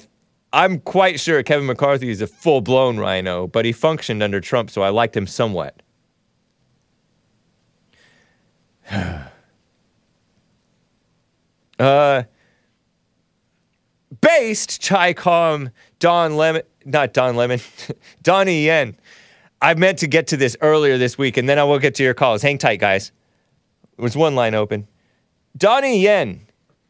[0.52, 4.70] I'm quite sure Kevin McCarthy is a full blown RINO, but he functioned under Trump,
[4.70, 5.82] so I liked him somewhat.
[11.80, 12.24] uh,
[14.22, 17.60] based ChiCom Don Lemon, not Don Lemon,
[18.24, 18.96] Donnie Yen.
[19.64, 22.04] I meant to get to this earlier this week, and then I will get to
[22.04, 22.42] your calls.
[22.42, 23.14] Hang tight, guys.
[23.98, 24.90] There's one line open.
[25.56, 26.42] Donnie Yen,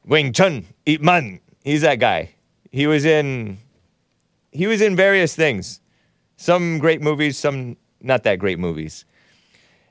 [0.06, 1.40] Wing Chun, Ip Man.
[1.64, 2.32] He's that guy.
[2.72, 3.60] He was in
[4.52, 5.82] he was in various things.
[6.36, 9.06] Some great movies, some not that great movies.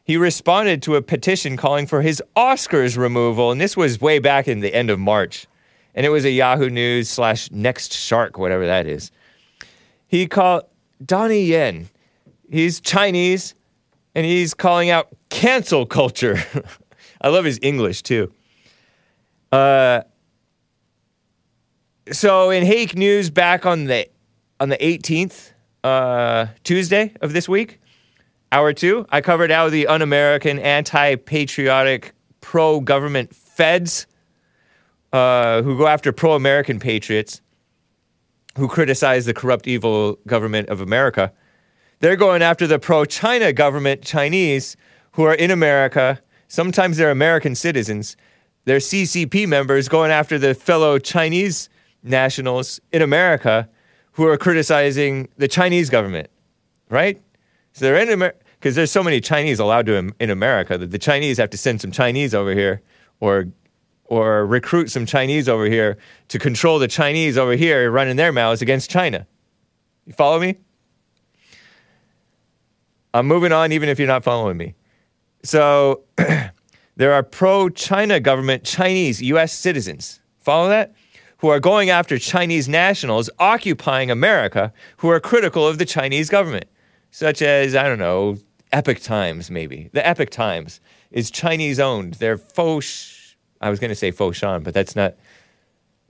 [0.03, 4.49] He responded to a petition calling for his Oscars removal, and this was way back
[4.49, 5.47] in the end of March.
[5.95, 9.13] And it was a Yahoo News slash Next Shark, whatever that is.
[10.09, 10.65] He called
[11.05, 11.89] Donnie Yen.
[12.51, 13.55] He's Chinese,
[14.15, 16.43] and he's calling out cancel culture.
[17.21, 18.33] I love his English too.
[19.51, 20.03] Uh,
[22.11, 24.09] so in Hake News back on the
[24.61, 25.53] on the 18th,
[25.83, 27.81] uh, Tuesday of this week,
[28.53, 34.07] hour two, I covered how the un-American, anti-patriotic, pro-government feds
[35.13, 37.41] uh, who go after pro-American patriots,
[38.57, 41.33] who criticize the corrupt, evil government of America,
[42.03, 44.77] they're going after the pro-China government, Chinese,
[45.13, 46.21] who are in America.
[46.49, 48.17] Sometimes they're American citizens.
[48.65, 51.69] They're CCP members going after the fellow Chinese
[52.03, 53.69] nationals in America
[54.15, 56.29] who are criticizing the Chinese government,
[56.91, 57.23] right?
[57.73, 60.91] So they're in America because there's so many Chinese allowed to in, in America that
[60.91, 62.83] the Chinese have to send some Chinese over here
[63.21, 63.47] or
[64.07, 65.97] or recruit some Chinese over here
[66.29, 69.25] to control the Chinese over here running their mouths against China.
[70.05, 70.57] You follow me?
[73.15, 74.75] I'm moving on even if you're not following me.
[75.45, 76.03] So
[76.97, 80.21] there are pro China government Chinese US citizens.
[80.39, 80.95] Follow that?
[81.39, 86.67] Who are going after Chinese nationals occupying America who are critical of the Chinese government,
[87.11, 88.39] such as, I don't know,
[88.73, 89.91] Epoch Times, maybe.
[89.93, 90.81] The Epoch Times
[91.11, 92.15] is Chinese owned.
[92.15, 95.15] They're faux, I was going to say faux Shan, but that's not.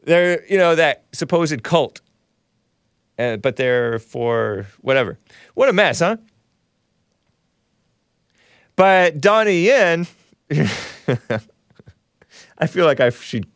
[0.05, 2.01] They're, you know, that supposed cult.
[3.19, 5.19] Uh, but they're for whatever.
[5.55, 6.17] What a mess, huh?
[8.77, 10.07] But Donnie Yen,
[12.59, 13.47] I feel like I should.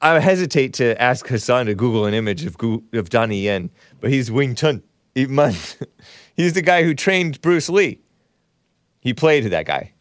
[0.00, 3.70] I hesitate to ask Hassan to Google an image of Gu- of Donnie Yen,
[4.00, 4.82] but he's Wing Chun
[5.14, 8.00] he's the guy who trained Bruce Lee.
[9.00, 9.92] He played that guy,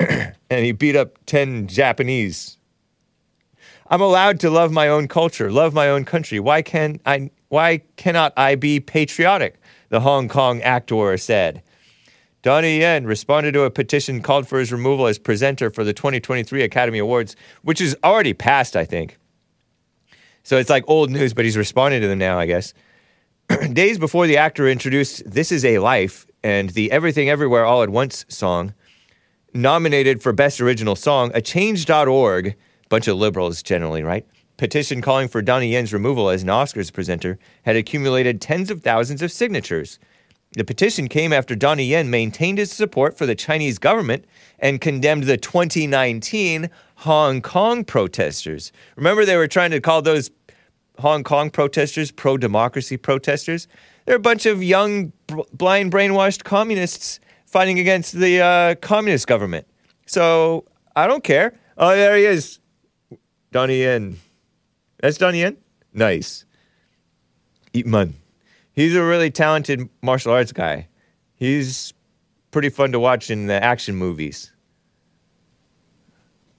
[0.00, 2.58] and he beat up ten Japanese.
[3.88, 6.40] I'm allowed to love my own culture, love my own country.
[6.40, 7.30] Why can I?
[7.48, 9.60] Why cannot I be patriotic?
[9.90, 11.62] The Hong Kong actor said.
[12.42, 16.62] Donnie Yen responded to a petition called for his removal as presenter for the 2023
[16.62, 19.16] Academy Awards, which is already passed, I think.
[20.42, 22.74] So it's like old news, but he's responding to them now, I guess.
[23.72, 27.90] Days before the actor introduced This Is a Life and the Everything Everywhere All at
[27.90, 28.74] Once song,
[29.54, 32.56] nominated for Best Original Song, a change.org,
[32.88, 34.26] bunch of liberals generally, right?
[34.56, 39.22] Petition calling for Donnie Yen's removal as an Oscars presenter had accumulated tens of thousands
[39.22, 40.00] of signatures.
[40.54, 44.26] The petition came after Donnie Yen maintained his support for the Chinese government
[44.58, 48.70] and condemned the 2019 Hong Kong protesters.
[48.96, 50.30] Remember, they were trying to call those
[50.98, 53.66] Hong Kong protesters pro democracy protesters?
[54.04, 59.66] They're a bunch of young, bl- blind, brainwashed communists fighting against the uh, communist government.
[60.06, 60.64] So
[60.94, 61.58] I don't care.
[61.78, 62.58] Oh, there he is.
[63.52, 64.18] Donnie Yen.
[65.00, 65.56] That's Donnie Yen?
[65.94, 66.44] Nice.
[67.72, 68.14] Ip Man.
[68.74, 70.88] He's a really talented martial arts guy.
[71.34, 71.92] He's
[72.50, 74.52] pretty fun to watch in the action movies.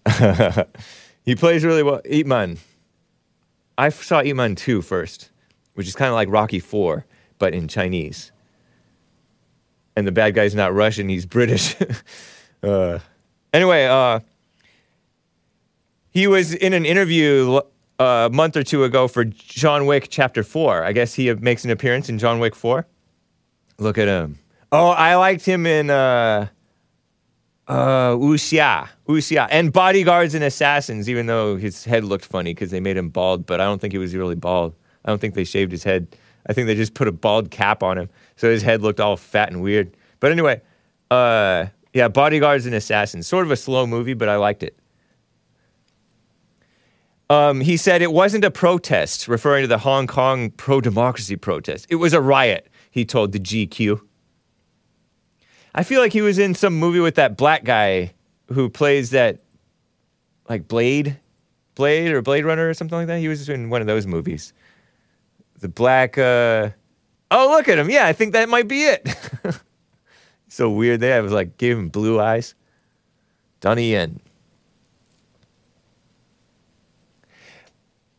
[1.23, 2.02] he plays really well.
[2.06, 2.57] Ip Man.
[3.77, 5.31] I saw Ip Man 2 first,
[5.73, 7.06] which is kind of like Rocky 4,
[7.40, 8.31] but in Chinese.
[9.95, 11.76] And the bad guy's not Russian, he's British.
[12.64, 12.99] uh,
[13.53, 14.19] anyway, uh,
[16.11, 17.61] he was in an interview
[17.99, 20.83] a month or two ago for John Wick Chapter 4.
[20.83, 22.85] I guess he makes an appearance in John Wick 4.
[23.77, 24.39] Look at him.
[24.71, 26.47] Oh, I liked him in uh,
[27.67, 28.89] uh, Wuxia.
[29.07, 29.47] Wuxia.
[29.51, 33.45] And Bodyguards and Assassins, even though his head looked funny because they made him bald,
[33.45, 34.75] but I don't think he was really bald.
[35.05, 36.15] I don't think they shaved his head.
[36.47, 38.09] I think they just put a bald cap on him.
[38.35, 39.95] So his head looked all fat and weird.
[40.19, 40.61] But anyway,
[41.11, 43.27] uh, yeah, Bodyguards and Assassins.
[43.27, 44.77] Sort of a slow movie, but I liked it.
[47.29, 51.87] Um, he said it wasn't a protest, referring to the Hong Kong pro democracy protest.
[51.89, 54.01] It was a riot, he told the GQ.
[55.75, 58.13] I feel like he was in some movie with that black guy
[58.47, 59.39] who plays that,
[60.47, 61.17] like Blade,
[61.75, 63.19] Blade or Blade Runner or something like that.
[63.19, 64.53] He was in one of those movies.
[65.59, 66.17] The black.
[66.17, 66.69] Uh...
[67.31, 67.89] Oh, look at him!
[67.89, 69.15] Yeah, I think that might be it.
[70.49, 70.99] so weird.
[70.99, 72.53] There, I was like, gave him blue eyes.
[73.59, 74.19] Donnie Yen.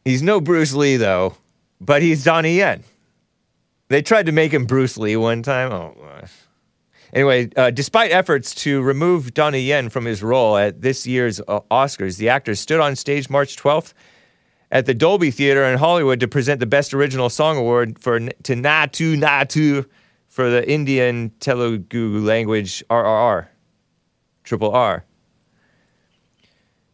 [0.05, 1.37] He's no Bruce Lee though,
[1.81, 2.85] but he's Donnie Yen.
[3.89, 5.73] They tried to make him Bruce Lee one time.
[5.73, 6.33] Oh, gosh.
[7.13, 11.61] Anyway, uh, despite efforts to remove Donnie Yen from his role at this year's uh,
[11.71, 13.93] Oscars, the actor stood on stage March 12th
[14.73, 18.55] at the Dolby Theater in Hollywood to present the Best Original Song Award for to
[18.55, 19.87] Naatu Naatu
[20.27, 23.47] for the Indian Telugu language RRR,
[24.43, 25.05] triple R.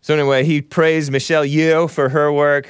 [0.03, 2.69] So anyway, he praised Michelle Yeoh for her work,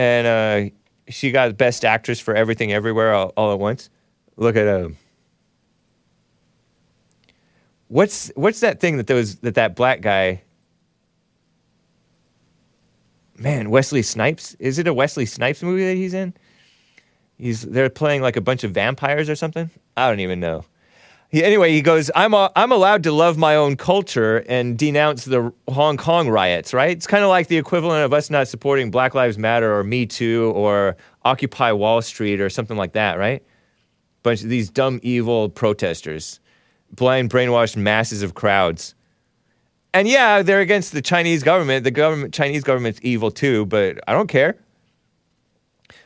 [0.00, 0.74] and uh,
[1.10, 3.90] she got Best Actress for Everything Everywhere all, all at once.
[4.38, 4.96] Look at him.
[7.88, 10.42] What's what's that thing that those that that black guy?
[13.36, 14.54] Man, Wesley Snipes.
[14.58, 16.32] Is it a Wesley Snipes movie that he's in?
[17.36, 19.68] He's they're playing like a bunch of vampires or something.
[19.98, 20.64] I don't even know.
[21.30, 25.24] He, anyway, he goes, I'm, a, I'm allowed to love my own culture and denounce
[25.24, 26.90] the Hong Kong riots, right?
[26.90, 30.06] It's kind of like the equivalent of us not supporting Black Lives Matter or Me
[30.06, 33.44] Too or Occupy Wall Street or something like that, right?
[34.24, 36.40] Bunch of these dumb, evil protesters,
[36.90, 38.96] blind, brainwashed masses of crowds.
[39.94, 41.84] And yeah, they're against the Chinese government.
[41.84, 44.56] The government, Chinese government's evil too, but I don't care.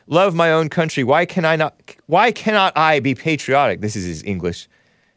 [0.05, 1.03] Love my own country.
[1.03, 1.95] Why can I not?
[2.05, 3.81] Why cannot I be patriotic?
[3.81, 4.67] This is his English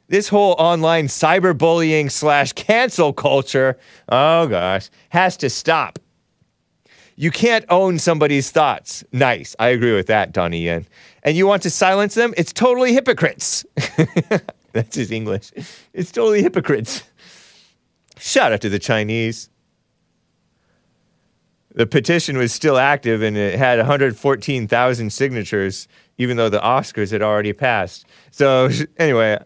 [0.09, 3.78] this whole online cyberbullying slash cancel culture,
[4.09, 5.98] oh gosh, has to stop.
[7.16, 9.05] You can't own somebody's thoughts.
[9.12, 9.56] Nice.
[9.59, 10.86] I agree with that, Donnie Yen.
[11.24, 12.32] And you want to silence them?
[12.36, 13.66] It's totally hypocrites.
[14.72, 15.51] That's his English.
[15.93, 17.02] It's totally hypocrites.
[18.18, 19.51] Shout out to the Chinese.
[21.74, 27.22] The petition was still active and it had 114,000 signatures, even though the Oscars had
[27.22, 28.06] already passed.
[28.30, 29.39] So, anyway,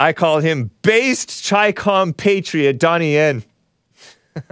[0.00, 3.44] I call him based Chi-Com patriot Donnie Yen.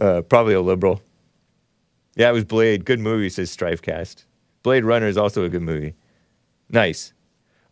[0.00, 1.00] uh, probably a liberal.
[2.16, 2.84] Yeah, it was Blade.
[2.84, 4.24] Good movie, says Strifecast.
[4.64, 5.94] Blade Runner is also a good movie.
[6.68, 7.12] Nice.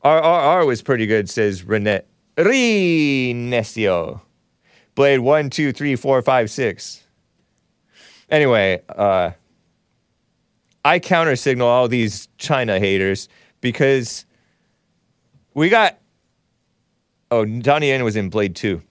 [0.04, 2.02] RRR was pretty good, says Rene-
[2.36, 4.20] Renesio.
[4.94, 7.02] Blade 1, 2, 3, 4, 5, 6.
[8.30, 9.32] Anyway, uh,
[10.84, 13.28] I counter signal all these China haters
[13.60, 14.24] because
[15.54, 15.99] we got
[17.30, 18.82] Oh, Donnie Yen was in Blade 2.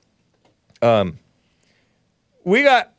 [0.81, 1.19] Um,
[2.45, 2.93] we got,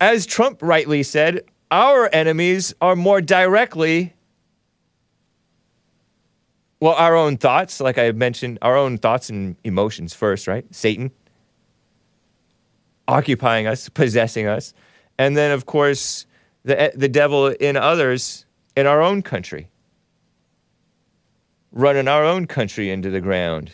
[0.00, 4.14] as Trump rightly said, our enemies are more directly,
[6.80, 10.64] well, our own thoughts, like I mentioned, our own thoughts and emotions first, right?
[10.74, 11.10] Satan
[13.08, 14.74] occupying us, possessing us.
[15.18, 16.26] And then, of course,
[16.64, 18.46] the, the devil in others
[18.76, 19.68] in our own country,
[21.72, 23.72] running our own country into the ground.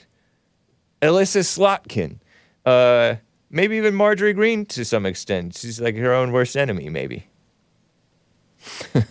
[1.04, 2.18] Elissa Slotkin,
[2.64, 3.16] uh,
[3.50, 5.56] maybe even Marjorie Greene to some extent.
[5.56, 7.26] She's like her own worst enemy, maybe.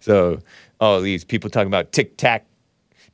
[0.00, 0.38] so,
[0.78, 2.46] all these people talking about tic tac,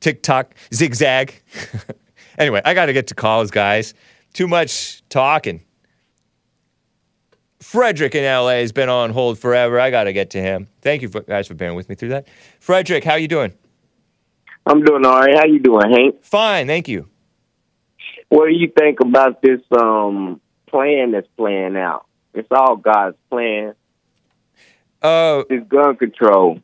[0.01, 1.41] tick tock, zigzag.
[2.37, 3.93] anyway, I got to get to calls, guys.
[4.33, 5.63] Too much talking.
[7.61, 9.79] Frederick in LA has been on hold forever.
[9.79, 10.67] I got to get to him.
[10.81, 12.27] Thank you for, guys for bearing with me through that.
[12.59, 13.53] Frederick, how you doing?
[14.65, 15.35] I'm doing all right.
[15.35, 16.21] How you doing, Hank?
[16.21, 17.07] Fine, thank you.
[18.35, 22.05] What do you think about this um plan that's playing out?
[22.33, 23.75] It's all God's plan.
[25.01, 26.59] Oh, It's gun control.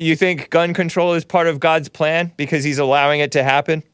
[0.00, 3.84] you think gun control is part of God's plan because He's allowing it to happen?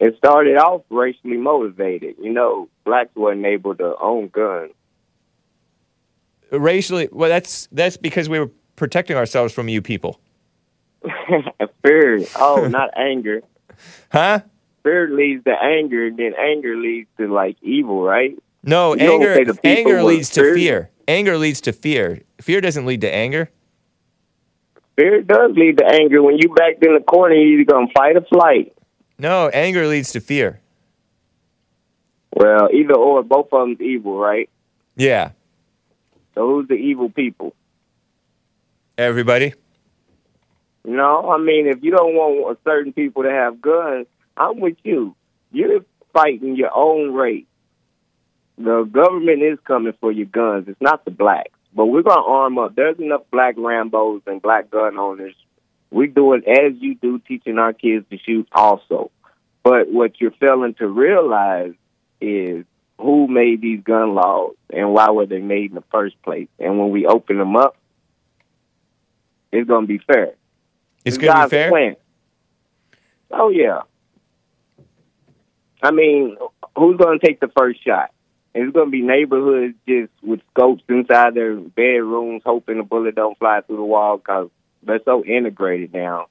[0.00, 2.16] It started off racially motivated.
[2.20, 4.72] You know, blacks weren't able to own guns.
[6.50, 10.18] Racially, well, that's that's because we were protecting ourselves from you people,
[11.86, 12.24] Fear.
[12.36, 13.42] Oh, not anger.
[14.10, 14.40] huh?
[14.86, 18.38] Fear leads to anger, and then anger leads to like evil, right?
[18.62, 19.32] No, You anger
[19.64, 20.90] anger leads to fear- fear.
[21.08, 22.20] Anger leads to fear.
[22.40, 23.50] Fear doesn't lead to anger.
[24.96, 26.22] Fear does lead to anger.
[26.22, 28.74] When you backed in the corner, you either gonna fight or flight.
[29.18, 30.60] No, anger leads to fear.
[32.32, 34.48] Well, either or, both of them's evil, right?
[34.94, 35.30] Yeah,
[36.36, 37.56] So who's the evil people?
[38.96, 39.52] everybody.
[40.84, 44.06] No, I mean, if you don't want certain people to have guns,
[44.36, 45.14] I'm with you.
[45.52, 47.46] You're fighting your own race.
[48.58, 50.66] The government is coming for your guns.
[50.68, 51.50] It's not the blacks.
[51.74, 52.74] But we're going to arm up.
[52.74, 55.34] There's enough black Rambos and black gun owners.
[55.90, 59.10] We're doing as you do, teaching our kids to shoot also.
[59.62, 61.74] But what you're failing to realize
[62.20, 62.64] is
[62.98, 66.48] who made these gun laws and why were they made in the first place.
[66.58, 67.76] And when we open them up,
[69.52, 70.32] it's going to be fair.
[71.04, 71.70] It's going to be fair.
[71.70, 71.96] plan.
[73.30, 73.82] Oh yeah.
[75.86, 76.36] I mean,
[76.76, 78.10] who's going to take the first shot?
[78.56, 83.38] It's going to be neighborhoods just with scopes inside their bedrooms, hoping the bullet don't
[83.38, 84.50] fly through the wall because
[84.82, 86.26] they're so integrated now.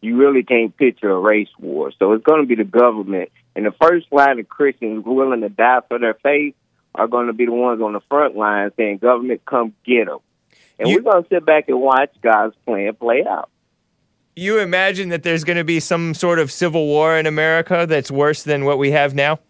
[0.00, 1.90] You really can't picture a race war.
[1.98, 3.30] So it's going to be the government.
[3.56, 6.54] And the first line of Christians willing to die for their faith
[6.94, 10.18] are going to be the ones on the front line saying, government, come get them.
[10.78, 13.50] And we're going to sit back and watch God's plan play out.
[14.36, 18.10] You imagine that there's going to be some sort of civil war in America that's
[18.10, 19.40] worse than what we have now?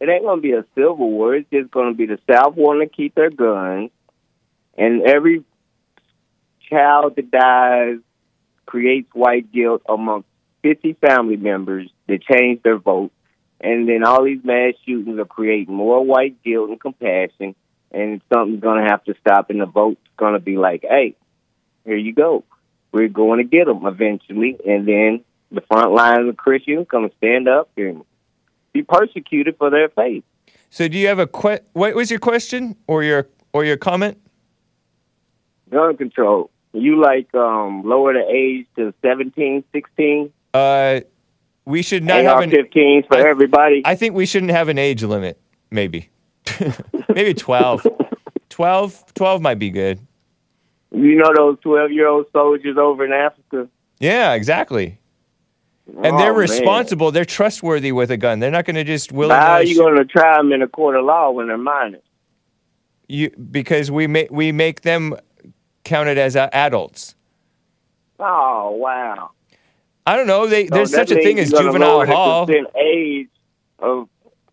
[0.00, 1.34] it ain't gonna be a civil war.
[1.34, 3.90] It's just gonna be the South wanting to keep their guns,
[4.76, 5.44] and every
[6.70, 7.98] child that dies
[8.66, 10.28] creates white guilt amongst
[10.62, 13.10] fifty family members that change their vote,
[13.60, 17.56] and then all these mass shootings are creating more white guilt and compassion,
[17.90, 21.16] and something's gonna have to stop, and the vote's gonna be like, hey,
[21.84, 22.44] here you go.
[22.92, 27.48] We're going to get them eventually, and then the front line of Christians gonna stand
[27.48, 28.04] up and
[28.72, 30.24] be persecuted for their faith.
[30.70, 34.18] So, do you have a que- what was your question or your or your comment?
[35.70, 36.50] Gun control.
[36.72, 40.32] You like um lower the age to 17, 16?
[40.54, 41.00] Uh,
[41.64, 43.82] we should not have an AR-15s for everybody.
[43.84, 45.40] I think we shouldn't have an age limit.
[45.70, 46.08] Maybe,
[47.14, 47.86] maybe 12.
[48.48, 50.00] 12, 12 might be good.
[50.90, 53.68] You know those 12 year old soldiers over in Africa?
[54.00, 54.98] Yeah, exactly.
[55.86, 56.34] And they're Oh, man.
[56.34, 57.10] responsible.
[57.10, 58.40] They're trustworthy with a gun.
[58.40, 59.40] They're not going to just willingly.
[59.40, 62.02] How are you going to try them in a court of law when they're minors?
[63.10, 65.16] you because we make we make them
[65.84, 67.14] counted as uh, adults.
[68.20, 69.30] Oh, wow.
[70.06, 70.46] I don't know.
[70.46, 72.46] They, So there's such a thing as juvenile hall.
[72.76, 73.28] age
[73.78, 74.08] of,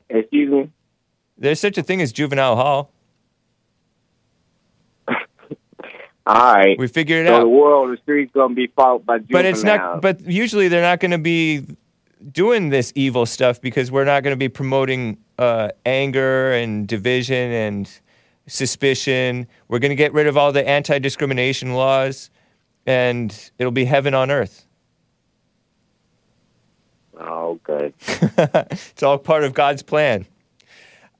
[0.09, 0.69] excuse me?
[1.37, 2.91] There's such a thing as juvenile hall.
[6.25, 6.77] All right.
[6.77, 7.39] We figured it so out.
[7.41, 9.31] the world, the street's going to be fought by juveniles.
[9.31, 10.01] But it's not.
[10.01, 11.65] But usually they're not going to be
[12.31, 17.51] doing this evil stuff because we're not going to be promoting uh, anger and division
[17.51, 17.99] and
[18.47, 19.47] suspicion.
[19.67, 22.31] We're going to get rid of all the anti-discrimination laws,
[22.87, 24.65] and it'll be heaven on earth.
[27.19, 27.93] Oh, okay.
[28.71, 30.25] it's all part of God's plan.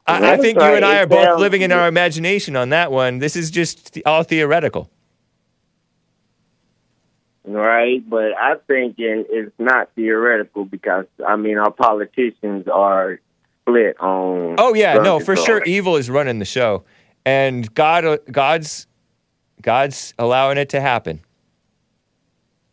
[0.07, 3.19] I, I think you and I are both living in our imagination on that one.
[3.19, 4.91] This is just all theoretical.
[7.47, 13.19] Right, but I think in, it's not theoretical because I mean our politicians are
[13.61, 14.55] split on.
[14.57, 15.63] Oh yeah, no, for sure.
[15.63, 16.85] Evil is running the show,
[17.23, 18.88] and God, uh, God's,
[19.61, 21.22] God's allowing it to happen.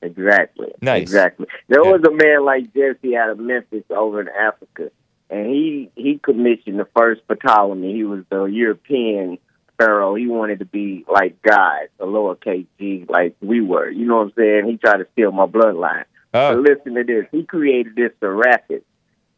[0.00, 0.72] Exactly.
[0.80, 1.02] Nice.
[1.02, 1.46] Exactly.
[1.68, 4.90] There was a man like Jesse out of Memphis over in Africa,
[5.28, 7.92] and he he commissioned the first Ptolemy.
[7.92, 9.36] He was the European
[9.78, 10.14] pharaoh.
[10.14, 13.90] He wanted to be like God, a lowercase g, like we were.
[13.90, 14.66] You know what I'm saying?
[14.66, 16.04] He tried to steal my bloodline.
[16.34, 16.54] Oh.
[16.54, 17.26] But listen to this.
[17.30, 18.82] He created this Serapis,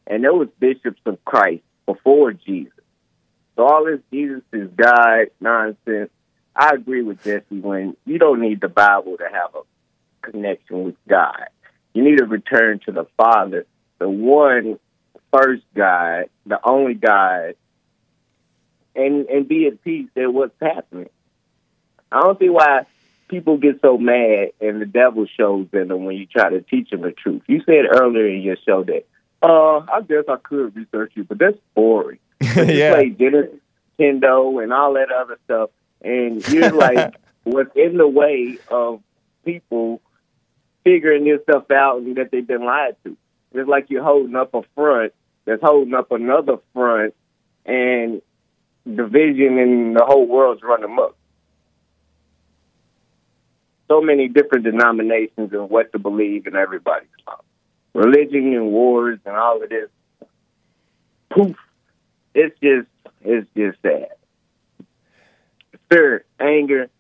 [0.07, 2.73] and there was bishops of Christ before Jesus.
[3.57, 6.11] So all this Jesus is God nonsense.
[6.57, 10.97] I agree with Jesse when you don't need the Bible to have a connection with
[11.09, 11.49] God.
[11.95, 13.67] You need to return to the Father,
[13.99, 14.79] the one
[15.33, 17.55] first God, the only God,
[18.95, 21.09] and and be at peace at what's happening.
[22.13, 22.87] I don't see why
[23.29, 26.91] people get so mad and the devil shows in them when you try to teach
[26.91, 27.43] them the truth.
[27.49, 29.05] You said earlier in your show that
[29.43, 32.19] Uh, I guess I could research you, but that's boring.
[32.39, 32.93] But you Yeah.
[32.93, 33.59] play Genesis,
[33.99, 35.71] Nintendo, and all that other stuff,
[36.03, 37.15] and you're like,
[37.45, 39.01] what's in the way of
[39.45, 40.01] people
[40.85, 43.17] figuring this stuff out and that they've been lied to?
[43.53, 45.13] It's like you're holding up a front
[45.45, 47.15] that's holding up another front,
[47.67, 48.21] and
[48.85, 51.17] division in the whole world's running amok.
[53.89, 57.39] So many different denominations and what to believe in everybody's life.
[57.95, 59.89] Religion and wars and all of this.
[61.31, 61.57] Poof.
[62.35, 62.89] It's just
[63.23, 64.09] it's just sad.
[65.91, 66.91] Fear, anger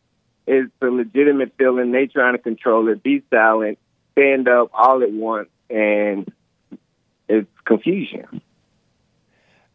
[0.46, 1.92] is a legitimate feeling.
[1.92, 3.78] They trying to control it, be silent,
[4.12, 6.30] stand up all at once, and
[7.28, 8.42] it's confusion.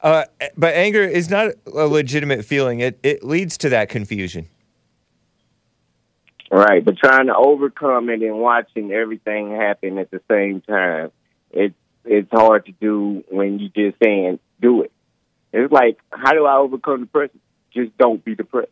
[0.02, 0.24] Uh,
[0.56, 2.80] but anger is not a legitimate feeling.
[2.80, 4.48] It it leads to that confusion.
[6.52, 11.12] Right, but trying to overcome it and watching everything happen at the same time,
[11.52, 14.92] it's it's hard to do when you're just saying do it.
[15.54, 17.40] It's like, how do I overcome depression?
[17.72, 18.72] Just don't be depressed.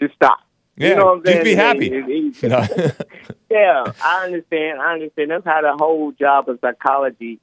[0.00, 0.38] Just stop.
[0.76, 1.36] Yeah, you know what I'm saying?
[1.38, 1.86] just be happy.
[1.92, 3.08] It- it-
[3.50, 4.80] yeah, I understand.
[4.80, 5.30] I understand.
[5.30, 7.40] That's how the whole job of psychology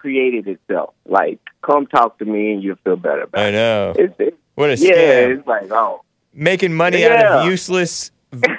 [0.00, 0.94] created itself.
[1.06, 3.94] Like, come talk to me and you'll feel better about I know.
[3.96, 4.00] it.
[4.04, 5.38] It's, it's, What a yeah, scam.
[5.38, 6.02] it's like, oh,
[6.32, 7.40] Making money out Yeah.
[7.40, 8.10] of useless,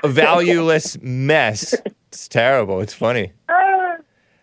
[0.06, 1.74] valueless mess.
[2.10, 2.82] It's terrible.
[2.82, 3.32] It's funny.
[3.50, 3.98] Ah,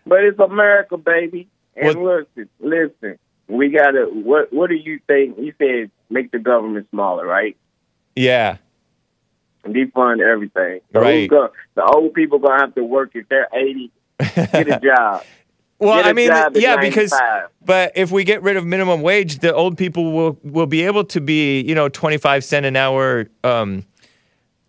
[0.05, 1.47] but it's America, baby.
[1.75, 4.05] And listen, listen, we gotta.
[4.11, 5.37] What What do you think?
[5.37, 7.55] You said make the government smaller, right?
[8.15, 8.57] Yeah.
[9.65, 10.79] Defund everything.
[10.93, 11.29] So Right.
[11.29, 13.91] gonna, the old people gonna have to work if they're eighty.
[14.19, 15.23] Get a job.
[15.79, 17.13] Well, I mean, yeah, because
[17.63, 21.05] but if we get rid of minimum wage, the old people will will be able
[21.05, 23.85] to be, you know, twenty five cent an hour um,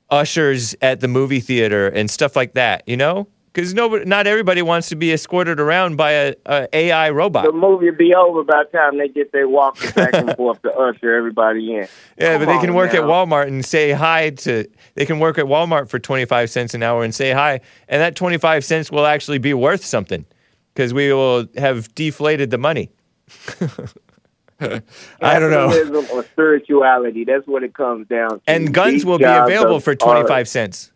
[0.09, 2.85] ushers at the movie theater and stuff like that.
[2.87, 7.11] You know, because nobody, not everybody wants to be escorted around by a, a AI
[7.11, 7.45] robot.
[7.45, 10.63] the movie will be over by the time they get their walkers back and forth
[10.63, 11.89] to usher everybody in.
[12.19, 13.01] Yeah, but they can work at.
[13.01, 14.65] Walmart and say hi to.
[14.95, 18.01] They can work at Walmart for twenty five cents an hour and say hi, and
[18.01, 20.25] that twenty five cents will actually be worth something
[20.75, 22.91] because we will have deflated the money.
[24.61, 26.05] I don't know.
[26.13, 27.25] Or spirituality.
[27.25, 28.41] That's what it comes down to.
[28.47, 30.93] And guns These will be available are- for are- twenty five cents.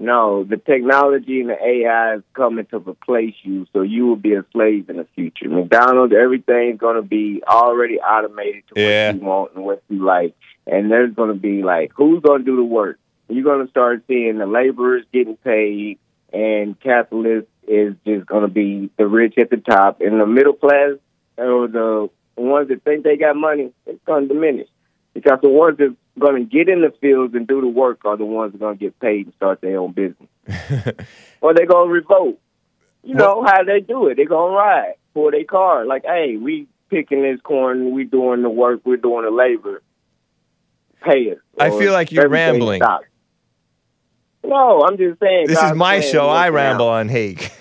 [0.00, 4.34] No, the technology and the AI is coming to replace you, so you will be
[4.34, 5.48] a slave in the future.
[5.48, 9.08] McDonald's, everything's going to be already automated to Yeah.
[9.10, 10.36] what you want and what you like.
[10.68, 13.00] And there's going to be like, who's going to do the work?
[13.28, 15.98] You're going to start seeing the laborers getting paid,
[16.32, 20.54] and capitalists is just going to be the rich at the top, and the middle
[20.54, 20.92] class
[21.36, 24.68] or the ones that think they got money, it's going to diminish
[25.14, 28.16] because the ones that going to get in the fields and do the work are
[28.16, 30.28] the ones that going to get paid and start their own business.
[31.40, 32.38] or they're going to revolt.
[33.02, 34.16] You know how they do it.
[34.16, 35.86] They're going to ride for their car.
[35.86, 39.82] Like, hey, we picking this corn, we doing the work, we're doing the labor.
[41.02, 41.38] Pay us.
[41.58, 42.80] I feel like you're rambling.
[42.80, 43.06] stops.
[44.48, 45.46] No, I'm just saying.
[45.46, 46.28] This is my show.
[46.28, 47.52] I ramble on Hake.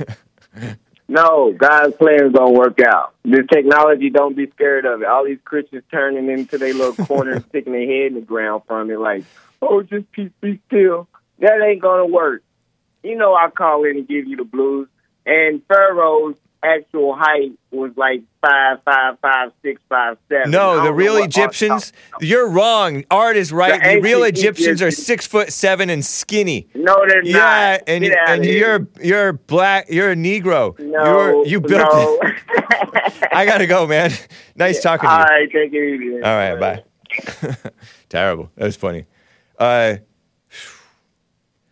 [1.10, 3.14] No, God's plan's gonna work out.
[3.24, 5.08] This technology, don't be scared of it.
[5.08, 8.92] All these Christians turning into their little corner, sticking their head in the ground from
[8.92, 9.24] it, like,
[9.62, 11.08] oh, just peace, be still.
[11.40, 12.44] That ain't gonna work.
[13.04, 14.90] You know, I call in and give you the blues.
[15.26, 20.52] And Pharaoh's actual height was like five, five, five, six, five, seven.
[20.52, 21.94] No, the real what art- Egyptians.
[22.20, 23.04] You're wrong.
[23.12, 23.80] Art is right.
[23.82, 26.68] The, ancient real Egyptians are six foot seven and skinny.
[26.76, 27.82] No, they're Yeah, not.
[27.88, 29.88] and and you're you're black.
[29.90, 30.78] You're a Negro.
[30.80, 31.94] No, you're, you built.
[31.94, 32.20] no.
[32.22, 33.30] it.
[33.32, 34.12] I gotta go, man.
[34.56, 35.20] Nice talking to you.
[35.20, 36.16] All right, take it easy.
[36.16, 36.84] All right, bye.
[38.10, 38.50] Terrible.
[38.56, 39.06] That was funny.
[39.60, 39.98] Uh,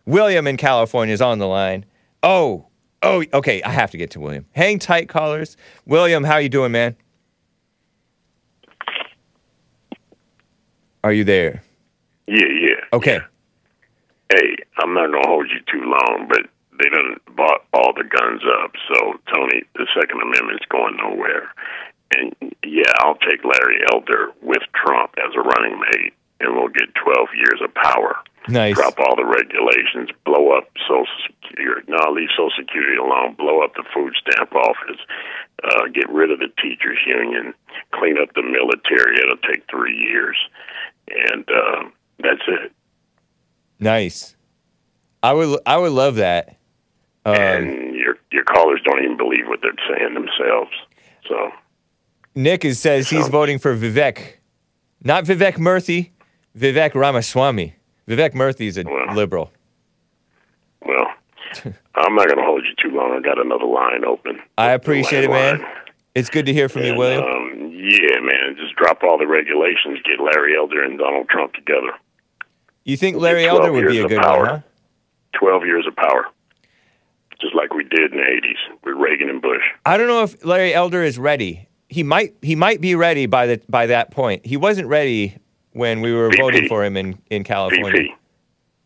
[0.06, 1.86] William in California is on the line.
[2.22, 2.68] Oh,
[3.06, 3.62] oh, okay.
[3.64, 4.46] I have to get to William.
[4.54, 5.58] Hang tight, callers.
[5.86, 6.96] William, how you doing, man?
[11.04, 11.64] Are you there?
[12.28, 12.82] Yeah, yeah.
[12.92, 13.20] Okay.
[14.34, 16.50] Hey, I'm not gonna hold you too long, but
[16.80, 18.72] they done bought all the guns up.
[18.90, 21.54] So Tony, the Second Amendment's going nowhere.
[22.18, 26.94] And yeah, I'll take Larry Elder with Trump as a running mate, and we'll get
[26.96, 28.18] 12 years of power.
[28.48, 28.76] Nice.
[28.76, 31.88] Drop all the regulations, blow up Social Security.
[31.88, 33.36] No, leave Social Security alone.
[33.36, 35.02] Blow up the food stamp office.
[35.64, 37.54] Uh, get rid of the teachers union.
[37.94, 39.18] Clean up the military.
[39.18, 40.38] It'll take three years,
[41.10, 41.90] and uh,
[42.20, 42.72] that's it.
[43.80, 44.36] Nice.
[45.24, 46.58] I would I would love that.
[47.26, 50.72] Um, and your your callers don't even believe what they're saying themselves.
[51.28, 51.52] So
[52.36, 54.36] Nick is, says he's voting for Vivek,
[55.04, 56.12] not Vivek Murthy,
[56.58, 57.75] Vivek Ramaswamy.
[58.08, 58.84] Vivek Murthy is a
[59.14, 59.52] liberal.
[60.86, 61.08] well,
[61.96, 63.18] I'm not going to hold you too long.
[63.18, 64.40] I got another line open.
[64.58, 65.66] I appreciate it, man.
[66.14, 67.24] It's good to hear from you, William.
[67.24, 71.92] Um, yeah, man, just drop all the regulations, get Larry Elder and Donald Trump together.
[72.84, 74.40] You think Larry Elder would be a good power.
[74.40, 74.60] one, huh?
[75.40, 76.26] 12 years of power.
[77.42, 79.64] Just like we did in the 80s with Reagan and Bush.
[79.86, 81.68] I don't know if Larry Elder is ready.
[81.90, 84.46] He might he might be ready by the by that point.
[84.46, 85.38] He wasn't ready
[85.76, 86.42] when we were VP.
[86.42, 87.92] voting for him in, in California.
[87.92, 88.16] VP.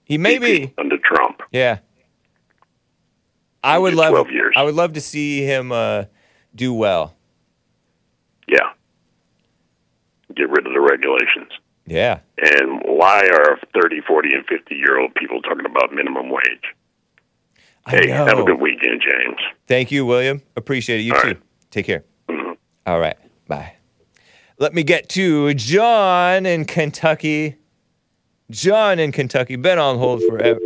[0.06, 0.74] He may be.
[0.80, 1.42] Under Trump.
[1.52, 1.80] Yeah.
[3.64, 4.56] I would love years.
[4.58, 6.06] I would love to see him uh,
[6.56, 7.16] do well.
[8.48, 8.72] Yeah.
[10.36, 11.52] Get rid of the regulations.
[11.86, 12.22] Yeah.
[12.38, 16.74] And why are 30, 40, and 50 year old people talking about minimum wage?
[17.86, 18.26] I hey, know.
[18.26, 19.38] have a good weekend, James.
[19.68, 20.42] Thank you, William.
[20.56, 21.04] Appreciate it.
[21.04, 21.28] You All too.
[21.28, 21.42] right.
[21.70, 22.04] Take care.
[22.88, 23.18] All right.
[23.48, 23.76] Bye.
[24.60, 27.56] Let me get to John in Kentucky.
[28.52, 29.56] John in Kentucky.
[29.56, 30.60] Been on hold forever.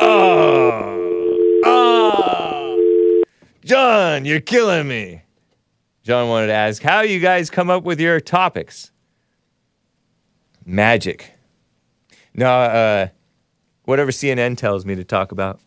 [0.00, 1.62] Oh.
[1.64, 3.22] Oh.
[3.64, 5.22] John, you're killing me.
[6.02, 8.90] John wanted to ask how you guys come up with your topics.
[10.64, 11.32] Magic.
[12.34, 13.08] No, uh,
[13.84, 15.60] whatever CNN tells me to talk about,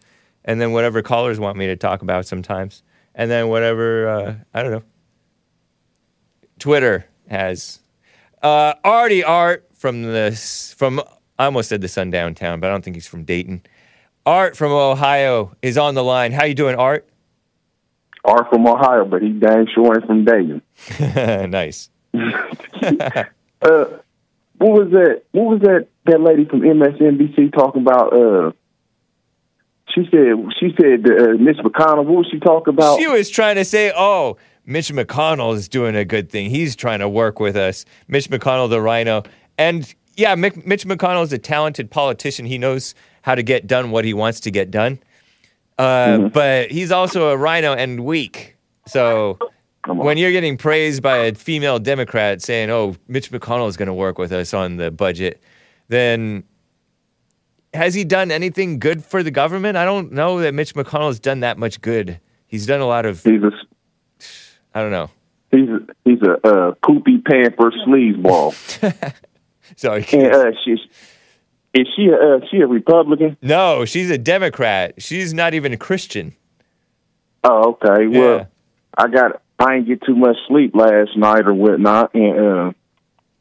[0.44, 2.84] and then whatever callers want me to talk about sometimes,
[3.16, 4.84] and then whatever uh, I don't know.
[6.60, 7.80] Twitter has
[8.42, 10.32] uh, Artie Art from the
[10.78, 11.02] from
[11.38, 13.64] I almost said the Sundown Town, but I don't think he's from Dayton.
[14.26, 16.32] Art from Ohio is on the line.
[16.32, 17.08] How you doing, Art?
[18.26, 20.62] Art from Ohio, but he dang sure ain't from Dayton.
[21.52, 21.90] nice.
[23.62, 23.84] Uh,
[24.58, 25.24] what was that?
[25.32, 25.88] What was that?
[26.06, 28.14] That lady from MSNBC talking about?
[28.14, 28.52] Uh,
[29.94, 30.36] she said.
[30.60, 32.06] She said uh, Miss McConnell.
[32.06, 33.00] What was she talking about?
[33.00, 34.38] She was trying to say, oh,
[34.70, 36.50] Mitch McConnell is doing a good thing.
[36.52, 37.86] He's trying to work with us.
[38.08, 39.24] Mitch McConnell, the RINO.
[39.58, 42.46] And yeah, Mick, Mitch McConnell is a talented politician.
[42.46, 42.94] He knows
[43.24, 45.00] how to get done what he wants to get done.
[45.80, 48.58] Uh, But he's also a RINO and weak.
[48.86, 49.40] So
[49.88, 53.94] when you're getting praised by a female Democrat saying, oh, Mitch McConnell is going to
[53.94, 55.42] work with us on the budget,
[55.88, 56.44] then
[57.74, 59.78] has he done anything good for the government?
[59.78, 62.20] I don't know that Mitch McConnell has done that much good.
[62.46, 63.24] He's done a lot of.
[63.24, 63.52] He's a
[64.74, 65.10] I don't know.
[65.52, 68.54] he's a, he's a uh, poopy pamper sleazeball.
[69.76, 70.06] Sorry.
[70.14, 70.80] And uh, she's
[71.74, 73.38] is she a, uh, she a Republican?
[73.42, 75.02] No, she's a Democrat.
[75.02, 76.36] She's not even a Christian.
[77.44, 78.08] Oh, okay.
[78.08, 78.48] Well,
[78.98, 82.72] I got I ain't get too much sleep last night or whatnot, and uh,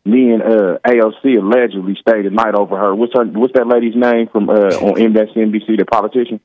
[0.05, 2.94] me and uh, AOC allegedly stayed the night over her.
[2.94, 3.24] What's her?
[3.24, 5.78] What's that lady's name from uh, on MSNBC?
[5.78, 6.40] The politician?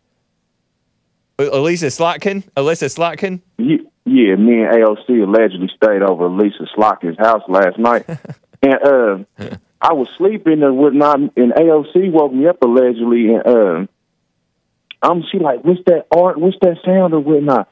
[1.39, 2.43] Elisa Slotkin?
[2.55, 3.41] Elissa Slotkin?
[3.57, 8.05] Yeah, yeah, me and AOC allegedly stayed over Lisa Slotkin's house last night,
[8.61, 13.87] and uh, I was sleeping and whatnot, and AOC woke me up allegedly, and uh,
[15.01, 16.39] I'm she like, what's that art?
[16.39, 17.69] What's that sound or whatnot?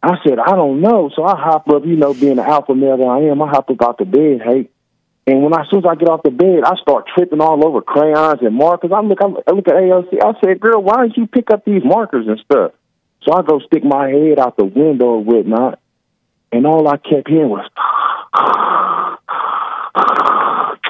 [0.00, 1.10] I said, I don't know.
[1.14, 3.68] So I hop up, you know, being the alpha male that I am, I hop
[3.68, 4.68] up out the bed, hey.
[5.26, 7.66] And when I, as soon as I get off the bed, I start tripping all
[7.66, 8.92] over crayons and markers.
[8.94, 10.24] I look, I look at AOC.
[10.24, 12.72] I said, "Girl, why don't you pick up these markers and stuff?"
[13.28, 15.80] So I go stick my head out the window or whatnot,
[16.50, 17.68] and all I kept hearing was,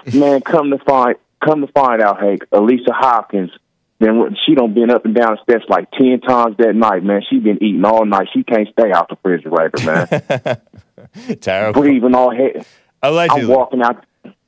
[0.15, 3.51] "Man, come to find, come to find out, Hank, Elisa Hopkins."
[3.99, 7.23] Then she don't been up and down the steps like ten times that night, man.
[7.29, 8.29] She been eating all night.
[8.33, 11.37] She can't stay out the refrigerator, man.
[11.41, 11.81] Terrible.
[11.81, 12.65] Breathing all head.
[13.03, 13.43] Allegedly.
[13.43, 14.05] I'm walking out.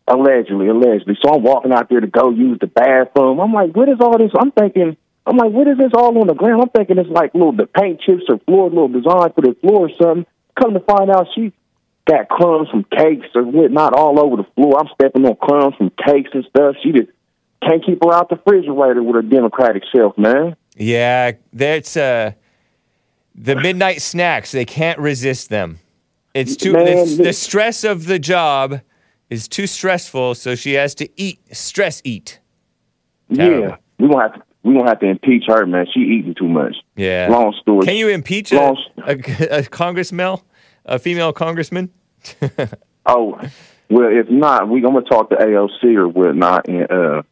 [0.07, 1.19] Allegedly, allegedly.
[1.25, 3.41] So I'm walking out there to go use the bathroom.
[3.41, 4.31] I'm like, what is all this?
[4.39, 6.63] I'm thinking, I'm like, what is this all on the ground?
[6.63, 9.89] I'm thinking it's like little the paint chips or floor, little design for the floor
[9.89, 10.27] or something.
[10.61, 11.53] Come to find out, she
[12.07, 14.81] got crumbs from cakes or whatnot all over the floor.
[14.81, 16.77] I'm stepping on crumbs from cakes and stuff.
[16.83, 17.11] She just
[17.63, 20.57] can't keep her out the refrigerator with her democratic self, man.
[20.77, 22.33] Yeah, that's uh,
[23.35, 24.51] the midnight snacks.
[24.53, 25.79] They can't resist them.
[26.33, 28.81] It's too Man, the this- stress of the job
[29.29, 32.41] is too stressful, so she has to eat stress eat.
[33.35, 33.69] Terrible.
[33.69, 35.87] Yeah, we gonna have to we gonna have to impeach her, man.
[35.93, 36.77] She eating too much.
[36.97, 37.29] Yeah.
[37.31, 37.87] Long story.
[37.87, 38.75] Can you impeach a,
[39.07, 39.17] a,
[39.59, 40.39] a congressman,
[40.85, 41.91] a female congressman?
[43.07, 43.41] Oh,
[43.89, 47.23] well, if not, we I'm gonna talk to AOC or whatnot, and uh,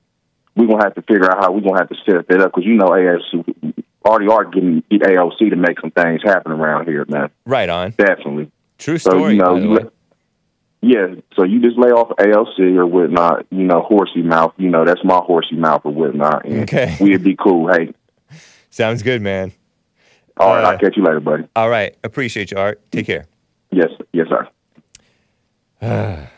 [0.56, 2.64] we gonna have to figure out how we gonna have to set that up because
[2.64, 7.04] you know AOC already are getting get AOC to make some things happen around here,
[7.06, 7.28] man.
[7.44, 7.90] Right on.
[7.90, 8.50] Definitely.
[8.78, 9.34] True So story.
[9.34, 9.76] you know, by the you way.
[9.84, 9.92] let-
[10.80, 11.06] yeah.
[11.34, 14.52] So you just lay off AOC or whatnot, you know, horsey mouth.
[14.58, 16.44] You know, that's my horsey mouth or whatnot.
[16.44, 16.96] And Okay.
[17.00, 17.72] we'd be cool.
[17.72, 17.92] Hey,
[18.70, 19.52] Sounds good, man.
[20.36, 21.44] all right, Uh, I'll catch you later, buddy.
[21.56, 21.96] All right.
[22.04, 22.80] Appreciate you, Art.
[22.92, 23.26] Take care.
[23.72, 24.48] Yes, yes, sir.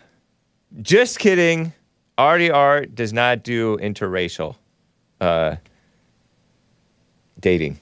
[0.83, 1.73] Just kidding.
[2.17, 4.57] Artie Art does not do interracial
[5.21, 5.57] uh,
[7.41, 7.79] dating.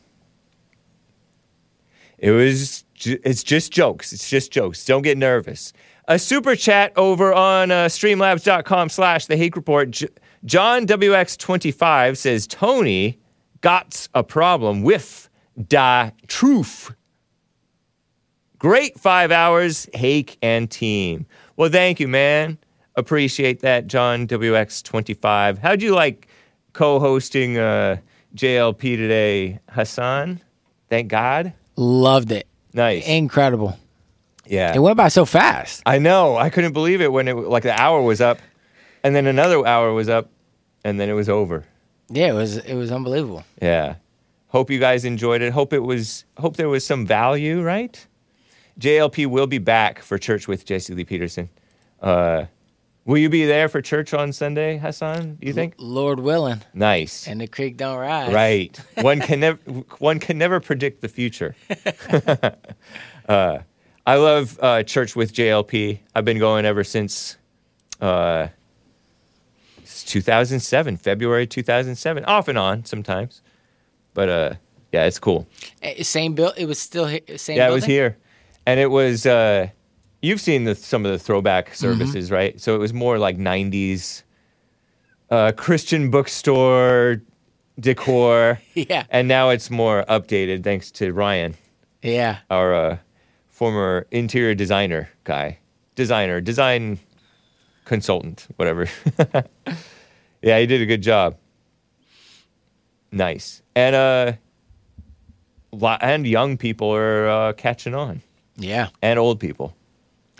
[2.19, 4.13] It was Ju- It's just jokes.
[4.13, 4.85] It's just jokes.
[4.85, 5.73] Don't get nervous.
[6.11, 9.91] A super chat over on uh, streamlabs.com slash the hake report.
[9.91, 10.09] J-
[10.45, 13.19] John WX25 says, Tony
[13.61, 15.29] got a problem with
[15.67, 16.95] da truth.
[18.59, 21.27] Great five hours, Hake and team.
[21.57, 22.57] Well, thank you, man.
[22.97, 25.59] Appreciate that, John WX25.
[25.59, 26.27] How'd you like
[26.73, 27.99] co hosting uh,
[28.35, 30.41] JLP today, Hassan?
[30.89, 31.53] Thank God.
[31.77, 32.47] Loved it.
[32.73, 33.07] Nice.
[33.07, 33.79] Incredible.
[34.49, 34.75] Yeah.
[34.75, 35.83] It went by so fast.
[35.87, 36.37] I know.
[36.37, 38.39] I couldn't believe it when it like the hour was up,
[39.05, 40.31] and then another hour was up,
[40.85, 41.65] and then it was over.
[42.09, 43.45] Yeah, it was it was unbelievable.
[43.61, 43.97] Yeah.
[44.49, 45.53] Hope you guys enjoyed it.
[45.53, 46.25] Hope it was.
[46.39, 47.63] Hope there was some value.
[47.63, 48.05] Right.
[48.81, 51.49] JLP will be back for church with Jesse Lee Peterson.
[52.01, 52.45] Uh,
[53.05, 55.35] will you be there for church on Sunday, Hassan?
[55.35, 55.75] Do you think?
[55.79, 56.63] Lord willing.
[56.73, 57.27] Nice.
[57.27, 58.33] And the creek don't rise.
[58.33, 58.81] Right.
[59.01, 59.59] one can never
[59.99, 61.57] one can never predict the future.
[63.29, 63.59] uh,
[64.09, 65.99] I love uh, church with JLP.
[66.15, 67.37] I've been going ever since
[68.01, 68.49] uh,
[69.85, 73.43] 2007, February 2007, off and on sometimes.
[74.15, 74.55] But uh,
[74.93, 75.47] yeah, it's cool.
[75.83, 76.55] Eh, Same bill.
[76.57, 77.59] It was still he- same.
[77.59, 78.17] yeah, it was here,
[78.65, 79.27] and it was.
[79.27, 79.69] Uh,
[80.23, 82.59] you've seen the, some of the throwback services, right?
[82.59, 84.23] So it was more like '90s
[85.31, 87.21] uh, Christian bookstore
[87.79, 88.59] decor.
[88.75, 89.05] Yeah.
[89.11, 91.57] and now it's more updated thanks to Ryan,
[92.03, 92.39] Yeah.
[92.49, 92.97] our uh,
[93.59, 95.59] former interior designer guy,
[95.97, 97.01] designer, design
[97.85, 98.87] consultant, whatever.
[100.43, 101.37] yeah, he did a good job.
[103.11, 104.33] Nice, and uh,
[106.01, 108.23] and young people are uh, catching on.
[108.57, 108.89] Yeah.
[109.03, 109.75] and old people.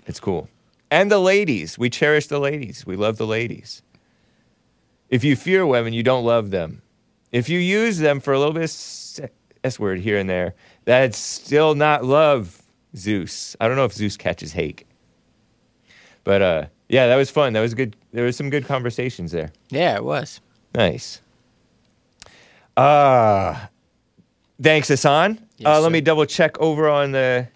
[0.05, 0.49] It's cool.
[0.91, 1.77] And the ladies.
[1.77, 2.85] We cherish the ladies.
[2.85, 3.81] We love the ladies.
[5.09, 6.81] If you fear women, you don't love them.
[7.31, 9.29] If you use them for a little bit of
[9.63, 10.55] S word here and there,
[10.85, 12.58] that's still not love,
[12.95, 13.55] Zeus.
[13.59, 14.85] I don't know if Zeus catches hate.
[16.23, 17.53] But uh, yeah, that was fun.
[17.53, 17.95] That was good.
[18.11, 19.51] There was some good conversations there.
[19.69, 20.41] Yeah, it was.
[20.75, 21.21] Nice.
[22.75, 23.67] Uh,
[24.61, 25.39] thanks, Hassan.
[25.65, 27.47] uh, let me double check over on the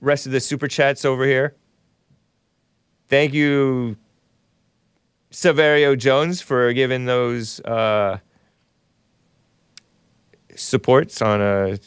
[0.00, 1.54] rest of the super chats over here.
[3.08, 3.96] Thank you,
[5.32, 8.18] Severio Jones, for giving those uh,
[10.54, 11.78] supports on a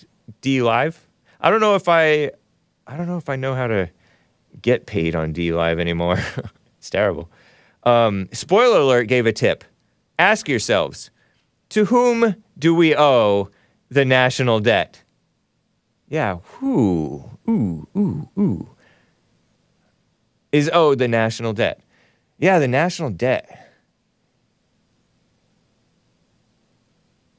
[0.41, 0.97] DLive.
[1.39, 2.31] I don't know if I,
[2.91, 3.89] I don't know if I know how to
[4.61, 6.19] get paid on DLive anymore.
[6.77, 7.31] it's terrible.
[7.83, 9.63] Um, spoiler alert gave a tip.
[10.19, 11.09] Ask yourselves,
[11.69, 13.49] to whom do we owe
[13.89, 15.03] the national debt?
[16.09, 17.23] Yeah, who?
[17.49, 18.69] Ooh, ooh, ooh.
[20.51, 21.79] Is owed the national debt.
[22.39, 23.71] Yeah, the national debt.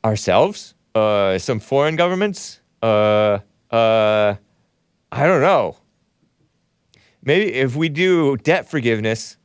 [0.03, 0.75] Ourselves?
[0.95, 2.61] Uh, some foreign governments?
[2.83, 4.37] Uh, uh,
[5.13, 5.77] I don't know.
[7.23, 9.37] Maybe if we do debt forgiveness,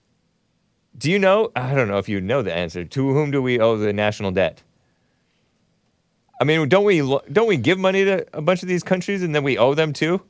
[0.98, 1.52] do you know?
[1.57, 2.85] I don't know if you know the answer.
[2.85, 4.64] To whom do we owe the national debt?
[6.39, 9.35] I mean, don't we don't we give money to a bunch of these countries and
[9.35, 10.22] then we owe them too?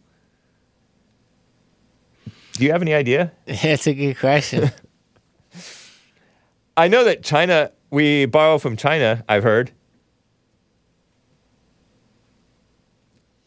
[2.54, 3.32] Do you have any idea?
[3.46, 4.72] That's a good question.
[6.78, 9.72] I know that China, we borrow from China, I've heard.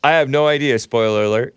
[0.05, 1.57] I have no idea, spoiler alert.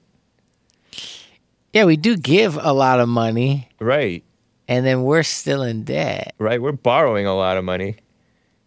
[1.74, 4.24] Yeah, we do give a lot of money, Right,
[4.68, 6.34] and then we're still in debt.
[6.38, 6.62] right.
[6.62, 7.98] We're borrowing a lot of money.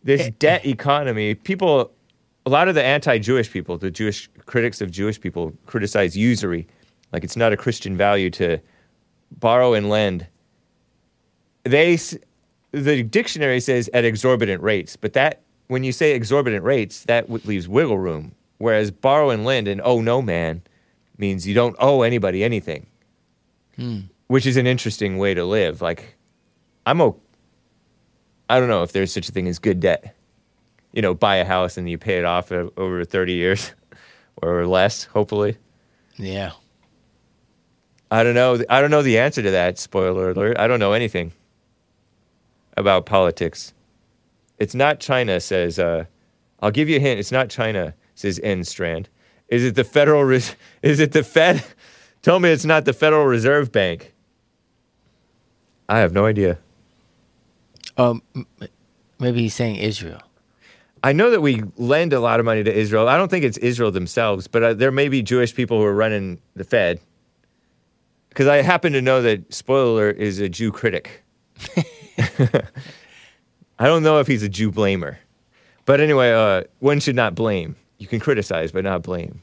[0.05, 0.31] This eh.
[0.39, 1.91] debt economy, people,
[2.45, 6.67] a lot of the anti Jewish people, the Jewish critics of Jewish people, criticize usury.
[7.13, 8.59] Like it's not a Christian value to
[9.39, 10.27] borrow and lend.
[11.65, 12.17] They, s-
[12.73, 17.43] the dictionary says at exorbitant rates, but that, when you say exorbitant rates, that w-
[17.45, 18.33] leaves wiggle room.
[18.59, 20.63] Whereas borrow and lend and oh no man
[21.19, 22.87] means you don't owe anybody anything,
[23.77, 24.01] Hmm.
[24.29, 25.83] which is an interesting way to live.
[25.83, 26.17] Like,
[26.87, 27.21] I'm o-
[28.49, 30.17] I don't know if there's such a thing as good debt.
[30.93, 33.73] You know, buy a house and you pay it off over 30 years
[34.43, 35.59] or less, hopefully.
[36.17, 36.53] Yeah.
[38.11, 38.63] I don't know.
[38.71, 39.79] I don't know the answer to that.
[39.79, 40.59] Spoiler alert.
[40.59, 41.33] I don't know anything
[42.77, 43.75] about politics.
[44.59, 45.79] It's not China, says.
[45.79, 46.05] Uh,
[46.61, 47.19] I'll give you a hint.
[47.21, 49.09] It's not China, says N Strand.
[49.49, 50.23] Is it the Federal?
[50.25, 51.63] Res- is it the Fed?
[52.27, 54.13] Tell me it's not the Federal Reserve Bank.
[55.89, 56.59] I have no idea.
[57.97, 58.21] Um,
[59.21, 60.21] maybe he's saying Israel.
[61.05, 63.09] I know that we lend a lot of money to Israel.
[63.09, 65.95] I don't think it's Israel themselves, but uh, there may be Jewish people who are
[65.95, 66.99] running the Fed.
[68.31, 71.23] Because I happen to know that spoiler is a Jew critic.
[73.79, 75.19] I don't know if he's a Jew blamer,
[75.85, 77.77] but anyway, uh, one should not blame.
[77.99, 79.43] You can criticize, but not blame.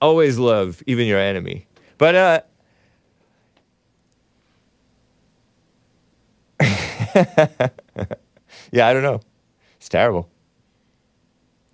[0.00, 1.66] always love even your enemy.
[2.02, 2.40] But uh
[8.72, 9.20] Yeah, I don't know.
[9.76, 10.28] It's terrible.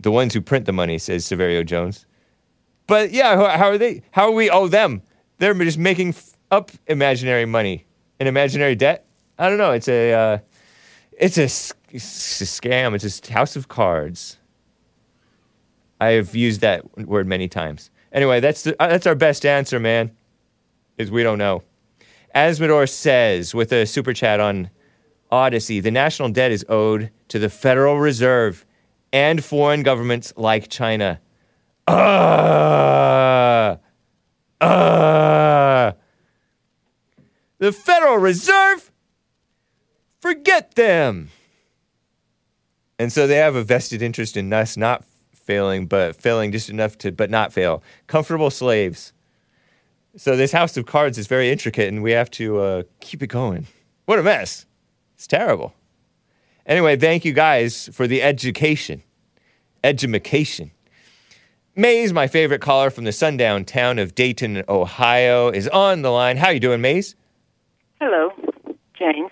[0.00, 2.05] The ones who print the money, says Severio Jones.
[2.86, 4.02] But yeah, how, are they?
[4.10, 4.50] How are we?
[4.50, 5.00] Oh, them.
[5.38, 7.86] They're just making f- up imaginary money,
[8.20, 9.06] an imaginary debt.
[9.38, 9.72] I don't know.
[9.72, 10.38] It's a, uh,
[11.12, 11.44] it's a,
[11.90, 12.94] it's a scam.
[12.94, 14.36] It's just house of cards.
[15.98, 17.90] I have used that word many times.
[18.12, 20.10] Anyway, that's the, uh, that's our best answer, man.
[20.98, 21.62] Is we don't know.
[22.34, 24.70] Asmodor says with a super chat on
[25.30, 28.66] Odysee, the national debt is owed to the Federal Reserve
[29.12, 31.20] and foreign governments like China.
[31.86, 33.76] Uh,
[34.60, 35.92] uh,
[37.58, 38.92] the Federal Reserve?
[40.20, 41.30] Forget them.
[42.98, 46.98] And so they have a vested interest in us not failing, but failing just enough
[46.98, 47.82] to, but not fail.
[48.06, 49.12] Comfortable slaves.
[50.19, 53.28] So this house of cards is very intricate, and we have to uh, keep it
[53.28, 53.69] going.
[54.07, 54.66] What a mess!
[55.15, 55.74] It's terrible.
[56.66, 59.05] Anyway, thank you guys for the education,
[59.85, 60.73] edumacation.
[61.77, 66.36] Maze, my favorite caller from the sundown town of Dayton, Ohio, is on the line.
[66.36, 67.15] How you doing, Maze?
[68.01, 68.32] Hello,
[68.99, 69.31] James.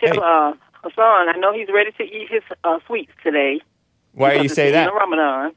[0.00, 3.60] Tell uh, Hassan, I know he's ready to eat his uh, sweets today.
[4.12, 4.92] Why do you say that?
[4.92, 5.52] Ramadan.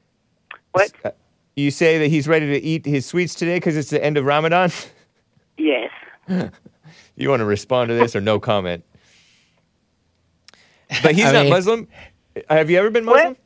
[0.74, 0.92] What?
[1.58, 4.18] Uh, You say that he's ready to eat his sweets today because it's the end
[4.18, 4.72] of Ramadan?
[5.58, 5.92] Yes.
[7.16, 8.84] you want to respond to this or no comment?
[11.04, 11.88] But he's I not mean- Muslim.
[12.50, 13.30] Have you ever been Muslim?
[13.30, 13.38] What?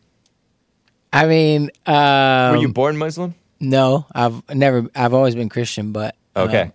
[1.13, 3.35] I mean, um, Were you born Muslim?
[3.61, 4.87] No, I've never.
[4.95, 6.71] I've always been Christian, but Okay.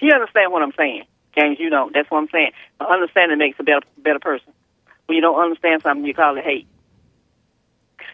[0.00, 1.04] You understand what I'm saying,
[1.36, 1.58] James?
[1.58, 1.92] You don't.
[1.94, 2.50] That's what I'm saying.
[2.78, 4.52] Understanding makes a better better person.
[5.06, 6.66] When you don't understand something, you call it hate.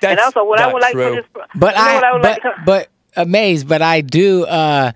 [0.03, 1.17] And also, what I would like true.
[1.17, 3.83] for this, But you know I, what I would but, like to, but amazed, but
[3.83, 4.93] I do uh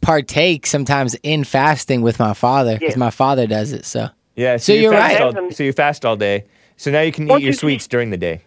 [0.00, 2.96] partake sometimes in fasting with my father because Yes.
[2.96, 3.84] my father does it.
[3.84, 4.56] So Yeah.
[4.58, 5.36] So you you're fast right.
[5.36, 6.44] all- so you fast all day.
[6.76, 8.42] So now you can Won't eat your you sweets during the day.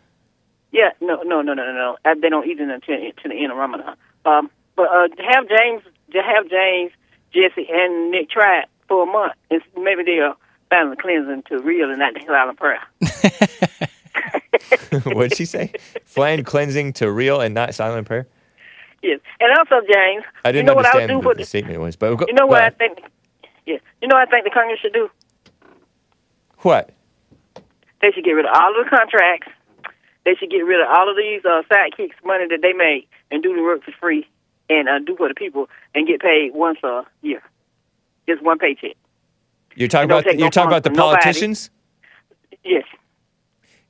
[0.71, 1.97] Yeah, no, no, no, no, no, no.
[2.05, 3.95] Uh, They don't eat it until to the end of Ramadan.
[4.23, 5.81] Um, but uh, have James,
[6.13, 6.91] have James,
[7.33, 10.35] Jesse, and Nick try it for a month, and maybe they'll
[10.69, 12.81] find the cleansing to real and not the silent prayer.
[15.05, 15.71] What'd she say?
[16.05, 18.27] Flan cleansing to real and not silent prayer.
[19.01, 21.43] Yes, and also James, I didn't know what I would understand do what for the
[21.43, 22.99] the, statement was, but you know what I think.
[23.65, 25.09] Yeah, you know what I think the Congress should do.
[26.59, 26.91] what?
[28.01, 29.47] They should get rid of all of the contracts.
[30.25, 33.41] They should get rid of all of these uh, sidekicks money that they make and
[33.41, 34.27] do the work for free
[34.69, 37.41] and uh, do for the people and get paid once a year,
[38.27, 38.97] just one paycheck.
[39.75, 41.21] You're talking about no you're talking about the from nobody.
[41.21, 41.69] politicians
[42.63, 42.83] Yes,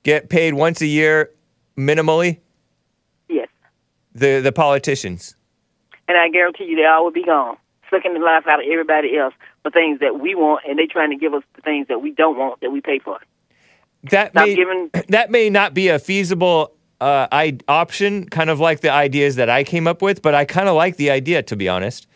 [0.09, 1.31] get paid once a year
[1.77, 2.39] minimally.
[3.29, 3.47] yes.
[4.13, 5.35] The the politicians.
[6.07, 7.57] and I guarantee you they all will be gone,
[7.89, 11.11] sucking the life out of everybody else for things that we want, and they're trying
[11.11, 13.19] to give us the things that we don't want that we pay for.
[14.09, 14.89] That Stop may giving.
[15.09, 19.49] that may not be a feasible uh, I, option, kind of like the ideas that
[19.49, 22.07] I came up with, but I kind of like the idea to be honest.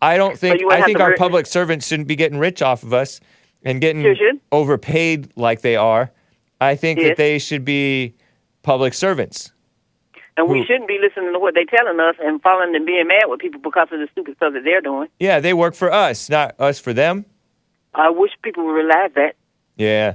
[0.00, 2.92] I don't think I think our re- public servants shouldn't be getting rich off of
[2.92, 3.20] us
[3.62, 6.10] and getting overpaid like they are.
[6.62, 7.08] I think Yes.
[7.08, 8.14] that they should be
[8.62, 9.52] public servants.
[10.36, 13.06] And we Who- shouldn't be listening to what they're telling us and following and being
[13.06, 15.08] mad with people because of the stupid stuff that they're doing.
[15.18, 17.24] Yeah, they work for us, not us for them.
[17.94, 19.34] I wish people would realize that.
[19.76, 20.14] Yeah.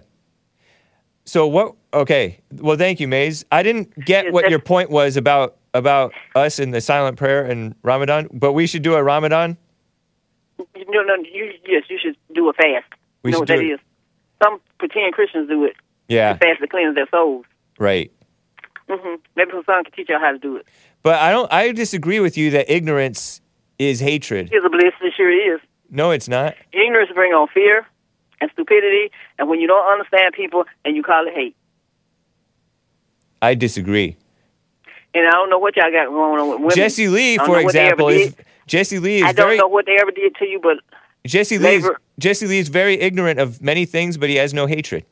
[1.26, 1.76] So what?
[1.94, 2.40] Okay.
[2.53, 3.45] Well, thank you, Maze.
[3.52, 7.76] I didn't get what your point was about about us in the silent prayer and
[7.84, 9.57] Ramadan, but we should do a Ramadan.
[10.57, 12.86] No, no, you, yes, you should do a fast.
[13.22, 13.74] We you know should what that do it.
[13.74, 13.80] is?
[14.41, 15.76] Some pretend Christians do it.
[16.07, 16.34] Yeah.
[16.34, 17.45] To fast to cleanse their souls.
[17.79, 18.11] Right.
[18.89, 19.15] Mm-hmm.
[19.35, 20.67] Maybe Hassan can teach y'all how to do it.
[21.03, 21.51] But I don't.
[21.51, 23.41] I disagree with you that ignorance
[23.79, 24.49] is hatred.
[24.51, 24.93] It's a bliss.
[25.01, 25.59] It sure is.
[25.89, 26.55] No, it's not.
[26.71, 27.85] Ignorance bring on fear
[28.39, 31.55] and stupidity, and when you don't understand people and you call it hate.
[33.41, 34.17] I disagree.
[35.13, 36.75] And I don't know what y'all got going on with women.
[36.75, 38.35] Jesse Lee, for know what they ever example, is.
[38.67, 40.77] Jesse Lee is I don't very know what they ever did to you, but
[41.25, 41.84] Jesse Lee.
[42.19, 45.05] Jesse Lee is very ignorant of many things, but he has no hatred.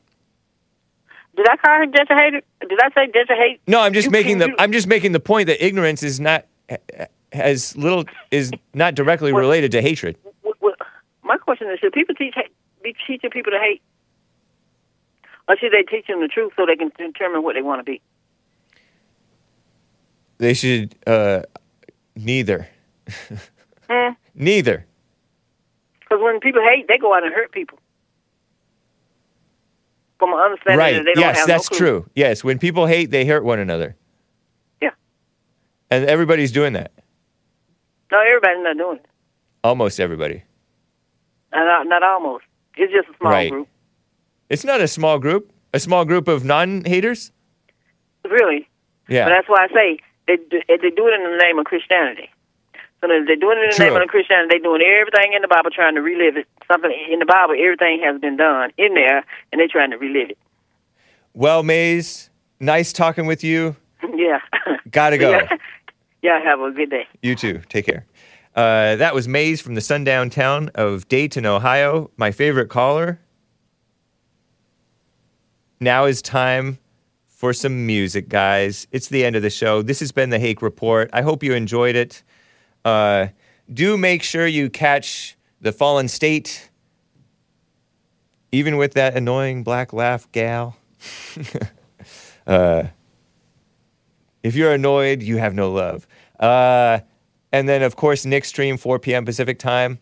[1.36, 2.42] Did I call her hater?
[2.60, 3.60] Did I say Jesse hate?
[3.66, 6.46] No, I'm just You making the I'm just making the point that ignorance is not
[7.32, 10.16] has little is not directly related to hatred.
[10.60, 10.78] What-
[11.22, 12.34] My question is: Should people teach
[12.82, 13.82] be teaching people to hate,
[15.48, 17.84] or should they teach them the truth so they can determine what they want to
[17.84, 18.00] be?
[20.38, 21.42] They should uh
[22.14, 22.68] neither.
[23.88, 24.12] Hmm?
[24.34, 24.84] Neither.
[26.00, 27.78] Because when people hate, they go out and hurt people.
[30.18, 31.04] From my understanding, Right.
[31.04, 32.10] they don't Yes, have that's no true.
[32.14, 33.96] Yes, when people hate, they hurt one another.
[34.80, 34.90] Yeah.
[35.90, 36.92] And everybody's doing that.
[38.10, 39.06] No, everybody's not doing it.
[39.62, 40.42] Almost everybody.
[41.52, 42.44] Uh, not, not almost.
[42.76, 43.50] It's just a small right.
[43.50, 43.68] group.
[44.48, 45.52] It's not a small group.
[45.74, 47.32] A small group of non-haters.
[48.24, 48.68] Really.
[49.08, 49.24] Yeah.
[49.26, 52.30] But that's why I say they do, they do it in the name of Christianity.
[53.08, 53.90] They're doing it in the True.
[53.92, 54.48] name of Christianity.
[54.50, 56.46] They're doing everything in the Bible, trying to relive it.
[56.70, 60.30] Something in the Bible, everything has been done in there, and they're trying to relive
[60.30, 60.38] it.
[61.34, 62.30] Well, Maze,
[62.60, 63.76] nice talking with you.
[64.14, 64.38] yeah.
[64.90, 65.30] Gotta go.
[66.22, 66.38] Yeah.
[66.40, 66.44] yeah.
[66.44, 67.06] Have a good day.
[67.22, 67.60] You too.
[67.68, 68.06] Take care.
[68.54, 72.10] Uh, that was Maze from the sundown town of Dayton, Ohio.
[72.16, 73.20] My favorite caller.
[75.78, 76.78] Now is time
[77.26, 78.86] for some music, guys.
[78.92, 79.82] It's the end of the show.
[79.82, 81.10] This has been the Hake Report.
[81.12, 82.22] I hope you enjoyed it.
[82.86, 83.30] Uh,
[83.74, 86.70] do make sure you catch the Fallen State,
[88.52, 90.76] even with that annoying black laugh gal.
[92.46, 92.84] uh,
[94.44, 96.06] if you're annoyed, you have no love.
[96.38, 97.00] Uh,
[97.50, 99.24] and then, of course, Nickstream, 4 p.m.
[99.24, 99.98] Pacific time.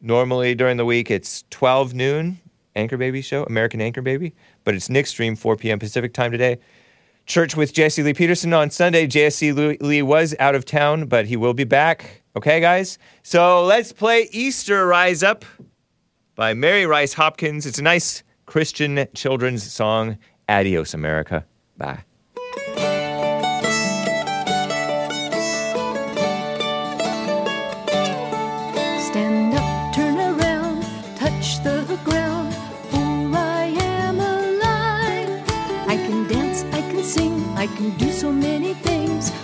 [0.00, 2.38] Normally during the week, it's 12 noon,
[2.76, 4.36] Anchor Baby show, American Anchor Baby.
[4.62, 5.80] But it's Nickstream, 4 p.m.
[5.80, 6.58] Pacific time today.
[7.28, 9.06] Church with Jesse Lee Peterson on Sunday.
[9.06, 12.22] Jesse Lee was out of town, but he will be back.
[12.34, 12.98] Okay, guys?
[13.22, 15.44] So let's play Easter Rise Up
[16.34, 17.66] by Mary Rice Hopkins.
[17.66, 20.16] It's a nice Christian children's song.
[20.48, 21.44] Adios, America.
[21.76, 22.07] Bye.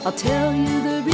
[0.06, 1.13] I'll tell you the reason